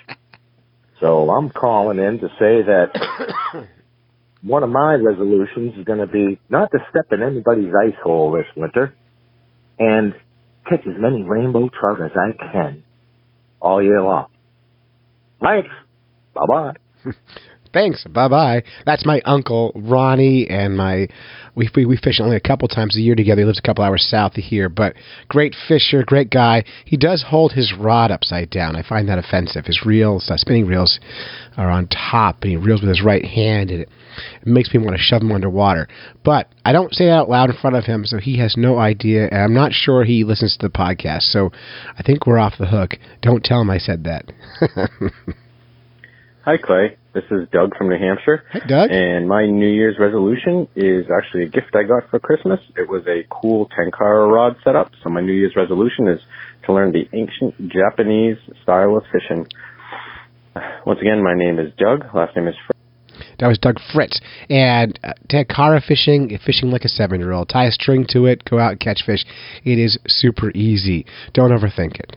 So 0.99 1.31
I'm 1.31 1.51
calling 1.51 1.99
in 1.99 2.19
to 2.19 2.29
say 2.31 2.63
that 2.63 3.69
one 4.43 4.63
of 4.63 4.71
my 4.71 4.95
resolutions 4.95 5.79
is 5.79 5.85
going 5.85 6.01
to 6.01 6.07
be 6.09 6.39
not 6.49 6.73
to 6.73 6.79
step 6.91 7.07
in 7.13 7.23
anybody's 7.23 7.73
ice 7.75 7.95
hole 8.03 8.33
this 8.33 8.47
winter, 8.57 8.93
and 9.79 10.15
catch 10.71 10.87
as 10.87 10.95
many 10.99 11.23
rainbow 11.23 11.69
trout 11.69 12.01
as 12.01 12.13
I 12.17 12.53
can 12.53 12.83
all 13.61 13.83
year 13.83 14.01
long. 14.01 14.27
Thanks. 15.43 15.69
Bye 16.35 16.47
bye. 16.47 16.73
Thanks. 17.73 18.05
Bye 18.05 18.29
bye. 18.29 18.63
That's 18.85 19.07
my 19.07 19.21
uncle 19.25 19.73
Ronnie, 19.75 20.49
and 20.49 20.77
my 20.77 21.09
we 21.55 21.71
we, 21.75 21.85
we 21.87 21.97
fish 21.97 22.21
only 22.21 22.37
a 22.37 22.41
couple 22.41 22.67
times 22.69 22.97
a 22.97 23.01
year 23.01 23.15
together. 23.15 23.43
He 23.43 23.47
lives 23.47 23.61
a 23.61 23.67
couple 23.67 23.85
hours 23.85 24.07
south 24.09 24.37
of 24.37 24.45
here, 24.45 24.69
but 24.69 24.95
great 25.29 25.55
fisher, 25.69 26.03
great 26.05 26.31
guy. 26.31 26.65
He 26.85 26.97
does 26.97 27.25
hold 27.29 27.53
his 27.53 27.73
rod 27.79 28.11
upside 28.11 28.51
down. 28.51 28.75
I 28.77 28.83
find 28.83 29.09
that 29.09 29.19
offensive. 29.19 29.67
His 29.67 29.85
reels, 29.85 30.31
uh, 30.31 30.37
spinning 30.37 30.67
reels, 30.67 30.99
are 31.57 31.71
on 31.71 31.87
top, 31.89 32.43
and 32.43 32.51
he 32.51 32.57
reels 32.57 32.81
with 32.81 32.89
his 32.89 33.03
right 33.05 33.25
hand, 33.25 33.71
and 33.71 33.83
it, 33.83 33.89
it 34.41 34.47
makes 34.47 34.73
me 34.73 34.81
want 34.81 34.97
to 34.97 35.03
shove 35.03 35.23
him 35.23 35.33
underwater. 35.33 35.89
But 36.25 36.49
I 36.65 36.73
don't 36.73 36.95
say 36.95 37.07
that 37.07 37.13
out 37.13 37.29
loud 37.29 37.51
in 37.51 37.57
front 37.57 37.77
of 37.77 37.85
him, 37.85 38.05
so 38.05 38.19
he 38.19 38.39
has 38.39 38.57
no 38.57 38.79
idea, 38.79 39.29
and 39.31 39.43
I'm 39.43 39.55
not 39.55 39.73
sure 39.73 40.05
he 40.05 40.25
listens 40.25 40.57
to 40.59 40.69
the 40.69 40.73
podcast. 40.73 41.23
So 41.23 41.51
I 41.97 42.03
think 42.03 42.27
we're 42.27 42.39
off 42.39 42.55
the 42.59 42.67
hook. 42.67 42.93
Don't 43.23 43.45
tell 43.45 43.61
him 43.61 43.71
I 43.71 43.79
said 43.79 44.05
that. 44.05 44.25
Hi, 46.45 46.57
Clay. 46.57 46.97
This 47.13 47.25
is 47.31 47.49
Doug 47.53 47.77
from 47.77 47.89
New 47.91 47.99
Hampshire. 47.99 48.45
Hi, 48.53 48.61
Doug. 48.67 48.91
And 48.91 49.29
my 49.29 49.45
New 49.45 49.69
Year's 49.69 49.97
resolution 49.99 50.69
is 50.75 51.07
actually 51.11 51.43
a 51.43 51.49
gift 51.49 51.75
I 51.75 51.83
got 51.83 52.09
for 52.09 52.19
Christmas. 52.19 52.61
It 52.77 52.89
was 52.89 53.03
a 53.07 53.27
cool 53.29 53.69
Tenkara 53.69 54.31
rod 54.31 54.57
setup. 54.65 54.91
So 55.03 55.11
my 55.11 55.21
New 55.21 55.33
Year's 55.33 55.55
resolution 55.55 56.09
is 56.09 56.21
to 56.67 56.73
learn 56.73 56.93
the 56.93 57.09
ancient 57.13 57.71
Japanese 57.71 58.39
style 58.63 58.97
of 58.97 59.05
fishing. 59.13 59.47
Once 60.87 61.01
again, 61.01 61.23
my 61.23 61.35
name 61.35 61.59
is 61.59 61.73
Doug. 61.79 62.07
Last 62.15 62.35
name 62.37 62.49
is 62.49 62.55
Fred. 62.67 62.80
That 63.41 63.49
was 63.49 63.59
Doug 63.59 63.79
Fritz. 63.93 64.21
And 64.49 64.99
uh, 65.03 65.15
Tenkara 65.29 65.83
fishing, 65.83 66.39
fishing 66.45 66.71
like 66.71 66.85
a 66.85 66.89
seven 66.89 67.21
year 67.21 67.33
old. 67.33 67.49
Tie 67.49 67.67
a 67.67 67.71
string 67.73 68.07
to 68.11 68.27
it, 68.27 68.45
go 68.49 68.59
out 68.59 68.73
and 68.73 68.81
catch 68.81 69.03
fish. 69.05 69.25
It 69.65 69.79
is 69.79 69.99
super 70.07 70.51
easy. 70.51 71.07
Don't 71.33 71.51
overthink 71.51 71.99
it. 71.99 72.17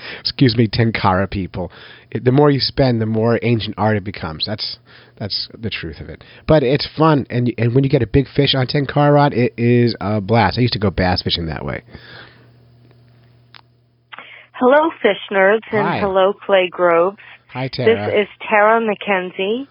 Excuse 0.20 0.56
me, 0.56 0.68
Tenkara 0.68 1.30
people. 1.30 1.70
It, 2.10 2.24
the 2.24 2.32
more 2.32 2.50
you 2.50 2.60
spend, 2.60 3.00
the 3.00 3.06
more 3.06 3.38
ancient 3.42 3.74
art 3.78 3.96
it 3.96 4.04
becomes. 4.04 4.44
That's 4.46 4.78
that's 5.18 5.48
the 5.56 5.70
truth 5.70 6.00
of 6.00 6.08
it. 6.08 6.24
But 6.48 6.62
it's 6.62 6.88
fun, 6.96 7.26
and 7.30 7.52
and 7.58 7.74
when 7.74 7.84
you 7.84 7.90
get 7.90 8.02
a 8.02 8.06
big 8.06 8.26
fish 8.34 8.54
on 8.54 8.66
Tenkara 8.66 9.12
rod, 9.12 9.32
it 9.34 9.54
is 9.58 9.94
a 10.00 10.20
blast. 10.20 10.58
I 10.58 10.62
used 10.62 10.72
to 10.74 10.78
go 10.78 10.90
bass 10.90 11.22
fishing 11.22 11.46
that 11.46 11.64
way. 11.64 11.82
Hello, 14.52 14.90
fish 15.02 15.18
nerds, 15.30 15.60
and 15.70 15.86
Hi. 15.86 15.98
hello, 15.98 16.32
Clay 16.32 16.68
Groves. 16.70 17.18
Hi, 17.52 17.68
Tara. 17.68 18.06
This 18.06 18.22
is 18.22 18.28
Tara 18.48 18.80
McKenzie. 18.80 19.66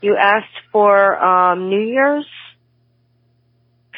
You 0.00 0.16
asked 0.16 0.46
for 0.72 1.18
um, 1.22 1.68
New 1.68 1.80
Year's 1.80 2.26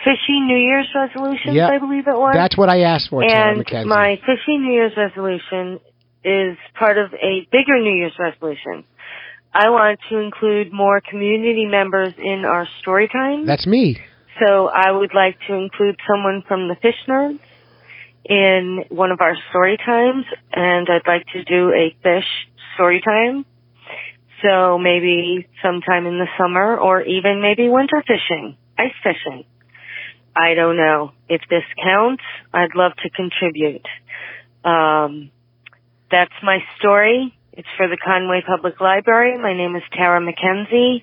fishy 0.04 0.40
New 0.40 0.56
Year's 0.56 0.88
resolutions, 0.94 1.54
Yep. 1.54 1.70
I 1.70 1.78
believe 1.78 2.08
it 2.08 2.16
was. 2.16 2.34
That's 2.34 2.56
what 2.56 2.68
I 2.68 2.80
asked 2.80 3.10
for, 3.10 3.22
and 3.22 3.64
my 3.86 4.16
fishy 4.26 4.58
New 4.58 4.72
Year's 4.72 4.96
resolution 4.96 5.80
is 6.24 6.56
part 6.78 6.98
of 6.98 7.12
a 7.14 7.46
bigger 7.50 7.78
New 7.80 7.94
Year's 7.94 8.16
resolution. 8.18 8.84
I 9.54 9.68
want 9.68 10.00
to 10.08 10.18
include 10.18 10.72
more 10.72 11.00
community 11.00 11.66
members 11.66 12.14
in 12.18 12.44
our 12.44 12.66
story 12.80 13.08
time. 13.08 13.46
That's 13.46 13.66
me. 13.66 14.00
So 14.40 14.68
I 14.68 14.90
would 14.90 15.12
like 15.14 15.36
to 15.48 15.54
include 15.54 15.96
someone 16.10 16.42
from 16.48 16.68
the 16.68 16.76
Fish 16.76 16.96
Nerds 17.06 17.38
in 18.24 18.84
one 18.88 19.10
of 19.10 19.20
our 19.20 19.36
story 19.50 19.76
times, 19.76 20.24
and 20.52 20.88
I'd 20.88 21.06
like 21.06 21.26
to 21.34 21.44
do 21.44 21.70
a 21.70 21.94
fish 22.02 22.24
story 22.74 23.02
time. 23.04 23.44
So 24.42 24.76
maybe 24.78 25.46
sometime 25.62 26.06
in 26.06 26.18
the 26.18 26.26
summer, 26.36 26.76
or 26.76 27.02
even 27.02 27.40
maybe 27.40 27.68
winter 27.68 28.02
fishing, 28.06 28.56
ice 28.78 28.92
fishing. 29.02 29.44
I 30.34 30.54
don't 30.54 30.76
know 30.76 31.12
if 31.28 31.42
this 31.48 31.62
counts. 31.82 32.22
I'd 32.52 32.74
love 32.74 32.92
to 33.02 33.10
contribute. 33.10 33.86
Um, 34.64 35.30
that's 36.10 36.32
my 36.42 36.58
story. 36.78 37.34
It's 37.52 37.68
for 37.76 37.86
the 37.86 37.98
Conway 38.02 38.42
Public 38.46 38.80
Library. 38.80 39.38
My 39.38 39.54
name 39.54 39.76
is 39.76 39.82
Tara 39.92 40.20
McKenzie. 40.20 41.02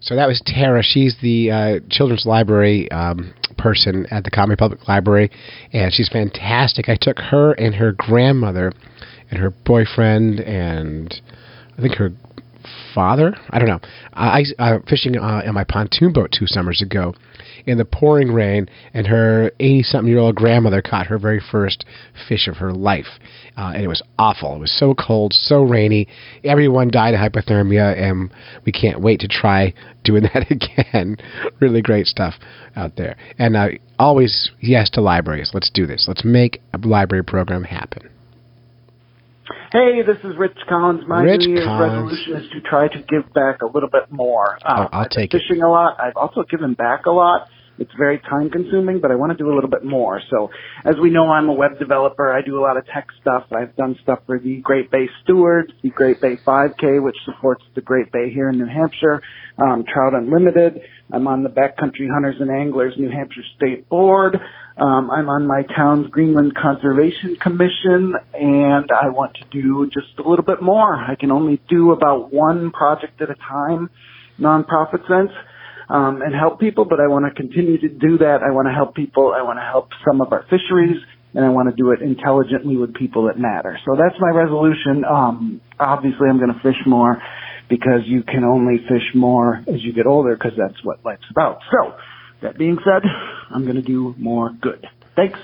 So 0.00 0.16
that 0.16 0.26
was 0.26 0.42
Tara. 0.44 0.82
She's 0.82 1.16
the 1.22 1.50
uh, 1.50 1.80
children's 1.88 2.26
library 2.26 2.90
um, 2.90 3.32
person 3.56 4.06
at 4.10 4.24
the 4.24 4.30
Conway 4.30 4.56
Public 4.56 4.86
Library, 4.86 5.30
and 5.72 5.92
she's 5.94 6.08
fantastic. 6.08 6.88
I 6.88 6.98
took 7.00 7.18
her 7.18 7.52
and 7.52 7.74
her 7.74 7.92
grandmother 7.92 8.72
and 9.30 9.40
her 9.40 9.50
boyfriend 9.50 10.40
and 10.40 11.14
I 11.76 11.82
think 11.82 11.94
her 11.94 12.12
father. 12.94 13.36
I 13.50 13.58
don't 13.58 13.68
know. 13.68 13.80
I 14.12 14.44
uh, 14.58 14.78
fishing 14.88 15.16
uh, 15.16 15.42
in 15.44 15.54
my 15.54 15.64
pontoon 15.64 16.12
boat 16.12 16.30
two 16.36 16.46
summers 16.46 16.80
ago 16.80 17.14
in 17.66 17.78
the 17.78 17.84
pouring 17.84 18.32
rain, 18.32 18.68
and 18.92 19.06
her 19.06 19.50
80 19.58 19.82
something 19.84 20.10
year 20.10 20.20
old 20.20 20.34
grandmother 20.34 20.82
caught 20.82 21.06
her 21.06 21.18
very 21.18 21.40
first 21.40 21.84
fish 22.28 22.46
of 22.46 22.56
her 22.56 22.72
life. 22.72 23.18
Uh, 23.56 23.72
and 23.74 23.82
it 23.82 23.88
was 23.88 24.02
awful. 24.18 24.54
It 24.54 24.58
was 24.58 24.76
so 24.76 24.94
cold, 24.94 25.32
so 25.32 25.62
rainy. 25.62 26.08
Everyone 26.42 26.90
died 26.90 27.14
of 27.14 27.20
hypothermia, 27.20 27.96
and 27.96 28.30
we 28.64 28.72
can't 28.72 29.00
wait 29.00 29.20
to 29.20 29.28
try 29.28 29.72
doing 30.02 30.22
that 30.34 30.50
again. 30.50 31.16
really 31.60 31.82
great 31.82 32.06
stuff 32.06 32.34
out 32.76 32.96
there. 32.96 33.16
And 33.38 33.56
uh, 33.56 33.68
always 33.98 34.50
yes 34.60 34.90
to 34.90 35.00
libraries. 35.00 35.50
Let's 35.54 35.70
do 35.70 35.86
this. 35.86 36.06
Let's 36.08 36.24
make 36.24 36.60
a 36.72 36.78
library 36.86 37.24
program 37.24 37.64
happen. 37.64 38.08
Hey, 39.74 40.02
this 40.06 40.18
is 40.22 40.38
Rich 40.38 40.56
Collins. 40.68 41.02
My 41.08 41.22
Rich 41.24 41.40
New 41.48 41.54
Year's 41.54 41.66
Collins. 41.66 42.12
resolution 42.22 42.46
is 42.46 42.50
to 42.52 42.60
try 42.60 42.86
to 42.86 42.98
give 43.10 43.26
back 43.34 43.60
a 43.60 43.66
little 43.66 43.90
bit 43.90 44.06
more. 44.08 44.54
Um, 44.64 44.86
I'll 44.92 45.02
I've 45.02 45.10
been 45.10 45.18
take 45.22 45.34
it. 45.34 45.42
fishing 45.42 45.64
a 45.64 45.68
lot. 45.68 45.98
I've 45.98 46.14
also 46.16 46.44
given 46.48 46.74
back 46.74 47.06
a 47.06 47.10
lot. 47.10 47.48
It's 47.80 47.90
very 47.98 48.20
time 48.20 48.50
consuming, 48.50 49.00
but 49.00 49.10
I 49.10 49.16
want 49.16 49.32
to 49.32 49.36
do 49.36 49.52
a 49.52 49.54
little 49.56 49.68
bit 49.68 49.84
more. 49.84 50.20
So, 50.30 50.48
as 50.84 50.94
we 51.02 51.10
know, 51.10 51.26
I'm 51.28 51.48
a 51.48 51.52
web 51.52 51.80
developer. 51.80 52.32
I 52.32 52.40
do 52.40 52.56
a 52.56 52.62
lot 52.62 52.76
of 52.76 52.86
tech 52.86 53.08
stuff. 53.20 53.46
I've 53.50 53.74
done 53.74 53.96
stuff 54.00 54.20
for 54.26 54.38
the 54.38 54.60
Great 54.62 54.92
Bay 54.92 55.06
Stewards, 55.24 55.72
the 55.82 55.90
Great 55.90 56.20
Bay 56.20 56.36
5K, 56.46 57.02
which 57.02 57.16
supports 57.24 57.64
the 57.74 57.80
Great 57.80 58.12
Bay 58.12 58.30
here 58.32 58.50
in 58.50 58.58
New 58.58 58.66
Hampshire, 58.68 59.20
um, 59.58 59.82
Trout 59.92 60.14
Unlimited. 60.14 60.82
I'm 61.12 61.26
on 61.26 61.42
the 61.42 61.48
Backcountry 61.48 62.06
Hunters 62.12 62.36
and 62.38 62.48
Anglers 62.48 62.94
New 62.96 63.10
Hampshire 63.10 63.42
State 63.56 63.88
Board. 63.88 64.38
Um, 64.76 65.08
I'm 65.08 65.28
on 65.28 65.46
my 65.46 65.62
town's 65.62 66.08
Greenland 66.10 66.56
Conservation 66.56 67.36
Commission, 67.40 68.14
and 68.34 68.90
I 68.90 69.08
want 69.08 69.34
to 69.34 69.44
do 69.52 69.88
just 69.92 70.18
a 70.18 70.28
little 70.28 70.44
bit 70.44 70.60
more. 70.60 70.96
I 70.96 71.14
can 71.14 71.30
only 71.30 71.60
do 71.68 71.92
about 71.92 72.32
one 72.32 72.72
project 72.72 73.20
at 73.22 73.30
a 73.30 73.36
time, 73.36 73.88
nonprofit 74.40 75.06
sense, 75.06 75.30
um, 75.88 76.22
and 76.22 76.34
help 76.34 76.58
people, 76.58 76.86
but 76.86 76.98
I 76.98 77.06
want 77.06 77.24
to 77.24 77.30
continue 77.30 77.78
to 77.78 77.88
do 77.88 78.18
that. 78.18 78.42
I 78.42 78.50
want 78.50 78.66
to 78.66 78.74
help 78.74 78.96
people. 78.96 79.32
I 79.36 79.42
want 79.42 79.58
to 79.60 79.64
help 79.64 79.90
some 80.04 80.20
of 80.20 80.32
our 80.32 80.42
fisheries, 80.50 80.98
and 81.34 81.44
I 81.44 81.50
want 81.50 81.70
to 81.70 81.76
do 81.76 81.92
it 81.92 82.02
intelligently 82.02 82.76
with 82.76 82.94
people 82.94 83.26
that 83.26 83.38
matter. 83.38 83.78
So 83.86 83.94
that's 83.94 84.18
my 84.18 84.30
resolution. 84.30 85.04
Um, 85.04 85.60
obviously, 85.78 86.28
I'm 86.28 86.38
going 86.38 86.52
to 86.52 86.60
fish 86.64 86.82
more 86.84 87.22
because 87.68 88.02
you 88.06 88.24
can 88.24 88.42
only 88.42 88.78
fish 88.88 89.06
more 89.14 89.62
as 89.68 89.82
you 89.82 89.92
get 89.92 90.06
older 90.06 90.34
because 90.34 90.58
that's 90.58 90.82
what 90.82 91.04
life's 91.04 91.30
about. 91.30 91.60
So, 91.70 91.94
that 92.44 92.58
being 92.58 92.78
said, 92.84 93.02
I'm 93.50 93.64
going 93.64 93.76
to 93.76 93.82
do 93.82 94.14
more 94.18 94.50
good. 94.60 94.86
Thanks. 95.16 95.38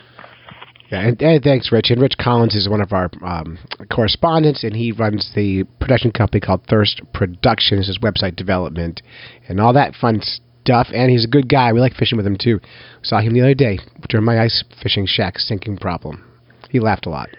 Yeah, 0.91 1.07
and, 1.07 1.23
and 1.23 1.43
thanks, 1.43 1.73
Rich. 1.73 1.91
And 1.91 2.01
Rich 2.01 2.17
Collins 2.21 2.55
is 2.55 2.69
one 2.69 2.81
of 2.81 2.93
our 2.93 3.11
um, 3.25 3.59
correspondents, 3.91 4.65
and 4.65 4.77
he 4.77 4.93
runs 4.93 5.31
the 5.35 5.65
production 5.81 6.13
company 6.13 6.41
called 6.41 6.67
Thirst 6.69 7.01
Productions, 7.15 7.87
his 7.87 7.99
website 7.99 8.37
development, 8.37 9.01
and 9.49 9.61
all 9.61 9.73
that 9.73 9.95
fun 9.95 10.21
stuff. 10.63 10.89
And 10.93 11.11
he's 11.11 11.25
a 11.25 11.29
good 11.29 11.49
guy. 11.49 11.73
We 11.73 11.81
like 11.81 11.95
fishing 11.95 12.17
with 12.17 12.27
him 12.27 12.37
too. 12.39 12.61
Saw 13.03 13.21
him 13.21 13.33
the 13.33 13.41
other 13.41 13.55
day 13.55 13.79
during 14.09 14.27
my 14.27 14.41
ice 14.41 14.63
fishing 14.83 15.07
shack 15.07 15.39
sinking 15.39 15.79
problem. 15.79 16.25
He 16.71 16.81
laughed 16.81 17.07
a 17.07 17.11
lot. 17.11 17.31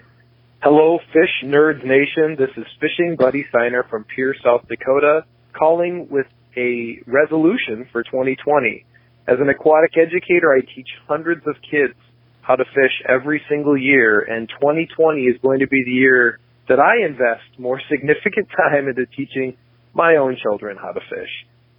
Hello, 0.62 0.98
Fish 1.12 1.44
Nerds 1.44 1.84
Nation. 1.84 2.36
This 2.38 2.50
is 2.56 2.64
Fishing 2.80 3.16
Buddy 3.18 3.44
Signer 3.52 3.84
from 3.88 4.04
Pierre, 4.04 4.34
South 4.42 4.66
Dakota, 4.68 5.24
calling 5.52 6.08
with 6.10 6.26
a 6.56 6.98
resolution 7.06 7.86
for 7.92 8.02
2020. 8.02 8.86
As 9.26 9.38
an 9.40 9.48
aquatic 9.48 9.92
educator, 9.96 10.52
I 10.52 10.60
teach 10.60 10.88
hundreds 11.06 11.46
of 11.46 11.54
kids 11.62 11.94
how 12.40 12.56
to 12.56 12.64
fish 12.64 13.02
every 13.08 13.40
single 13.48 13.76
year, 13.76 14.20
and 14.20 14.48
2020 14.48 15.22
is 15.22 15.40
going 15.40 15.60
to 15.60 15.68
be 15.68 15.82
the 15.84 15.92
year 15.92 16.40
that 16.68 16.80
I 16.80 17.06
invest 17.06 17.58
more 17.58 17.80
significant 17.88 18.48
time 18.56 18.88
into 18.88 19.06
teaching 19.06 19.56
my 19.94 20.16
own 20.16 20.36
children 20.42 20.76
how 20.76 20.92
to 20.92 21.00
fish. 21.00 21.30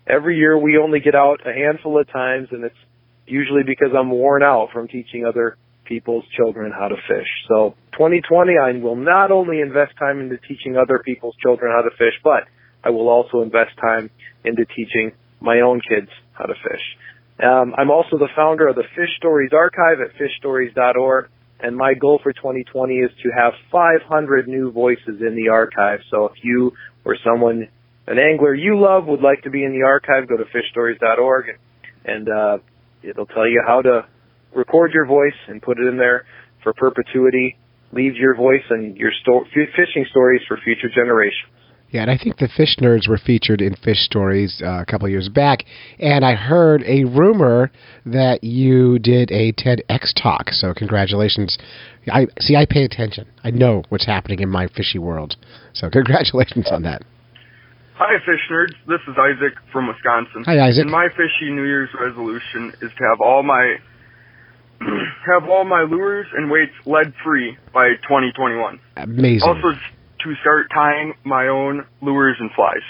Every 0.07 0.37
year 0.37 0.57
we 0.57 0.77
only 0.77 0.99
get 0.99 1.15
out 1.15 1.41
a 1.45 1.53
handful 1.53 1.99
of 1.99 2.09
times, 2.11 2.47
and 2.51 2.63
it's 2.63 2.75
usually 3.25 3.63
because 3.65 3.95
I'm 3.97 4.09
worn 4.09 4.43
out 4.43 4.69
from 4.71 4.87
teaching 4.87 5.25
other 5.25 5.57
people's 5.85 6.23
children 6.37 6.71
how 6.71 6.87
to 6.87 6.95
fish. 6.95 7.27
So 7.49 7.75
2020, 7.93 8.53
I 8.57 8.71
will 8.79 8.95
not 8.95 9.31
only 9.31 9.59
invest 9.59 9.93
time 9.99 10.19
into 10.21 10.37
teaching 10.37 10.77
other 10.77 11.01
people's 11.03 11.35
children 11.41 11.73
how 11.75 11.81
to 11.81 11.91
fish, 11.97 12.15
but 12.23 12.43
I 12.83 12.89
will 12.89 13.09
also 13.09 13.41
invest 13.41 13.71
time 13.79 14.09
into 14.45 14.65
teaching 14.65 15.11
my 15.41 15.59
own 15.59 15.81
kids 15.81 16.09
how 16.33 16.45
to 16.45 16.53
fish. 16.53 16.81
Um, 17.41 17.73
I'm 17.77 17.89
also 17.89 18.17
the 18.17 18.29
founder 18.35 18.67
of 18.67 18.75
the 18.75 18.83
Fish 18.95 19.09
Stories 19.17 19.51
Archive 19.53 19.97
at 20.01 20.13
fishstories.org, 20.19 21.29
and 21.59 21.75
my 21.75 21.93
goal 21.93 22.19
for 22.21 22.31
2020 22.31 22.93
is 22.95 23.11
to 23.23 23.29
have 23.35 23.53
500 23.71 24.47
new 24.47 24.71
voices 24.71 25.21
in 25.21 25.35
the 25.35 25.49
archive. 25.49 25.99
So 26.11 26.25
if 26.25 26.33
you 26.43 26.73
or 27.05 27.17
someone, 27.23 27.67
an 28.07 28.19
angler 28.19 28.53
you 28.53 28.79
love, 28.79 29.07
would 29.07 29.21
like 29.21 29.43
to 29.43 29.49
be 29.49 29.63
in 29.63 29.71
the 29.71 29.83
archive, 29.85 30.27
go 30.27 30.37
to 30.37 30.43
fishstories.org, 30.45 31.45
and 32.05 32.29
uh, 32.29 32.57
it'll 33.01 33.25
tell 33.25 33.47
you 33.47 33.63
how 33.65 33.81
to 33.81 34.05
record 34.53 34.91
your 34.93 35.05
voice 35.05 35.37
and 35.47 35.61
put 35.61 35.79
it 35.79 35.87
in 35.87 35.97
there 35.97 36.25
for 36.61 36.73
perpetuity. 36.73 37.57
Leave 37.91 38.15
your 38.15 38.35
voice 38.35 38.63
and 38.69 38.95
your 38.97 39.11
sto- 39.21 39.45
fishing 39.53 40.05
stories 40.09 40.41
for 40.47 40.57
future 40.63 40.89
generations. 40.93 41.49
Yeah, 41.93 42.01
and 42.01 42.09
I 42.09 42.17
think 42.17 42.37
the 42.37 42.49
fish 42.57 42.77
nerds 42.81 43.07
were 43.07 43.19
featured 43.19 43.61
in 43.61 43.75
Fish 43.75 43.99
Stories 43.99 44.63
uh, 44.65 44.81
a 44.81 44.85
couple 44.85 45.05
of 45.05 45.11
years 45.11 45.29
back, 45.29 45.59
and 45.99 46.25
I 46.25 46.33
heard 46.33 46.81
a 46.87 47.03
rumor 47.03 47.71
that 48.07 48.43
you 48.43 48.97
did 48.97 49.31
a 49.31 49.53
TEDx 49.53 50.11
talk. 50.19 50.49
So 50.49 50.73
congratulations! 50.73 51.55
I 52.11 52.25
see. 52.39 52.55
I 52.55 52.65
pay 52.65 52.83
attention. 52.83 53.27
I 53.43 53.51
know 53.51 53.83
what's 53.89 54.07
happening 54.07 54.39
in 54.39 54.49
my 54.49 54.67
fishy 54.75 54.97
world. 54.97 55.35
So 55.73 55.91
congratulations 55.91 56.67
on 56.71 56.81
that. 56.81 57.03
Hi, 57.97 58.17
fish 58.25 58.41
nerds. 58.51 58.73
This 58.87 59.01
is 59.07 59.15
Isaac 59.15 59.53
from 59.71 59.87
Wisconsin. 59.87 60.45
Hi, 60.45 60.59
Isaac. 60.67 60.81
And 60.81 60.91
my 60.91 61.09
fishy 61.09 61.51
New 61.51 61.63
Year's 61.63 61.89
resolution 61.93 62.73
is 62.81 62.89
to 62.89 63.03
have 63.07 63.21
all 63.21 63.43
my 63.43 63.75
have 64.81 65.47
all 65.47 65.63
my 65.63 65.83
lures 65.83 66.25
and 66.35 66.49
weights 66.49 66.73
lead 66.87 67.13
free 67.23 67.55
by 67.71 67.89
2021. 68.01 68.79
Amazing. 68.97 69.47
Also, 69.47 69.77
to 70.23 70.35
start 70.41 70.67
tying 70.73 71.13
my 71.23 71.47
own 71.47 71.85
lures 72.01 72.37
and 72.39 72.51
flies. 72.51 72.81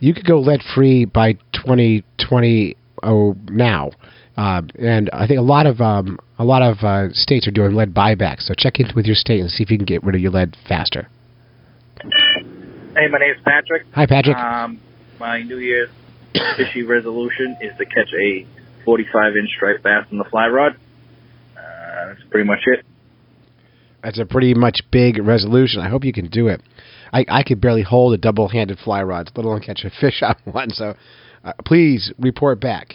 You 0.00 0.14
could 0.14 0.26
go 0.26 0.38
lead 0.38 0.62
free 0.74 1.04
by 1.04 1.32
2020 1.52 2.76
oh, 3.02 3.36
now. 3.50 3.90
Uh, 4.36 4.62
and 4.78 5.10
I 5.12 5.26
think 5.26 5.40
a 5.40 5.42
lot 5.42 5.66
of 5.66 5.80
um, 5.80 6.18
a 6.38 6.44
lot 6.44 6.62
of 6.62 6.78
uh, 6.84 7.12
states 7.12 7.48
are 7.48 7.50
doing 7.50 7.74
lead 7.74 7.92
buybacks. 7.92 8.42
So 8.42 8.54
check 8.56 8.78
in 8.78 8.86
with 8.94 9.06
your 9.06 9.16
state 9.16 9.40
and 9.40 9.50
see 9.50 9.64
if 9.64 9.70
you 9.70 9.76
can 9.76 9.84
get 9.84 10.04
rid 10.04 10.14
of 10.14 10.20
your 10.20 10.30
lead 10.30 10.56
faster. 10.68 11.08
Hey, 12.00 13.08
my 13.10 13.18
name 13.18 13.34
is 13.34 13.42
Patrick. 13.44 13.86
Hi, 13.94 14.06
Patrick. 14.06 14.36
Um, 14.36 14.80
my 15.18 15.42
New 15.42 15.58
Year's 15.58 15.90
fishy 16.56 16.84
resolution 16.84 17.56
is 17.60 17.76
to 17.78 17.84
catch 17.84 18.12
a 18.16 18.46
45 18.84 19.36
inch 19.36 19.50
striped 19.56 19.82
bass 19.82 20.06
on 20.12 20.18
the 20.18 20.24
fly 20.24 20.46
rod. 20.46 20.76
Uh, 21.56 22.06
that's 22.06 22.22
pretty 22.30 22.46
much 22.46 22.60
it. 22.66 22.84
That's 24.02 24.18
a 24.18 24.24
pretty 24.24 24.54
much 24.54 24.80
big 24.90 25.18
resolution. 25.18 25.80
I 25.80 25.88
hope 25.88 26.04
you 26.04 26.12
can 26.12 26.28
do 26.28 26.48
it. 26.48 26.62
I, 27.12 27.24
I 27.28 27.42
could 27.42 27.60
barely 27.60 27.82
hold 27.82 28.14
a 28.14 28.18
double-handed 28.18 28.78
fly 28.78 29.02
rod, 29.02 29.30
let 29.34 29.44
alone 29.44 29.60
catch 29.60 29.84
a 29.84 29.90
fish 29.90 30.22
on 30.22 30.36
one. 30.44 30.70
So, 30.70 30.94
uh, 31.44 31.52
please 31.64 32.12
report 32.18 32.60
back. 32.60 32.94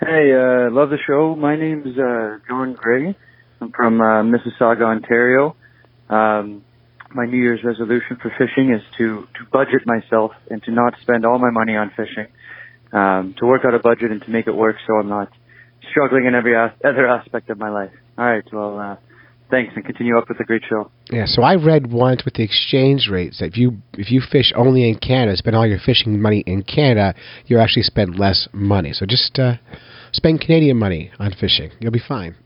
Hey, 0.00 0.32
uh, 0.32 0.70
love 0.70 0.90
the 0.90 0.98
show. 1.06 1.34
My 1.34 1.56
name's 1.56 1.96
uh, 1.98 2.38
John 2.48 2.74
Gray. 2.74 3.16
I'm 3.60 3.72
from 3.72 4.00
uh, 4.00 4.22
Mississauga, 4.22 4.82
Ontario. 4.82 5.56
Um, 6.10 6.62
my 7.14 7.24
New 7.24 7.38
Year's 7.38 7.60
resolution 7.64 8.18
for 8.20 8.30
fishing 8.36 8.72
is 8.74 8.82
to, 8.98 9.26
to 9.38 9.46
budget 9.52 9.86
myself 9.86 10.32
and 10.50 10.62
to 10.64 10.72
not 10.72 10.94
spend 11.00 11.24
all 11.24 11.38
my 11.38 11.50
money 11.50 11.76
on 11.76 11.90
fishing. 11.96 12.26
Um, 12.92 13.34
to 13.38 13.46
work 13.46 13.64
out 13.64 13.74
a 13.74 13.78
budget 13.78 14.10
and 14.10 14.20
to 14.22 14.30
make 14.30 14.46
it 14.46 14.54
work 14.54 14.76
so 14.86 14.94
I'm 14.94 15.08
not 15.08 15.32
struggling 15.90 16.26
in 16.26 16.34
every 16.34 16.56
as- 16.56 16.72
other 16.84 17.06
aspect 17.06 17.50
of 17.50 17.58
my 17.58 17.70
life. 17.70 17.92
All 18.18 18.24
right, 18.24 18.44
well, 18.52 18.78
uh, 18.78 18.96
thanks 19.50 19.72
and 19.76 19.84
continue 19.84 20.16
up 20.18 20.28
with 20.28 20.38
the 20.38 20.44
great 20.44 20.62
show. 20.68 20.90
Yeah, 21.10 21.26
so 21.26 21.42
I 21.42 21.56
read 21.56 21.92
once 21.92 22.24
with 22.24 22.34
the 22.34 22.42
exchange 22.42 23.08
rates 23.10 23.38
that 23.38 23.46
if 23.46 23.56
you 23.56 23.78
if 23.94 24.10
you 24.10 24.20
fish 24.20 24.52
only 24.56 24.88
in 24.88 24.98
Canada, 24.98 25.36
spend 25.36 25.56
all 25.56 25.66
your 25.66 25.78
fishing 25.78 26.20
money 26.20 26.42
in 26.46 26.62
Canada, 26.62 27.14
you 27.46 27.58
actually 27.58 27.82
spend 27.82 28.18
less 28.18 28.48
money. 28.52 28.92
So 28.92 29.06
just 29.06 29.38
uh, 29.38 29.54
spend 30.12 30.40
Canadian 30.40 30.76
money 30.76 31.10
on 31.18 31.32
fishing. 31.32 31.70
You'll 31.80 31.92
be 31.92 32.02
fine. 32.06 32.36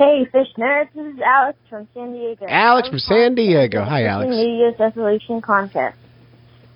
Hey, 0.00 0.24
fish 0.32 0.48
nerds. 0.56 0.88
This 0.94 1.14
is 1.14 1.20
Alex 1.20 1.58
from 1.68 1.86
San 1.92 2.14
Diego. 2.14 2.46
Alex 2.48 2.88
from 2.88 3.00
San 3.00 3.34
Diego. 3.34 3.84
Hi, 3.84 4.06
Alex. 4.06 4.30
New 4.30 4.56
Year's 4.56 4.76
resolution 4.80 5.42
contest. 5.42 5.98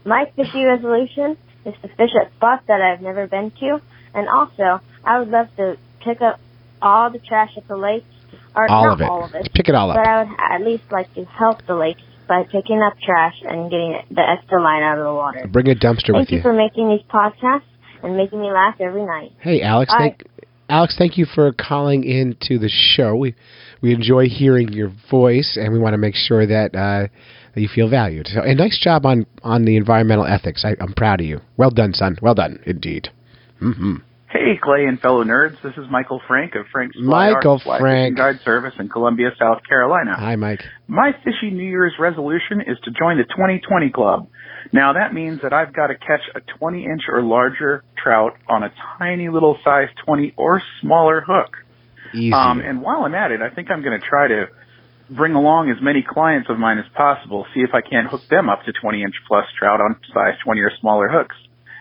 My 0.04 0.30
fishy 0.36 0.62
resolution 0.62 1.38
is 1.64 1.72
to 1.80 1.88
fish 1.88 2.10
at 2.20 2.30
spots 2.36 2.64
that 2.68 2.82
I've 2.82 3.00
never 3.00 3.26
been 3.26 3.50
to, 3.50 3.80
and 4.12 4.28
also 4.28 4.84
I 5.02 5.20
would 5.20 5.28
love 5.28 5.48
to 5.56 5.78
pick 6.00 6.20
up 6.20 6.38
all 6.82 7.10
the 7.10 7.18
trash 7.18 7.52
at 7.56 7.66
the 7.66 7.78
lakes, 7.78 8.04
or 8.54 8.70
All 8.70 8.90
of 8.92 9.00
it. 9.00 9.04
all 9.08 9.24
of 9.24 9.34
it. 9.34 9.50
Pick 9.54 9.68
it 9.68 9.74
all 9.74 9.90
up. 9.90 9.96
But 9.96 10.06
I 10.06 10.22
would 10.24 10.32
at 10.38 10.60
least 10.66 10.84
like 10.90 11.12
to 11.14 11.24
help 11.24 11.64
the 11.66 11.74
lake 11.74 11.96
by 12.28 12.42
picking 12.50 12.80
up 12.82 12.94
trash 13.04 13.34
and 13.42 13.70
getting 13.70 13.98
the 14.10 14.22
extra 14.22 14.62
line 14.62 14.82
out 14.82 14.98
of 14.98 15.04
the 15.04 15.12
water. 15.14 15.46
Bring 15.50 15.68
a 15.68 15.74
dumpster 15.74 16.12
Thank 16.12 16.30
with 16.30 16.30
you 16.30 16.38
Thank 16.38 16.42
you. 16.42 16.42
for 16.42 16.52
making 16.54 16.88
these 16.88 17.02
podcasts 17.12 17.62
and 18.02 18.16
making 18.16 18.40
me 18.40 18.50
laugh 18.50 18.76
every 18.80 19.04
night. 19.04 19.32
Hey, 19.40 19.60
Alex. 19.62 19.92
Bye. 19.92 19.98
Thank 19.98 20.24
Alex. 20.70 20.94
Thank 20.96 21.18
you 21.18 21.26
for 21.26 21.52
calling 21.52 22.04
in 22.04 22.36
to 22.42 22.58
the 22.58 22.70
show. 22.70 23.14
We 23.16 23.34
we 23.82 23.92
enjoy 23.92 24.28
hearing 24.28 24.72
your 24.72 24.90
voice, 25.10 25.58
and 25.60 25.72
we 25.72 25.78
want 25.78 25.92
to 25.92 25.98
make 25.98 26.14
sure 26.14 26.46
that 26.46 26.74
uh, 26.74 27.08
that 27.54 27.60
you 27.60 27.68
feel 27.68 27.90
valued. 27.90 28.28
So, 28.28 28.40
and 28.40 28.56
nice 28.58 28.78
job 28.82 29.04
on 29.04 29.26
on 29.42 29.66
the 29.66 29.76
environmental 29.76 30.24
ethics. 30.24 30.64
I, 30.64 30.74
I'm 30.82 30.94
proud 30.94 31.20
of 31.20 31.26
you. 31.26 31.40
Well 31.58 31.70
done, 31.70 31.92
son. 31.92 32.16
Well 32.22 32.34
done, 32.34 32.60
indeed. 32.64 33.08
hmm 33.58 33.96
Hey, 34.34 34.58
Clay 34.60 34.86
and 34.86 35.00
fellow 35.00 35.22
nerds. 35.22 35.62
This 35.62 35.74
is 35.76 35.88
Michael 35.88 36.20
Frank 36.26 36.56
of 36.56 36.66
Frank's 36.72 36.96
Fly 36.96 37.30
Michael 37.30 37.60
Fly 37.60 37.78
Frank. 37.78 38.02
Fishing 38.02 38.14
Guide 38.16 38.40
Service 38.44 38.74
in 38.80 38.88
Columbia, 38.88 39.30
South 39.38 39.60
Carolina. 39.62 40.16
Hi, 40.18 40.34
Mike. 40.34 40.60
My 40.88 41.12
fishy 41.22 41.54
New 41.54 41.62
Year's 41.62 41.92
resolution 42.00 42.60
is 42.60 42.76
to 42.82 42.90
join 42.90 43.18
the 43.18 43.22
2020 43.30 43.90
Club. 43.90 44.26
Now 44.72 44.94
that 44.94 45.14
means 45.14 45.42
that 45.42 45.52
I've 45.52 45.72
got 45.72 45.86
to 45.86 45.94
catch 45.94 46.22
a 46.34 46.40
20 46.58 46.84
inch 46.84 47.02
or 47.08 47.22
larger 47.22 47.84
trout 47.96 48.32
on 48.48 48.64
a 48.64 48.74
tiny 48.98 49.28
little 49.28 49.56
size 49.62 49.86
20 50.04 50.34
or 50.36 50.60
smaller 50.82 51.20
hook. 51.24 51.54
Easy. 52.12 52.32
Um, 52.32 52.58
and 52.58 52.82
while 52.82 53.04
I'm 53.04 53.14
at 53.14 53.30
it, 53.30 53.40
I 53.40 53.54
think 53.54 53.70
I'm 53.70 53.84
going 53.84 54.00
to 54.00 54.04
try 54.04 54.26
to 54.26 54.46
bring 55.10 55.34
along 55.34 55.70
as 55.70 55.76
many 55.80 56.02
clients 56.02 56.50
of 56.50 56.58
mine 56.58 56.78
as 56.78 56.90
possible, 56.96 57.46
see 57.54 57.60
if 57.60 57.70
I 57.72 57.88
can't 57.88 58.08
hook 58.08 58.22
them 58.28 58.48
up 58.48 58.64
to 58.64 58.72
20 58.72 59.00
inch 59.00 59.14
plus 59.28 59.44
trout 59.56 59.80
on 59.80 59.94
size 60.12 60.34
20 60.42 60.60
or 60.60 60.72
smaller 60.80 61.08
hooks. 61.08 61.36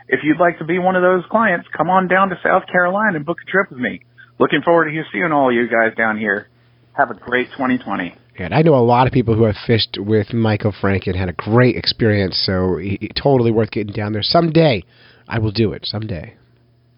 If 0.07 0.19
you'd 0.23 0.39
like 0.39 0.59
to 0.59 0.65
be 0.65 0.79
one 0.79 0.95
of 0.95 1.01
those 1.01 1.23
clients, 1.29 1.67
come 1.75 1.89
on 1.89 2.07
down 2.07 2.29
to 2.29 2.35
South 2.43 2.63
Carolina 2.71 3.15
and 3.17 3.25
book 3.25 3.37
a 3.45 3.49
trip 3.49 3.69
with 3.69 3.79
me. 3.79 4.01
Looking 4.39 4.61
forward 4.63 4.91
to 4.91 5.03
seeing 5.11 5.31
all 5.31 5.51
you 5.51 5.67
guys 5.67 5.95
down 5.95 6.17
here. 6.17 6.47
Have 6.93 7.09
a 7.09 7.13
great 7.15 7.47
2020. 7.51 8.13
And 8.37 8.53
I 8.53 8.61
know 8.63 8.75
a 8.75 8.81
lot 8.81 9.07
of 9.07 9.13
people 9.13 9.35
who 9.35 9.43
have 9.43 9.55
fished 9.67 9.97
with 9.99 10.33
Michael 10.33 10.73
Frank 10.81 11.07
and 11.07 11.15
had 11.15 11.29
a 11.29 11.33
great 11.33 11.75
experience. 11.75 12.41
So 12.45 12.77
he, 12.77 12.97
he- 12.99 13.11
totally 13.15 13.51
worth 13.51 13.71
getting 13.71 13.93
down 13.93 14.13
there. 14.13 14.23
Someday, 14.23 14.83
I 15.27 15.39
will 15.39 15.51
do 15.51 15.73
it. 15.73 15.85
Someday, 15.85 16.35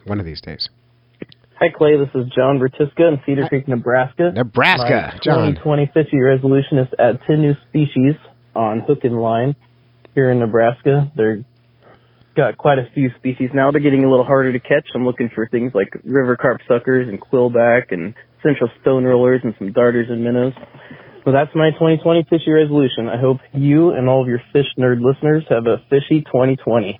one 0.06 0.20
of 0.20 0.26
these 0.26 0.42
days. 0.42 0.70
Hi, 1.60 1.68
Clay. 1.76 1.98
This 1.98 2.10
is 2.16 2.32
John 2.36 2.60
Vertiska 2.60 3.00
in 3.08 3.22
Cedar 3.26 3.48
Creek, 3.48 3.68
Nebraska. 3.68 4.32
Nebraska, 4.34 5.12
My 5.14 5.20
John. 5.22 5.56
2020 5.56 5.92
fishy 5.94 6.20
resolution 6.20 6.80
is 6.80 6.90
to 6.92 7.02
add 7.02 7.20
10 7.28 7.42
new 7.42 7.54
species 7.70 8.16
on 8.56 8.82
hook 8.82 9.00
and 9.04 9.22
line 9.22 9.56
here 10.14 10.32
in 10.32 10.40
Nebraska. 10.40 11.12
They're 11.16 11.44
got 12.36 12.58
quite 12.58 12.78
a 12.78 12.88
few 12.94 13.10
species 13.18 13.50
now. 13.54 13.72
They're 13.72 13.82
getting 13.82 14.04
a 14.04 14.10
little 14.10 14.26
harder 14.26 14.52
to 14.52 14.60
catch. 14.60 14.88
I'm 14.94 15.06
looking 15.06 15.30
for 15.34 15.48
things 15.48 15.72
like 15.74 15.90
river 16.04 16.36
carp 16.36 16.62
suckers 16.68 17.08
and 17.08 17.20
quillback 17.20 17.92
and 17.92 18.14
central 18.44 18.70
stone 18.82 19.04
rollers 19.04 19.42
and 19.44 19.54
some 19.58 19.72
darters 19.72 20.08
and 20.10 20.24
minnows. 20.24 20.54
So 21.24 21.32
that's 21.32 21.50
my 21.56 21.72
2020 21.72 22.28
fishy 22.30 22.52
resolution. 22.52 23.10
I 23.10 23.20
hope 23.20 23.38
you 23.54 23.92
and 23.92 24.08
all 24.08 24.22
of 24.22 24.28
your 24.28 24.42
fish 24.54 24.68
nerd 24.78 25.02
listeners 25.02 25.44
have 25.50 25.66
a 25.66 25.78
fishy 25.90 26.22
2020. 26.22 27.00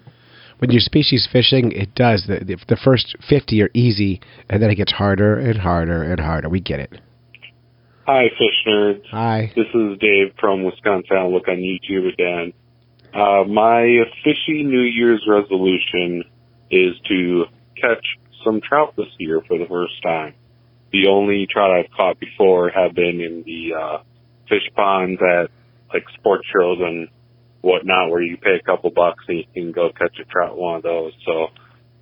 When 0.58 0.72
you're 0.72 0.80
species 0.80 1.28
fishing, 1.32 1.72
it 1.74 1.94
does. 1.94 2.26
The, 2.28 2.44
the, 2.44 2.58
the 2.68 2.78
first 2.84 3.16
50 3.30 3.62
are 3.62 3.70
easy, 3.74 4.22
and 4.50 4.64
then 4.64 4.72
it 4.72 4.76
gets 4.76 4.94
harder 4.94 5.38
and 5.38 5.60
harder 5.60 6.02
and 6.02 6.20
harder. 6.20 6.50
We 6.50 6.62
get 6.62 6.80
it. 6.80 6.94
Hi, 8.08 8.26
fish 8.30 8.66
nerds. 8.68 9.02
Hi. 9.12 9.52
This 9.56 9.68
is 9.74 10.00
Dave 10.00 10.34
from 10.40 10.64
Wisconsin 10.64 11.18
Outlook 11.18 11.48
on 11.48 11.58
YouTube 11.58 12.12
again. 12.12 12.54
Uh, 13.16 13.46
my 13.46 14.00
fishy 14.26 14.64
New 14.64 14.82
Year's 14.82 15.26
resolution 15.26 16.26
is 16.70 16.96
to 17.08 17.46
catch 17.80 18.06
some 18.44 18.60
trout 18.60 18.94
this 18.98 19.08
year 19.18 19.42
for 19.48 19.58
the 19.58 19.66
first 19.66 19.94
time. 20.04 20.34
The 20.92 21.08
only 21.08 21.48
trout 21.50 21.72
I've 21.72 21.92
caught 21.96 22.20
before 22.20 22.70
have 22.70 22.94
been 22.94 23.22
in 23.22 23.44
the 23.46 23.74
uh, 23.74 24.04
fish 24.50 24.70
ponds 24.76 25.22
at 25.22 25.50
like 25.94 26.04
sports 26.20 26.46
shows 26.54 26.80
and 26.82 27.08
whatnot, 27.62 28.10
where 28.10 28.22
you 28.22 28.36
pay 28.36 28.56
a 28.60 28.64
couple 28.64 28.90
bucks 28.90 29.24
and 29.30 29.38
you 29.38 29.46
can 29.54 29.72
go 29.72 29.90
catch 29.98 30.18
a 30.20 30.26
trout. 30.26 30.58
One 30.58 30.76
of 30.76 30.84
those. 30.84 31.14
So 31.26 31.48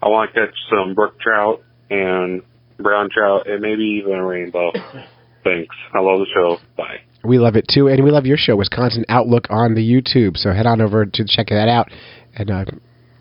I 0.02 0.08
want 0.08 0.34
to 0.34 0.40
catch 0.40 0.56
some 0.70 0.96
brook 0.96 1.20
trout 1.20 1.64
and 1.92 2.42
brown 2.80 3.10
trout 3.14 3.48
and 3.48 3.62
maybe 3.62 4.02
even 4.02 4.14
a 4.14 4.26
rainbow. 4.26 4.72
Thanks. 5.44 5.76
I 5.94 6.00
love 6.00 6.20
the 6.20 6.28
show. 6.34 6.58
Bye. 6.76 7.02
We 7.24 7.40
love 7.40 7.56
it 7.56 7.66
too, 7.74 7.88
and 7.88 8.04
we 8.04 8.12
love 8.12 8.26
your 8.26 8.38
show, 8.38 8.56
Wisconsin 8.56 9.06
Outlook, 9.08 9.48
on 9.50 9.76
the 9.76 9.82
YouTube. 9.82 10.36
So 10.38 10.52
head 10.52 10.66
on 10.66 10.82
over 10.82 11.06
to 11.06 11.26
check 11.26 11.48
that 11.50 11.70
out 11.70 11.90
and 12.36 12.52
uh, 12.52 12.66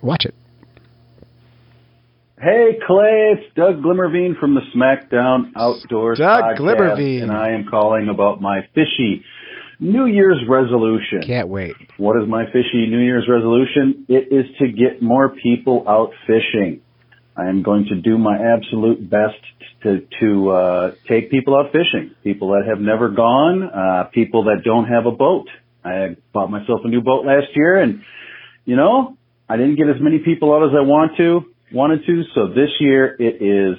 watch 0.00 0.24
it. 0.24 0.34
Hey, 2.40 2.76
Clay, 2.84 3.36
it's 3.36 3.54
Doug 3.54 3.82
Glimmerveen 3.82 4.36
from 4.40 4.56
the 4.56 4.62
SmackDown 4.74 5.52
Outdoors 5.54 6.18
Doug 6.18 6.42
podcast, 6.42 6.58
Glimmerveen. 6.58 7.22
and 7.22 7.30
I 7.30 7.50
am 7.50 7.66
calling 7.70 8.08
about 8.08 8.40
my 8.40 8.62
fishy 8.74 9.24
New 9.78 10.06
Year's 10.06 10.38
resolution. 10.48 11.22
Can't 11.24 11.46
wait. 11.48 11.74
What 11.98 12.20
is 12.20 12.28
my 12.28 12.46
fishy 12.46 12.86
New 12.88 12.98
Year's 12.98 13.28
resolution? 13.28 14.06
It 14.08 14.32
is 14.32 14.46
to 14.58 14.66
get 14.72 15.00
more 15.00 15.28
people 15.40 15.84
out 15.88 16.10
fishing. 16.26 16.80
I 17.36 17.48
am 17.48 17.62
going 17.62 17.86
to 17.86 17.94
do 17.94 18.18
my 18.18 18.36
absolute 18.36 19.08
best 19.08 19.40
to 19.82 20.06
to 20.20 20.50
uh, 20.50 20.90
take 21.08 21.30
people 21.30 21.56
out 21.56 21.72
fishing. 21.72 22.14
People 22.22 22.50
that 22.50 22.66
have 22.68 22.80
never 22.80 23.08
gone, 23.08 23.62
uh, 23.62 24.04
people 24.12 24.44
that 24.44 24.62
don't 24.64 24.86
have 24.86 25.06
a 25.06 25.10
boat. 25.10 25.48
I 25.84 26.16
bought 26.32 26.50
myself 26.50 26.80
a 26.84 26.88
new 26.88 27.00
boat 27.00 27.24
last 27.24 27.48
year, 27.56 27.80
and 27.80 28.02
you 28.64 28.76
know, 28.76 29.16
I 29.48 29.56
didn't 29.56 29.76
get 29.76 29.88
as 29.88 30.00
many 30.00 30.18
people 30.18 30.54
out 30.54 30.62
as 30.64 30.74
I 30.76 30.82
want 30.82 31.16
to 31.16 31.46
wanted 31.72 32.04
to. 32.06 32.22
So 32.34 32.48
this 32.48 32.70
year 32.80 33.16
it 33.18 33.42
is 33.42 33.78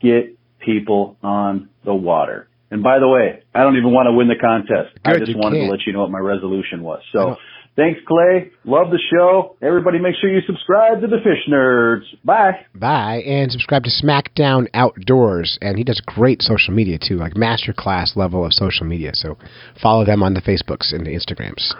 get 0.00 0.36
people 0.60 1.16
on 1.22 1.68
the 1.84 1.94
water. 1.94 2.48
And 2.70 2.82
by 2.82 2.98
the 2.98 3.08
way, 3.08 3.42
I 3.54 3.62
don't 3.62 3.76
even 3.76 3.92
want 3.92 4.08
to 4.08 4.12
win 4.12 4.28
the 4.28 4.36
contest. 4.36 4.98
I 5.04 5.18
just 5.18 5.36
wanted 5.36 5.58
can't. 5.58 5.68
to 5.68 5.70
let 5.70 5.86
you 5.86 5.92
know 5.92 6.00
what 6.00 6.10
my 6.10 6.18
resolution 6.18 6.82
was. 6.82 7.00
So 7.12 7.36
thanks, 7.78 8.00
Clay. 8.06 8.50
Love 8.64 8.90
the 8.90 8.98
show. 9.10 9.56
Everybody 9.62 9.98
make 9.98 10.16
sure 10.20 10.28
you 10.28 10.40
subscribe 10.46 11.00
to 11.00 11.06
the 11.06 11.18
Fish 11.18 11.48
Nerds. 11.48 12.02
Bye. 12.24 12.66
Bye, 12.74 13.22
and 13.24 13.50
subscribe 13.50 13.84
to 13.84 13.90
SmackDown 13.90 14.66
Outdoors. 14.74 15.56
And 15.62 15.78
he 15.78 15.84
does 15.84 16.02
great 16.04 16.42
social 16.42 16.74
media 16.74 16.98
too, 16.98 17.16
like 17.16 17.34
masterclass 17.34 18.16
level 18.16 18.44
of 18.44 18.52
social 18.52 18.84
media. 18.84 19.12
So 19.14 19.38
follow 19.80 20.04
them 20.04 20.22
on 20.22 20.34
the 20.34 20.42
Facebooks 20.42 20.92
and 20.92 21.06
the 21.06 21.12
Instagrams. 21.12 21.72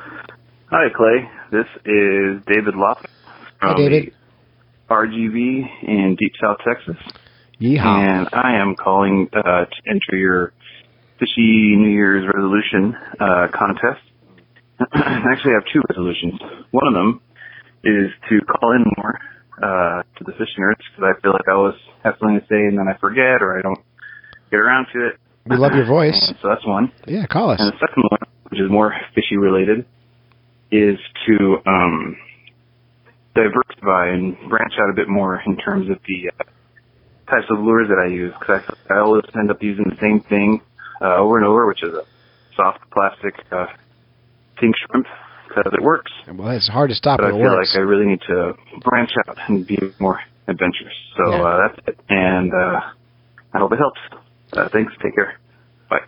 Hi, 0.71 0.87
Clay. 0.95 1.29
This 1.51 1.67
is 1.85 2.43
David 2.47 2.75
Locke 2.77 3.09
Hi, 3.61 3.73
from 3.73 3.77
David. 3.77 4.15
RGV 4.89 5.83
in 5.83 6.17
Deep 6.19 6.33
South 6.41 6.59
Texas. 6.67 6.97
Yeehaw. 7.61 7.85
And 7.85 8.29
I 8.33 8.57
am 8.57 8.77
calling 8.77 9.29
uh, 9.33 9.65
to 9.65 9.77
enter 9.87 10.17
your 10.17 10.53
fishy 11.19 11.75
New 11.77 11.91
Year's 11.91 12.25
resolution 12.33 12.95
uh, 13.21 13.49
contest. 13.53 14.01
I 14.93 15.25
actually 15.33 15.53
have 15.53 15.65
two 15.73 15.83
resolutions. 15.89 16.41
One 16.71 16.87
of 16.87 16.95
them 16.95 17.21
is 17.85 18.11
to 18.29 18.41
call 18.47 18.73
in 18.73 18.85
more 18.97 19.19
uh, 19.63 20.03
to 20.19 20.25
the 20.25 20.33
fish 20.33 20.51
nerds 20.59 20.79
because 20.91 21.15
I 21.17 21.21
feel 21.21 21.33
like 21.33 21.49
I 21.49 21.53
always 21.53 21.75
have 22.05 22.15
something 22.21 22.39
to 22.39 22.47
say 22.47 22.57
and 22.57 22.79
then 22.79 22.87
I 22.89 22.97
forget 22.99 23.43
or 23.43 23.59
I 23.59 23.63
don't 23.63 23.81
get 24.51 24.61
around 24.61 24.87
to 24.95 25.09
it. 25.09 25.15
We 25.47 25.57
love 25.57 25.73
your 25.75 25.87
voice. 25.99 26.19
And 26.29 26.37
so 26.41 26.49
that's 26.49 26.67
one. 26.67 26.93
Yeah, 27.07 27.27
call 27.27 27.51
us. 27.51 27.61
And 27.61 27.73
the 27.73 27.79
second 27.79 28.05
one, 28.09 28.21
which 28.51 28.61
is 28.61 28.71
more 28.71 28.95
fishy 29.15 29.37
related, 29.37 29.85
is 30.71 30.99
to 31.27 31.57
um, 31.67 32.17
diversify 33.35 34.09
and 34.11 34.37
branch 34.49 34.75
out 34.81 34.91
a 34.91 34.95
bit 34.95 35.09
more 35.09 35.43
in 35.47 35.57
terms 35.57 35.91
of 35.91 35.99
the 36.07 36.31
uh, 36.39 36.45
types 37.31 37.47
of 37.51 37.59
lures 37.59 37.89
that 37.89 37.99
I 37.99 38.09
use. 38.13 38.33
Because 38.39 38.63
I, 38.91 38.95
I 38.95 38.99
always 39.01 39.25
end 39.39 39.51
up 39.51 39.63
using 39.63 39.85
the 39.89 39.97
same 40.01 40.21
thing 40.21 40.61
uh, 41.01 41.17
over 41.17 41.37
and 41.39 41.47
over, 41.47 41.67
which 41.67 41.83
is 41.83 41.95
a 41.95 42.05
soft 42.57 42.79
plastic 42.91 43.35
uh, 43.51 43.67
pink 44.61 44.75
shrimp 44.91 45.07
because 45.49 45.73
it 45.73 45.83
works. 45.83 46.13
Well, 46.33 46.51
it's 46.51 46.69
hard 46.69 46.91
to 46.91 46.97
stop 46.97 47.19
But 47.21 47.27
I 47.29 47.31
feel 47.31 47.41
works. 47.41 47.73
like 47.75 47.81
I 47.81 47.83
really 47.83 48.07
need 48.07 48.21
to 48.29 48.55
branch 48.85 49.11
out 49.29 49.37
and 49.49 49.67
be 49.67 49.79
more 49.99 50.21
adventurous. 50.47 50.95
So 51.17 51.31
Yeah. 51.33 51.43
uh, 51.43 51.69
that's 51.69 51.89
it. 51.89 52.01
And 52.09 52.53
uh, 52.53 52.81
I 53.55 53.59
hope 53.59 53.73
it 53.73 53.79
helps. 53.79 54.01
Uh, 54.53 54.69
thanks. 54.73 54.93
Take 55.03 55.15
care. 55.15 55.39
Bye. 55.91 55.99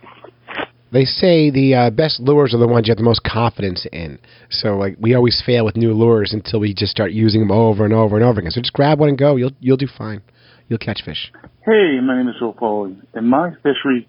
They 0.91 1.05
say 1.05 1.49
the 1.51 1.73
uh, 1.75 1.89
best 1.89 2.19
lures 2.19 2.53
are 2.53 2.57
the 2.57 2.67
ones 2.67 2.87
you 2.87 2.91
have 2.91 2.97
the 2.97 3.03
most 3.03 3.23
confidence 3.23 3.85
in. 3.93 4.19
So 4.49 4.75
like 4.77 4.97
we 4.99 5.15
always 5.15 5.41
fail 5.45 5.63
with 5.63 5.77
new 5.77 5.93
lures 5.93 6.33
until 6.33 6.59
we 6.59 6.73
just 6.73 6.91
start 6.91 7.11
using 7.11 7.39
them 7.41 7.51
over 7.51 7.85
and 7.85 7.93
over 7.93 8.15
and 8.17 8.25
over 8.25 8.39
again. 8.41 8.51
So 8.51 8.59
just 8.61 8.73
grab 8.73 8.99
one 8.99 9.09
and 9.09 9.17
go. 9.17 9.37
You'll 9.37 9.53
you'll 9.61 9.77
do 9.77 9.87
fine. 9.97 10.21
You'll 10.67 10.79
catch 10.79 11.01
fish. 11.05 11.31
Hey, 11.65 11.99
my 12.03 12.17
name 12.17 12.27
is 12.27 12.35
Joe 12.39 12.55
Foley, 12.59 12.97
and 13.13 13.27
my 13.29 13.51
fishery 13.63 14.07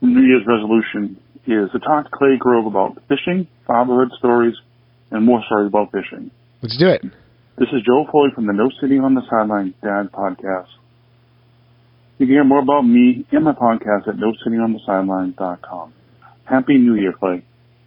New 0.00 0.20
Year's 0.22 0.44
resolution 0.46 1.18
is 1.52 1.70
to 1.72 1.78
talk 1.78 2.04
to 2.04 2.10
Clay 2.12 2.36
Grove 2.38 2.66
about 2.66 2.98
fishing, 3.08 3.46
fatherhood 3.66 4.10
stories, 4.18 4.54
and 5.10 5.24
more 5.24 5.42
stories 5.46 5.68
about 5.68 5.90
fishing. 5.92 6.30
Let's 6.62 6.76
do 6.76 6.88
it. 6.88 7.02
This 7.56 7.68
is 7.72 7.82
Joe 7.84 8.06
Foley 8.10 8.30
from 8.34 8.46
the 8.46 8.52
No 8.52 8.70
Sitting 8.80 9.00
on 9.00 9.14
the 9.14 9.22
Sideline 9.28 9.74
Dad 9.82 10.12
podcast. 10.12 10.68
You 12.18 12.26
can 12.26 12.34
hear 12.34 12.44
more 12.44 12.60
about 12.60 12.82
me 12.82 13.24
and 13.32 13.44
my 13.44 13.52
podcast 13.52 14.08
at 14.08 14.16
nosittingonthesideline.com. 14.16 15.92
Happy 16.44 16.78
New 16.78 16.94
Year, 16.94 17.12
Clay. 17.12 17.42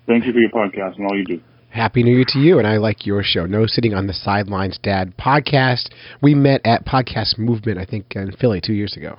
Thank 0.07 0.25
you 0.25 0.33
for 0.33 0.39
your 0.39 0.49
podcast 0.49 0.97
and 0.97 1.05
all 1.05 1.17
you 1.17 1.25
do. 1.25 1.41
Happy 1.69 2.03
New 2.03 2.15
Year 2.15 2.25
to 2.29 2.39
you, 2.39 2.57
and 2.57 2.67
I 2.67 2.77
like 2.77 3.05
your 3.05 3.23
show, 3.23 3.45
No 3.45 3.65
Sitting 3.65 3.93
on 3.93 4.07
the 4.07 4.13
Sidelines 4.13 4.77
Dad 4.81 5.13
podcast. 5.17 5.89
We 6.21 6.33
met 6.35 6.61
at 6.65 6.85
Podcast 6.85 7.37
Movement, 7.37 7.77
I 7.77 7.85
think, 7.85 8.07
in 8.15 8.31
Philly 8.33 8.59
two 8.61 8.73
years 8.73 8.97
ago. 8.97 9.17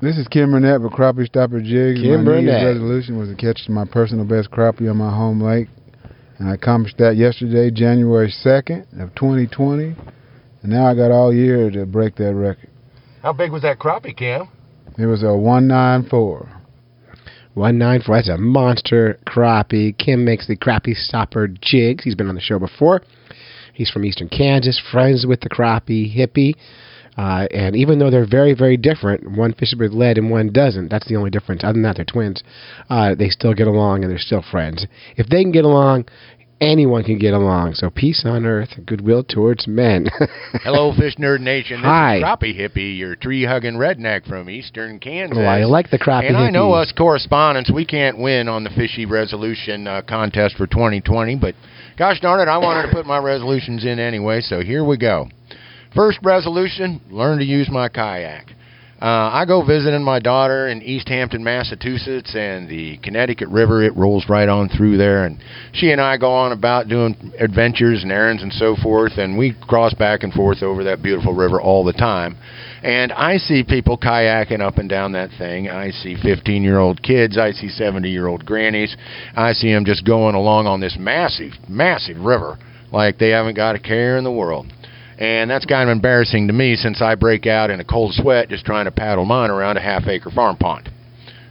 This 0.00 0.16
is 0.16 0.28
Kim 0.28 0.52
Burnett 0.52 0.80
with 0.80 0.92
Crappie 0.92 1.26
Stopper 1.26 1.60
Jigs. 1.60 2.00
Kim 2.00 2.24
my 2.24 2.40
New 2.40 2.52
resolution 2.52 3.18
was 3.18 3.30
to 3.30 3.34
catch 3.34 3.68
my 3.68 3.84
personal 3.84 4.24
best 4.24 4.48
crappie 4.48 4.88
on 4.88 4.96
my 4.96 5.10
home 5.10 5.42
lake. 5.42 5.66
And 6.38 6.48
I 6.48 6.54
accomplished 6.54 6.98
that 6.98 7.16
yesterday, 7.16 7.72
January 7.72 8.32
2nd 8.44 9.02
of 9.02 9.12
2020. 9.16 9.96
And 10.62 10.72
now 10.72 10.86
I 10.86 10.94
got 10.94 11.10
all 11.10 11.34
year 11.34 11.68
to 11.72 11.84
break 11.84 12.14
that 12.14 12.32
record. 12.32 12.70
How 13.22 13.32
big 13.32 13.50
was 13.50 13.62
that 13.62 13.80
crappie, 13.80 14.16
Cam? 14.16 14.48
It 14.96 15.06
was 15.06 15.24
a 15.24 15.36
194. 15.36 16.48
194. 17.54 18.16
That's 18.16 18.28
a 18.28 18.38
monster 18.38 19.18
crappie. 19.26 19.98
Kim 19.98 20.24
makes 20.24 20.46
the 20.46 20.56
crappie 20.56 20.94
stopper 20.94 21.48
jigs. 21.48 22.04
He's 22.04 22.14
been 22.14 22.28
on 22.28 22.36
the 22.36 22.40
show 22.40 22.60
before. 22.60 23.02
He's 23.74 23.90
from 23.90 24.04
Eastern 24.04 24.28
Kansas, 24.28 24.80
friends 24.92 25.26
with 25.26 25.40
the 25.40 25.48
crappie 25.48 26.16
hippie. 26.16 26.54
Uh, 27.18 27.48
and 27.50 27.74
even 27.74 27.98
though 27.98 28.10
they're 28.10 28.28
very, 28.28 28.54
very 28.54 28.76
different, 28.76 29.36
one 29.36 29.52
fishes 29.52 29.76
with 29.76 29.92
lead 29.92 30.18
and 30.18 30.30
one 30.30 30.52
doesn't. 30.52 30.88
That's 30.88 31.08
the 31.08 31.16
only 31.16 31.30
difference. 31.30 31.64
Other 31.64 31.72
than 31.72 31.82
that, 31.82 31.96
they're 31.96 32.04
twins. 32.04 32.44
Uh, 32.88 33.16
they 33.16 33.28
still 33.28 33.54
get 33.54 33.66
along 33.66 34.04
and 34.04 34.10
they're 34.10 34.20
still 34.20 34.44
friends. 34.48 34.86
If 35.16 35.26
they 35.26 35.42
can 35.42 35.50
get 35.50 35.64
along, 35.64 36.06
anyone 36.60 37.02
can 37.02 37.18
get 37.18 37.34
along. 37.34 37.74
So 37.74 37.90
peace 37.90 38.22
on 38.24 38.46
earth, 38.46 38.70
goodwill 38.86 39.24
towards 39.24 39.66
men. 39.66 40.06
Hello, 40.62 40.92
Fish 40.96 41.16
Nerd 41.16 41.40
Nation. 41.40 41.80
This 41.80 41.86
Hi. 41.86 42.18
is 42.18 42.22
Crappie 42.22 42.56
Hippie, 42.56 42.96
your 42.96 43.16
tree 43.16 43.44
hugging 43.44 43.74
redneck 43.74 44.26
from 44.28 44.48
Eastern 44.48 45.00
Kansas. 45.00 45.38
Oh, 45.40 45.44
I 45.44 45.64
like 45.64 45.90
the 45.90 45.98
crappie 45.98 46.28
And 46.28 46.36
I 46.36 46.50
know 46.50 46.72
us 46.72 46.92
correspondents, 46.96 47.70
we 47.72 47.84
can't 47.84 48.18
win 48.18 48.48
on 48.48 48.62
the 48.62 48.70
Fishy 48.70 49.06
Resolution 49.06 49.88
uh, 49.88 50.02
contest 50.02 50.56
for 50.56 50.68
2020, 50.68 51.34
but 51.36 51.56
gosh 51.96 52.20
darn 52.20 52.40
it, 52.40 52.48
I 52.48 52.58
wanted 52.58 52.88
to 52.88 52.94
put 52.94 53.06
my 53.06 53.18
resolutions 53.18 53.84
in 53.84 53.98
anyway, 53.98 54.40
so 54.40 54.60
here 54.60 54.84
we 54.84 54.96
go. 54.96 55.28
First 55.94 56.18
resolution 56.22 57.00
learn 57.10 57.38
to 57.38 57.44
use 57.44 57.68
my 57.70 57.88
kayak. 57.88 58.52
Uh, 59.00 59.30
I 59.32 59.44
go 59.46 59.64
visiting 59.64 60.02
my 60.02 60.18
daughter 60.18 60.66
in 60.66 60.82
East 60.82 61.08
Hampton, 61.08 61.44
Massachusetts, 61.44 62.34
and 62.34 62.68
the 62.68 62.96
Connecticut 62.98 63.48
River, 63.48 63.84
it 63.84 63.96
rolls 63.96 64.28
right 64.28 64.48
on 64.48 64.68
through 64.68 64.96
there. 64.96 65.24
And 65.24 65.38
she 65.72 65.92
and 65.92 66.00
I 66.00 66.16
go 66.16 66.32
on 66.32 66.50
about 66.50 66.88
doing 66.88 67.32
adventures 67.38 68.02
and 68.02 68.10
errands 68.10 68.42
and 68.42 68.52
so 68.52 68.74
forth, 68.74 69.12
and 69.16 69.38
we 69.38 69.54
cross 69.68 69.94
back 69.94 70.24
and 70.24 70.32
forth 70.32 70.64
over 70.64 70.82
that 70.82 71.00
beautiful 71.00 71.32
river 71.32 71.60
all 71.60 71.84
the 71.84 71.92
time. 71.92 72.36
And 72.82 73.12
I 73.12 73.36
see 73.36 73.62
people 73.62 73.96
kayaking 73.96 74.60
up 74.60 74.78
and 74.78 74.88
down 74.88 75.12
that 75.12 75.30
thing. 75.38 75.70
I 75.70 75.90
see 75.90 76.16
15 76.20 76.64
year 76.64 76.78
old 76.78 77.00
kids. 77.00 77.38
I 77.38 77.52
see 77.52 77.68
70 77.68 78.10
year 78.10 78.26
old 78.26 78.44
grannies. 78.44 78.96
I 79.36 79.52
see 79.52 79.72
them 79.72 79.84
just 79.84 80.04
going 80.04 80.34
along 80.34 80.66
on 80.66 80.80
this 80.80 80.96
massive, 80.98 81.52
massive 81.68 82.16
river 82.16 82.58
like 82.90 83.18
they 83.18 83.30
haven't 83.30 83.54
got 83.54 83.76
a 83.76 83.78
care 83.78 84.16
in 84.18 84.24
the 84.24 84.32
world. 84.32 84.66
And 85.18 85.50
that's 85.50 85.66
kind 85.66 85.88
of 85.88 85.92
embarrassing 85.92 86.46
to 86.46 86.52
me 86.52 86.76
since 86.76 87.02
I 87.02 87.16
break 87.16 87.46
out 87.46 87.70
in 87.70 87.80
a 87.80 87.84
cold 87.84 88.14
sweat 88.14 88.48
just 88.48 88.64
trying 88.64 88.84
to 88.84 88.92
paddle 88.92 89.24
mine 89.24 89.50
around 89.50 89.76
a 89.76 89.80
half 89.80 90.06
acre 90.06 90.30
farm 90.30 90.56
pond. 90.56 90.90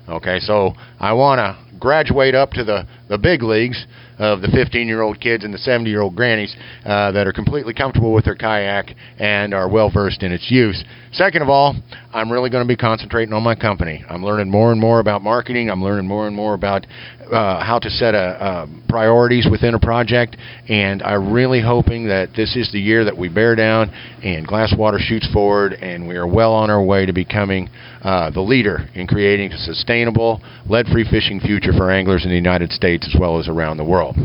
Okay, 0.07 0.39
so 0.39 0.73
I 0.99 1.11
want 1.13 1.39
to 1.39 1.66
graduate 1.79 2.35
up 2.35 2.51
to 2.51 2.63
the, 2.63 2.87
the 3.09 3.17
big 3.17 3.43
leagues 3.43 3.85
of 4.19 4.41
the 4.41 4.47
15 4.47 4.87
year 4.87 5.01
old 5.01 5.19
kids 5.19 5.43
and 5.43 5.53
the 5.53 5.57
70 5.59 5.89
year 5.89 6.01
old 6.01 6.15
grannies 6.15 6.55
uh, 6.85 7.11
that 7.11 7.27
are 7.27 7.33
completely 7.33 7.73
comfortable 7.73 8.13
with 8.13 8.25
their 8.25 8.35
kayak 8.35 8.95
and 9.19 9.53
are 9.53 9.69
well 9.69 9.91
versed 9.91 10.23
in 10.23 10.31
its 10.31 10.49
use. 10.49 10.83
Second 11.11 11.41
of 11.41 11.49
all, 11.49 11.75
I'm 12.13 12.31
really 12.31 12.49
going 12.49 12.63
to 12.63 12.67
be 12.67 12.75
concentrating 12.75 13.33
on 13.33 13.43
my 13.43 13.55
company. 13.55 14.03
I'm 14.09 14.23
learning 14.23 14.49
more 14.49 14.71
and 14.71 14.81
more 14.81 14.99
about 14.99 15.21
marketing. 15.21 15.69
I'm 15.69 15.83
learning 15.83 16.07
more 16.07 16.27
and 16.27 16.35
more 16.35 16.53
about 16.53 16.85
uh, 17.31 17.63
how 17.63 17.79
to 17.79 17.89
set 17.89 18.15
a, 18.15 18.67
priorities 18.87 19.47
within 19.49 19.73
a 19.73 19.79
project, 19.79 20.37
and 20.69 21.03
I'm 21.03 21.31
really 21.31 21.61
hoping 21.61 22.07
that 22.07 22.29
this 22.35 22.55
is 22.55 22.71
the 22.71 22.79
year 22.79 23.03
that 23.03 23.17
we 23.17 23.29
bear 23.29 23.55
down 23.55 23.89
and 24.23 24.47
Glasswater 24.47 24.99
shoots 24.99 25.27
forward, 25.31 25.73
and 25.73 26.07
we 26.07 26.15
are 26.15 26.27
well 26.27 26.53
on 26.53 26.69
our 26.69 26.81
way 26.81 27.05
to 27.05 27.13
becoming 27.13 27.69
uh, 28.07 28.31
the 28.31 28.39
leader 28.39 28.87
in 28.95 29.05
creating 29.05 29.51
a 29.51 29.57
sustainable, 29.57 30.41
lead-free 30.69 31.05
fishing 31.11 31.41
future 31.41 31.73
for 31.73 31.91
anglers 31.91 32.23
in 32.23 32.29
the 32.29 32.37
United 32.37 32.71
States 32.71 33.05
as 33.05 33.19
well 33.19 33.37
as 33.37 33.49
around 33.49 33.75
the 33.75 33.83
world. 33.83 34.15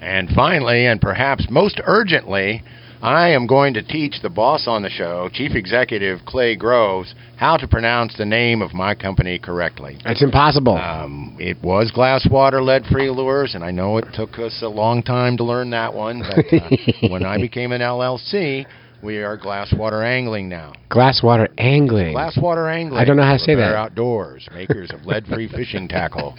And 0.00 0.28
finally, 0.30 0.86
and 0.86 1.00
perhaps 1.00 1.48
most 1.50 1.80
urgently, 1.84 2.62
I 3.02 3.30
am 3.30 3.48
going 3.48 3.74
to 3.74 3.82
teach 3.82 4.22
the 4.22 4.30
boss 4.30 4.68
on 4.68 4.82
the 4.82 4.90
show, 4.90 5.28
Chief 5.32 5.56
Executive 5.56 6.20
Clay 6.24 6.54
Groves, 6.54 7.16
how 7.36 7.56
to 7.56 7.66
pronounce 7.66 8.16
the 8.16 8.26
name 8.26 8.62
of 8.62 8.74
my 8.74 8.94
company 8.94 9.40
correctly. 9.40 9.98
That's 10.04 10.22
impossible. 10.22 10.76
Um, 10.76 11.36
it 11.40 11.60
was 11.64 11.90
Glasswater 11.90 12.62
Lead 12.64 12.84
Free 12.92 13.10
Lures, 13.10 13.56
and 13.56 13.64
I 13.64 13.72
know 13.72 13.96
it 13.96 14.06
took 14.14 14.38
us 14.38 14.60
a 14.62 14.68
long 14.68 15.02
time 15.02 15.36
to 15.38 15.42
learn 15.42 15.70
that 15.70 15.92
one, 15.92 16.20
but 16.22 16.44
uh, 16.54 17.08
when 17.10 17.24
I 17.24 17.38
became 17.38 17.72
an 17.72 17.80
LLC, 17.80 18.66
we 19.02 19.18
are 19.18 19.38
Glasswater 19.38 20.04
Angling 20.04 20.48
now. 20.48 20.72
Glasswater 20.90 21.48
angling. 21.58 22.14
Glasswater 22.14 22.72
Angling. 22.72 23.00
I 23.00 23.04
don't 23.04 23.16
know 23.16 23.22
how 23.22 23.34
to 23.34 23.38
say 23.38 23.54
that. 23.54 23.74
Outdoors, 23.74 24.48
makers 24.52 24.90
of 24.92 25.06
lead-free 25.06 25.48
fishing 25.48 25.88
tackle. 25.88 26.34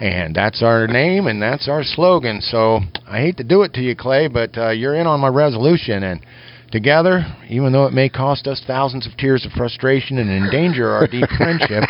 And 0.00 0.34
that's 0.34 0.62
our 0.62 0.86
name 0.86 1.26
and 1.26 1.40
that's 1.40 1.68
our 1.68 1.82
slogan. 1.84 2.40
So 2.40 2.80
I 3.06 3.20
hate 3.20 3.36
to 3.36 3.44
do 3.44 3.62
it 3.62 3.74
to 3.74 3.80
you, 3.80 3.94
Clay, 3.94 4.28
but 4.28 4.56
uh, 4.56 4.70
you're 4.70 4.96
in 4.96 5.06
on 5.06 5.20
my 5.20 5.28
resolution. 5.28 6.02
And 6.02 6.24
together, 6.70 7.24
even 7.48 7.72
though 7.72 7.86
it 7.86 7.92
may 7.92 8.08
cost 8.08 8.46
us 8.46 8.62
thousands 8.66 9.06
of 9.06 9.16
tears 9.16 9.44
of 9.44 9.52
frustration 9.52 10.18
and 10.18 10.30
endanger 10.30 10.90
our 10.90 11.06
deep 11.06 11.28
friendship, 11.36 11.84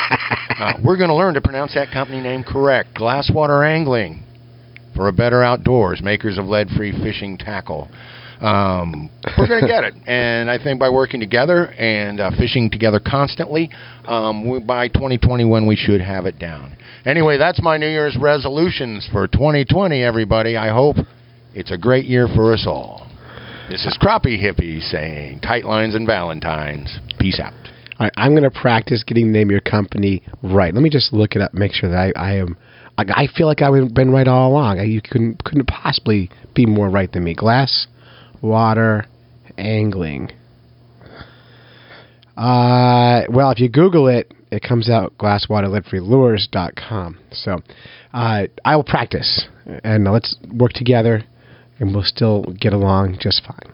uh, 0.58 0.74
we're 0.84 0.96
going 0.96 1.10
to 1.10 1.16
learn 1.16 1.34
to 1.34 1.40
pronounce 1.40 1.74
that 1.74 1.90
company 1.92 2.20
name 2.20 2.42
correct. 2.42 2.94
Glasswater 2.94 3.66
Angling 3.66 4.24
for 4.94 5.08
a 5.08 5.12
better 5.12 5.42
outdoors, 5.42 6.02
makers 6.02 6.36
of 6.36 6.44
lead-free 6.46 6.92
fishing 7.02 7.38
tackle. 7.38 7.88
Um, 8.42 9.08
we're 9.38 9.46
going 9.46 9.60
to 9.60 9.68
get 9.68 9.84
it, 9.84 9.94
and 10.04 10.50
I 10.50 10.62
think 10.62 10.80
by 10.80 10.90
working 10.90 11.20
together 11.20 11.66
and 11.66 12.18
uh, 12.18 12.32
fishing 12.36 12.70
together 12.70 12.98
constantly, 12.98 13.70
um, 14.04 14.48
we, 14.48 14.58
by 14.58 14.88
2021 14.88 15.64
we 15.64 15.76
should 15.76 16.00
have 16.00 16.26
it 16.26 16.40
down. 16.40 16.76
Anyway, 17.06 17.38
that's 17.38 17.62
my 17.62 17.76
New 17.76 17.88
Year's 17.88 18.16
resolutions 18.20 19.08
for 19.12 19.28
2020. 19.28 20.02
Everybody, 20.02 20.56
I 20.56 20.70
hope 20.70 20.96
it's 21.54 21.70
a 21.70 21.78
great 21.78 22.06
year 22.06 22.26
for 22.34 22.52
us 22.52 22.64
all. 22.66 23.08
This 23.68 23.86
is 23.86 23.96
Crappie 24.02 24.42
Hippie 24.42 24.82
saying 24.90 25.40
tight 25.40 25.64
lines 25.64 25.94
and 25.94 26.04
Valentines. 26.04 26.98
Peace 27.20 27.38
out. 27.38 27.52
All 27.98 28.06
right, 28.06 28.12
I'm 28.16 28.32
going 28.32 28.42
to 28.42 28.50
practice 28.50 29.04
getting 29.04 29.26
the 29.26 29.38
name 29.38 29.48
of 29.48 29.52
your 29.52 29.60
company 29.60 30.24
right. 30.42 30.74
Let 30.74 30.82
me 30.82 30.90
just 30.90 31.12
look 31.12 31.36
it 31.36 31.42
up, 31.42 31.54
make 31.54 31.72
sure 31.72 31.90
that 31.90 32.12
I, 32.16 32.20
I 32.20 32.32
am. 32.38 32.56
I, 32.98 33.26
feel 33.36 33.46
like 33.46 33.62
I've 33.62 33.94
been 33.94 34.10
right 34.10 34.28
all 34.28 34.50
along. 34.50 34.78
You 34.80 35.00
couldn't 35.00 35.42
couldn't 35.44 35.66
possibly 35.66 36.28
be 36.54 36.66
more 36.66 36.90
right 36.90 37.10
than 37.10 37.24
me. 37.24 37.34
Glass, 37.34 37.86
water, 38.42 39.06
angling. 39.56 40.32
Uh, 42.36 43.22
well, 43.30 43.50
if 43.50 43.60
you 43.60 43.68
Google 43.68 44.08
it, 44.08 44.32
it 44.50 44.62
comes 44.62 44.90
out 44.90 45.16
glasswaterleadfreelures.com. 45.18 47.18
So 47.32 47.60
uh, 48.12 48.42
I 48.64 48.76
will 48.76 48.84
practice, 48.84 49.46
and 49.84 50.04
let's 50.04 50.36
work 50.52 50.72
together, 50.72 51.24
and 51.78 51.94
we'll 51.94 52.04
still 52.04 52.44
get 52.60 52.72
along 52.72 53.18
just 53.20 53.42
fine. 53.46 53.72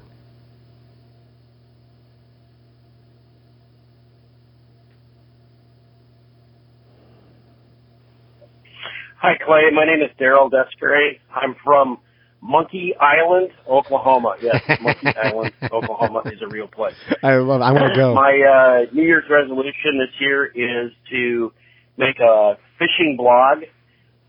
Hi, 9.21 9.35
Clay. 9.45 9.63
My 9.75 9.85
name 9.85 10.01
is 10.01 10.17
Daryl 10.17 10.49
Descaray. 10.49 11.19
I'm 11.35 11.57
from 11.65 11.99
Monkey 12.41 12.95
Island, 13.01 13.51
Oklahoma. 13.69 14.37
Yes, 14.41 14.63
Monkey 14.81 15.09
Island, 15.23 15.53
Oklahoma 15.73 16.23
is 16.27 16.41
a 16.43 16.49
real 16.49 16.69
place. 16.69 16.95
I 17.23 17.35
love. 17.35 17.63
I 17.63 17.73
want 17.73 17.93
to 17.93 17.97
go. 17.97 18.15
My 18.15 18.87
uh, 18.87 18.95
New 18.95 19.03
Year's 19.03 19.25
resolution 19.29 19.99
this 19.99 20.15
year 20.21 20.47
is 20.47 20.93
to 21.11 21.53
make 21.97 22.19
a 22.21 22.57
fishing 22.79 23.17
blog 23.17 23.65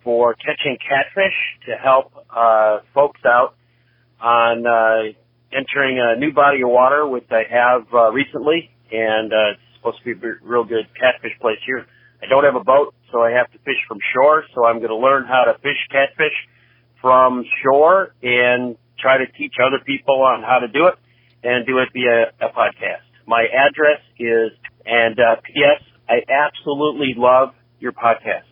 for 0.04 0.34
catching 0.36 0.78
catfish 0.78 1.36
to 1.68 1.76
help 1.76 2.14
uh, 2.36 2.80
folks 2.94 3.22
out 3.26 3.56
on 4.20 4.66
uh, 4.66 5.14
entering 5.52 6.00
a 6.00 6.20
new 6.20 6.34
body 6.34 6.62
of 6.64 6.70
water, 6.70 7.08
which 7.08 7.28
I 7.32 7.44
have 7.50 7.86
uh, 7.94 8.12
recently, 8.12 8.70
and 8.92 9.32
uh, 9.32 9.54
it's 9.54 9.62
supposed 9.78 10.00
to 10.00 10.04
be 10.06 10.12
a 10.12 10.34
real 10.44 10.64
good 10.64 10.88
catfish 11.00 11.38
place 11.40 11.60
here. 11.66 11.86
I 12.22 12.26
don't 12.28 12.44
have 12.44 12.56
a 12.56 12.64
boat, 12.64 12.94
so 13.12 13.22
I 13.22 13.32
have 13.32 13.52
to 13.52 13.58
fish 13.60 13.80
from 13.88 14.00
shore. 14.14 14.44
So 14.56 14.66
I'm 14.66 14.78
going 14.78 14.90
to 14.90 14.98
learn 14.98 15.26
how 15.26 15.46
to 15.46 15.58
fish 15.60 15.80
catfish 15.92 16.36
from 17.02 17.46
shore 17.64 18.14
and 18.22 18.78
try 19.00 19.18
to 19.18 19.26
teach 19.38 19.54
other 19.64 19.84
people 19.86 20.22
on 20.22 20.44
how 20.44 20.60
to 20.60 20.68
do 20.68 20.88
it 20.88 20.96
and 21.44 21.66
do 21.66 21.78
it 21.80 21.90
via 21.94 22.32
a 22.42 22.52
podcast. 22.52 23.04
My 23.26 23.46
address 23.46 24.02
is, 24.18 24.52
and 24.86 25.20
uh, 25.20 25.36
P.S. 25.44 25.82
I 26.10 26.22
absolutely 26.30 27.14
love 27.16 27.54
your 27.80 27.92
podcast. 27.92 28.44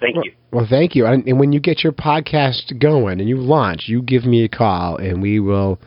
Thank 0.00 0.16
you. 0.24 0.32
Well, 0.50 0.66
thank 0.68 0.94
you. 0.94 1.04
And, 1.06 1.26
and 1.26 1.38
when 1.38 1.52
you 1.52 1.60
get 1.60 1.84
your 1.84 1.92
podcast 1.92 2.80
going 2.80 3.20
and 3.20 3.28
you 3.28 3.36
launch, 3.36 3.82
you 3.86 4.00
give 4.02 4.24
me 4.24 4.44
a 4.44 4.48
call, 4.48 4.96
and 4.96 5.20
we 5.20 5.40
will 5.40 5.78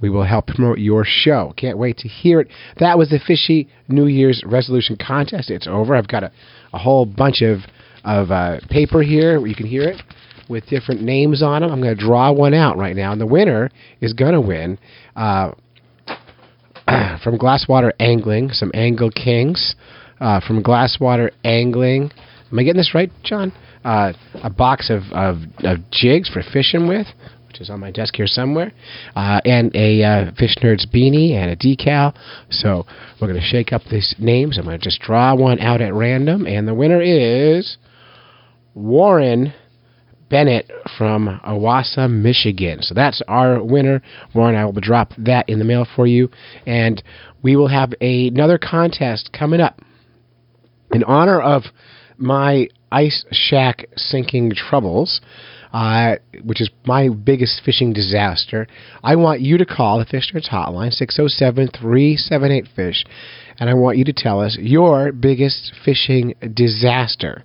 we 0.00 0.10
will 0.10 0.24
help 0.24 0.48
promote 0.48 0.78
your 0.78 1.04
show. 1.06 1.54
Can't 1.56 1.78
wait 1.78 1.98
to 1.98 2.08
hear 2.08 2.40
it. 2.40 2.48
That 2.80 2.98
was 2.98 3.10
the 3.10 3.20
Fishy 3.24 3.68
New 3.86 4.06
Year's 4.06 4.42
resolution 4.44 4.96
contest. 4.96 5.48
It's 5.48 5.68
over. 5.68 5.94
I've 5.94 6.08
got 6.08 6.24
a, 6.24 6.32
a 6.72 6.78
whole 6.78 7.06
bunch 7.06 7.40
of 7.42 7.60
of 8.04 8.32
uh, 8.32 8.58
paper 8.68 9.00
here 9.00 9.38
where 9.38 9.48
you 9.48 9.54
can 9.54 9.66
hear 9.66 9.84
it 9.84 10.02
with 10.48 10.66
different 10.66 11.02
names 11.02 11.42
on 11.42 11.62
them. 11.62 11.70
I'm 11.70 11.80
going 11.80 11.96
to 11.96 12.04
draw 12.04 12.32
one 12.32 12.54
out 12.54 12.76
right 12.76 12.96
now, 12.96 13.12
and 13.12 13.20
the 13.20 13.26
winner 13.26 13.70
is 14.00 14.12
going 14.12 14.34
to 14.34 14.40
win. 14.40 14.78
Uh, 15.16 15.52
from 17.22 17.38
Glasswater 17.38 17.92
Angling, 18.00 18.50
some 18.50 18.70
Angle 18.74 19.10
Kings. 19.10 19.76
Uh, 20.20 20.40
from 20.46 20.62
Glasswater 20.62 21.32
Angling, 21.42 22.12
am 22.52 22.58
I 22.58 22.62
getting 22.62 22.76
this 22.76 22.94
right, 22.94 23.10
John? 23.24 23.52
Uh, 23.84 24.12
a 24.34 24.50
box 24.50 24.88
of, 24.88 25.02
of, 25.10 25.38
of 25.64 25.78
jigs 25.90 26.28
for 26.28 26.44
fishing 26.52 26.86
with, 26.86 27.08
which 27.48 27.60
is 27.60 27.68
on 27.70 27.80
my 27.80 27.90
desk 27.90 28.14
here 28.14 28.28
somewhere, 28.28 28.72
uh, 29.16 29.40
and 29.44 29.74
a 29.74 30.00
uh, 30.04 30.30
Fish 30.38 30.54
Nerds 30.62 30.86
beanie 30.86 31.32
and 31.32 31.50
a 31.50 31.56
decal. 31.56 32.14
So 32.50 32.86
we're 33.20 33.26
going 33.26 33.40
to 33.40 33.46
shake 33.46 33.72
up 33.72 33.82
these 33.90 34.14
names. 34.20 34.58
I'm 34.58 34.64
going 34.64 34.78
to 34.78 34.84
just 34.84 35.00
draw 35.00 35.34
one 35.34 35.58
out 35.58 35.80
at 35.80 35.92
random, 35.92 36.46
and 36.46 36.68
the 36.68 36.74
winner 36.74 37.02
is 37.02 37.78
Warren 38.74 39.52
Bennett 40.32 40.70
from 40.96 41.38
Owosso, 41.46 42.10
Michigan. 42.10 42.80
So 42.80 42.94
that's 42.94 43.20
our 43.28 43.62
winner. 43.62 44.00
Warren, 44.34 44.56
I 44.56 44.64
will 44.64 44.72
drop 44.72 45.12
that 45.18 45.46
in 45.46 45.58
the 45.58 45.64
mail 45.66 45.86
for 45.94 46.06
you. 46.06 46.30
And 46.66 47.02
we 47.42 47.54
will 47.54 47.68
have 47.68 47.92
a, 48.00 48.28
another 48.28 48.56
contest 48.56 49.28
coming 49.38 49.60
up 49.60 49.80
in 50.90 51.04
honor 51.04 51.38
of 51.38 51.64
my 52.16 52.68
ice 52.90 53.26
shack 53.30 53.84
sinking 53.94 54.54
troubles. 54.54 55.20
Uh, 55.74 56.16
which 56.44 56.60
is 56.60 56.68
my 56.84 57.08
biggest 57.08 57.62
fishing 57.64 57.94
disaster. 57.94 58.66
I 59.02 59.16
want 59.16 59.40
you 59.40 59.56
to 59.56 59.64
call 59.64 59.98
the 59.98 60.04
Fish 60.04 60.30
Nerds 60.34 60.50
hotline, 60.50 60.92
607 60.92 61.68
378 61.68 62.68
Fish, 62.76 63.06
and 63.58 63.70
I 63.70 63.74
want 63.74 63.96
you 63.96 64.04
to 64.04 64.12
tell 64.12 64.42
us 64.42 64.58
your 64.60 65.12
biggest 65.12 65.72
fishing 65.82 66.34
disaster 66.52 67.42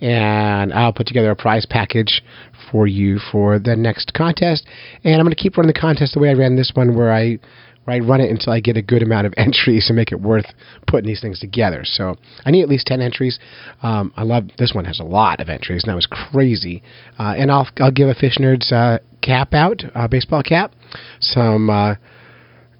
and 0.00 0.72
I'll 0.72 0.92
put 0.92 1.06
together 1.06 1.30
a 1.30 1.36
prize 1.36 1.66
package 1.66 2.22
for 2.70 2.86
you 2.86 3.18
for 3.32 3.58
the 3.58 3.76
next 3.76 4.14
contest. 4.14 4.66
And 5.04 5.14
I'm 5.14 5.22
going 5.22 5.34
to 5.34 5.42
keep 5.42 5.56
running 5.56 5.72
the 5.72 5.78
contest 5.78 6.14
the 6.14 6.20
way 6.20 6.30
I 6.30 6.34
ran 6.34 6.56
this 6.56 6.72
one, 6.74 6.96
where 6.96 7.12
I 7.12 7.38
where 7.84 7.96
I 7.96 8.00
run 8.00 8.20
it 8.20 8.30
until 8.30 8.52
I 8.52 8.60
get 8.60 8.76
a 8.76 8.82
good 8.82 9.02
amount 9.02 9.26
of 9.26 9.34
entries 9.36 9.86
to 9.86 9.94
make 9.94 10.12
it 10.12 10.20
worth 10.20 10.46
putting 10.86 11.08
these 11.08 11.20
things 11.20 11.38
together. 11.38 11.82
So 11.84 12.16
I 12.44 12.50
need 12.50 12.62
at 12.62 12.68
least 12.68 12.86
ten 12.86 13.00
entries. 13.00 13.38
Um, 13.82 14.12
I 14.16 14.22
love 14.22 14.44
this 14.58 14.72
one 14.74 14.84
has 14.84 15.00
a 15.00 15.04
lot 15.04 15.40
of 15.40 15.48
entries, 15.48 15.84
and 15.84 15.90
that 15.90 15.96
was 15.96 16.06
crazy. 16.06 16.82
Uh, 17.18 17.34
and 17.36 17.50
I'll 17.50 17.68
I'll 17.78 17.90
give 17.90 18.08
a 18.08 18.14
Fish 18.14 18.36
Nerds 18.38 18.72
uh, 18.72 18.98
cap 19.22 19.54
out, 19.54 19.82
uh, 19.94 20.06
baseball 20.08 20.42
cap, 20.42 20.72
some 21.20 21.70
uh, 21.70 21.94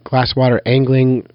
glasswater 0.04 0.60
angling 0.66 1.26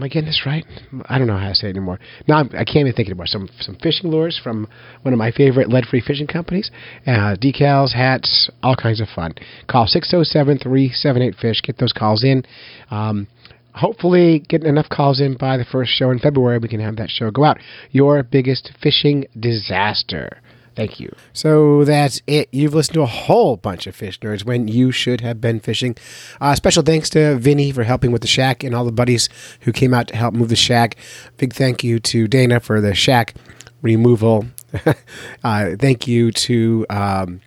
am 0.00 0.04
I 0.04 0.08
getting 0.08 0.26
this 0.26 0.42
right? 0.46 0.64
I 1.06 1.18
don't 1.18 1.26
know 1.26 1.36
how 1.36 1.48
to 1.48 1.54
say 1.54 1.66
it 1.66 1.70
anymore. 1.70 1.98
Now 2.26 2.38
I'm, 2.38 2.46
I 2.46 2.64
can 2.64 2.76
not 2.76 2.80
even 2.80 2.92
think 2.94 3.08
anymore. 3.08 3.26
Some 3.26 3.48
some 3.60 3.76
fishing 3.76 4.10
lures 4.10 4.40
from 4.42 4.66
one 5.02 5.12
of 5.12 5.18
my 5.18 5.30
favorite 5.30 5.68
lead-free 5.68 6.02
fishing 6.06 6.26
companies. 6.26 6.70
Uh, 7.06 7.36
decals, 7.36 7.92
hats, 7.92 8.50
all 8.62 8.74
kinds 8.76 9.00
of 9.00 9.08
fun. 9.14 9.34
Call 9.68 9.86
607-378-FISH. 9.86 11.62
Get 11.62 11.78
those 11.78 11.92
calls 11.92 12.24
in. 12.24 12.44
Um, 12.90 13.28
hopefully, 13.74 14.38
getting 14.48 14.68
enough 14.68 14.88
calls 14.88 15.20
in 15.20 15.36
by 15.36 15.58
the 15.58 15.66
first 15.66 15.90
show 15.90 16.10
in 16.10 16.18
February, 16.18 16.58
we 16.58 16.68
can 16.68 16.80
have 16.80 16.96
that 16.96 17.10
show 17.10 17.30
go 17.30 17.44
out. 17.44 17.58
Your 17.90 18.22
biggest 18.22 18.72
fishing 18.82 19.26
disaster. 19.38 20.40
Thank 20.74 21.00
you. 21.00 21.14
So 21.32 21.84
that's 21.84 22.22
it. 22.26 22.48
You've 22.52 22.74
listened 22.74 22.94
to 22.94 23.02
a 23.02 23.06
whole 23.06 23.56
bunch 23.56 23.86
of 23.86 23.94
fish 23.94 24.18
nerds 24.20 24.44
when 24.44 24.68
you 24.68 24.92
should 24.92 25.20
have 25.20 25.40
been 25.40 25.60
fishing. 25.60 25.96
Uh, 26.40 26.54
special 26.54 26.82
thanks 26.82 27.10
to 27.10 27.36
Vinny 27.36 27.72
for 27.72 27.84
helping 27.84 28.12
with 28.12 28.22
the 28.22 28.28
shack 28.28 28.62
and 28.62 28.74
all 28.74 28.84
the 28.84 28.92
buddies 28.92 29.28
who 29.60 29.72
came 29.72 29.92
out 29.92 30.08
to 30.08 30.16
help 30.16 30.34
move 30.34 30.48
the 30.48 30.56
shack. 30.56 30.96
Big 31.36 31.52
thank 31.52 31.82
you 31.82 31.98
to 32.00 32.28
Dana 32.28 32.60
for 32.60 32.80
the 32.80 32.94
shack 32.94 33.34
removal. 33.82 34.46
uh, 35.44 35.70
thank 35.78 36.06
you 36.06 36.30
to. 36.32 36.86
Um, 36.88 37.40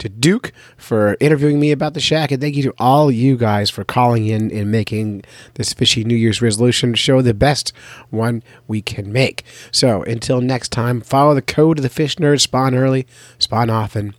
to 0.00 0.08
Duke 0.08 0.52
for 0.76 1.16
interviewing 1.20 1.60
me 1.60 1.70
about 1.70 1.94
the 1.94 2.00
shack, 2.00 2.30
and 2.30 2.40
thank 2.40 2.56
you 2.56 2.62
to 2.64 2.74
all 2.78 3.10
you 3.10 3.36
guys 3.36 3.70
for 3.70 3.84
calling 3.84 4.26
in 4.26 4.50
and 4.50 4.70
making 4.70 5.22
this 5.54 5.72
fishy 5.72 6.04
New 6.04 6.16
Year's 6.16 6.42
resolution 6.42 6.94
show 6.94 7.22
the 7.22 7.32
best 7.32 7.72
one 8.10 8.42
we 8.66 8.82
can 8.82 9.12
make. 9.12 9.44
So 9.70 10.02
until 10.02 10.40
next 10.40 10.72
time, 10.72 11.00
follow 11.00 11.34
the 11.34 11.42
code 11.42 11.78
of 11.78 11.82
the 11.82 11.88
fish 11.88 12.16
nerds, 12.16 12.42
spawn 12.42 12.74
early, 12.74 13.06
spawn 13.38 13.70
often. 13.70 14.14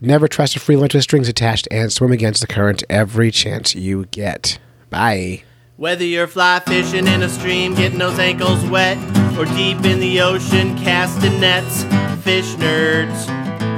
Never 0.00 0.28
trust 0.28 0.56
a 0.56 0.60
free 0.60 0.76
lunch 0.76 0.94
with 0.94 1.02
strings 1.02 1.28
attached, 1.28 1.68
and 1.70 1.92
swim 1.92 2.12
against 2.12 2.40
the 2.40 2.46
current 2.46 2.82
every 2.90 3.30
chance 3.30 3.74
you 3.74 4.06
get. 4.06 4.58
Bye. 4.90 5.44
Whether 5.76 6.04
you're 6.04 6.28
fly 6.28 6.60
fishing 6.60 7.06
in 7.06 7.22
a 7.22 7.28
stream, 7.28 7.74
getting 7.74 7.98
those 7.98 8.18
ankles 8.18 8.64
wet, 8.66 8.96
or 9.36 9.44
deep 9.44 9.84
in 9.84 9.98
the 9.98 10.20
ocean 10.20 10.76
casting 10.78 11.40
nets, 11.40 11.82
fish 12.22 12.54
nerds. 12.54 13.73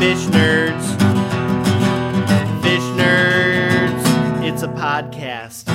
Fish 0.00 0.24
Nerds. 0.28 0.86
Fish 2.62 2.88
Nerds. 2.96 4.42
It's 4.42 4.62
a 4.62 4.68
podcast. 4.68 5.66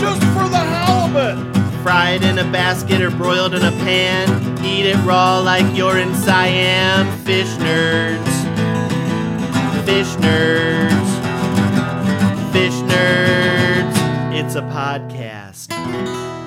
Just 0.00 0.22
for 0.32 0.48
the 0.48 0.56
halibut! 0.56 1.36
Fried 1.82 2.22
in 2.22 2.38
a 2.38 2.44
basket 2.44 3.02
or 3.02 3.10
broiled 3.10 3.52
in 3.52 3.62
a 3.62 3.72
pan. 3.72 4.64
Eat 4.64 4.86
it 4.86 4.96
raw 5.04 5.40
like 5.40 5.66
you're 5.76 5.98
in 5.98 6.14
Siam. 6.14 7.06
Fish 7.24 7.54
Nerds. 7.56 8.24
Fish 9.84 10.14
Nerds. 10.16 11.10
Fish 12.54 12.80
Nerds. 12.88 14.34
It's 14.34 14.54
a 14.54 14.62
podcast. 14.62 16.41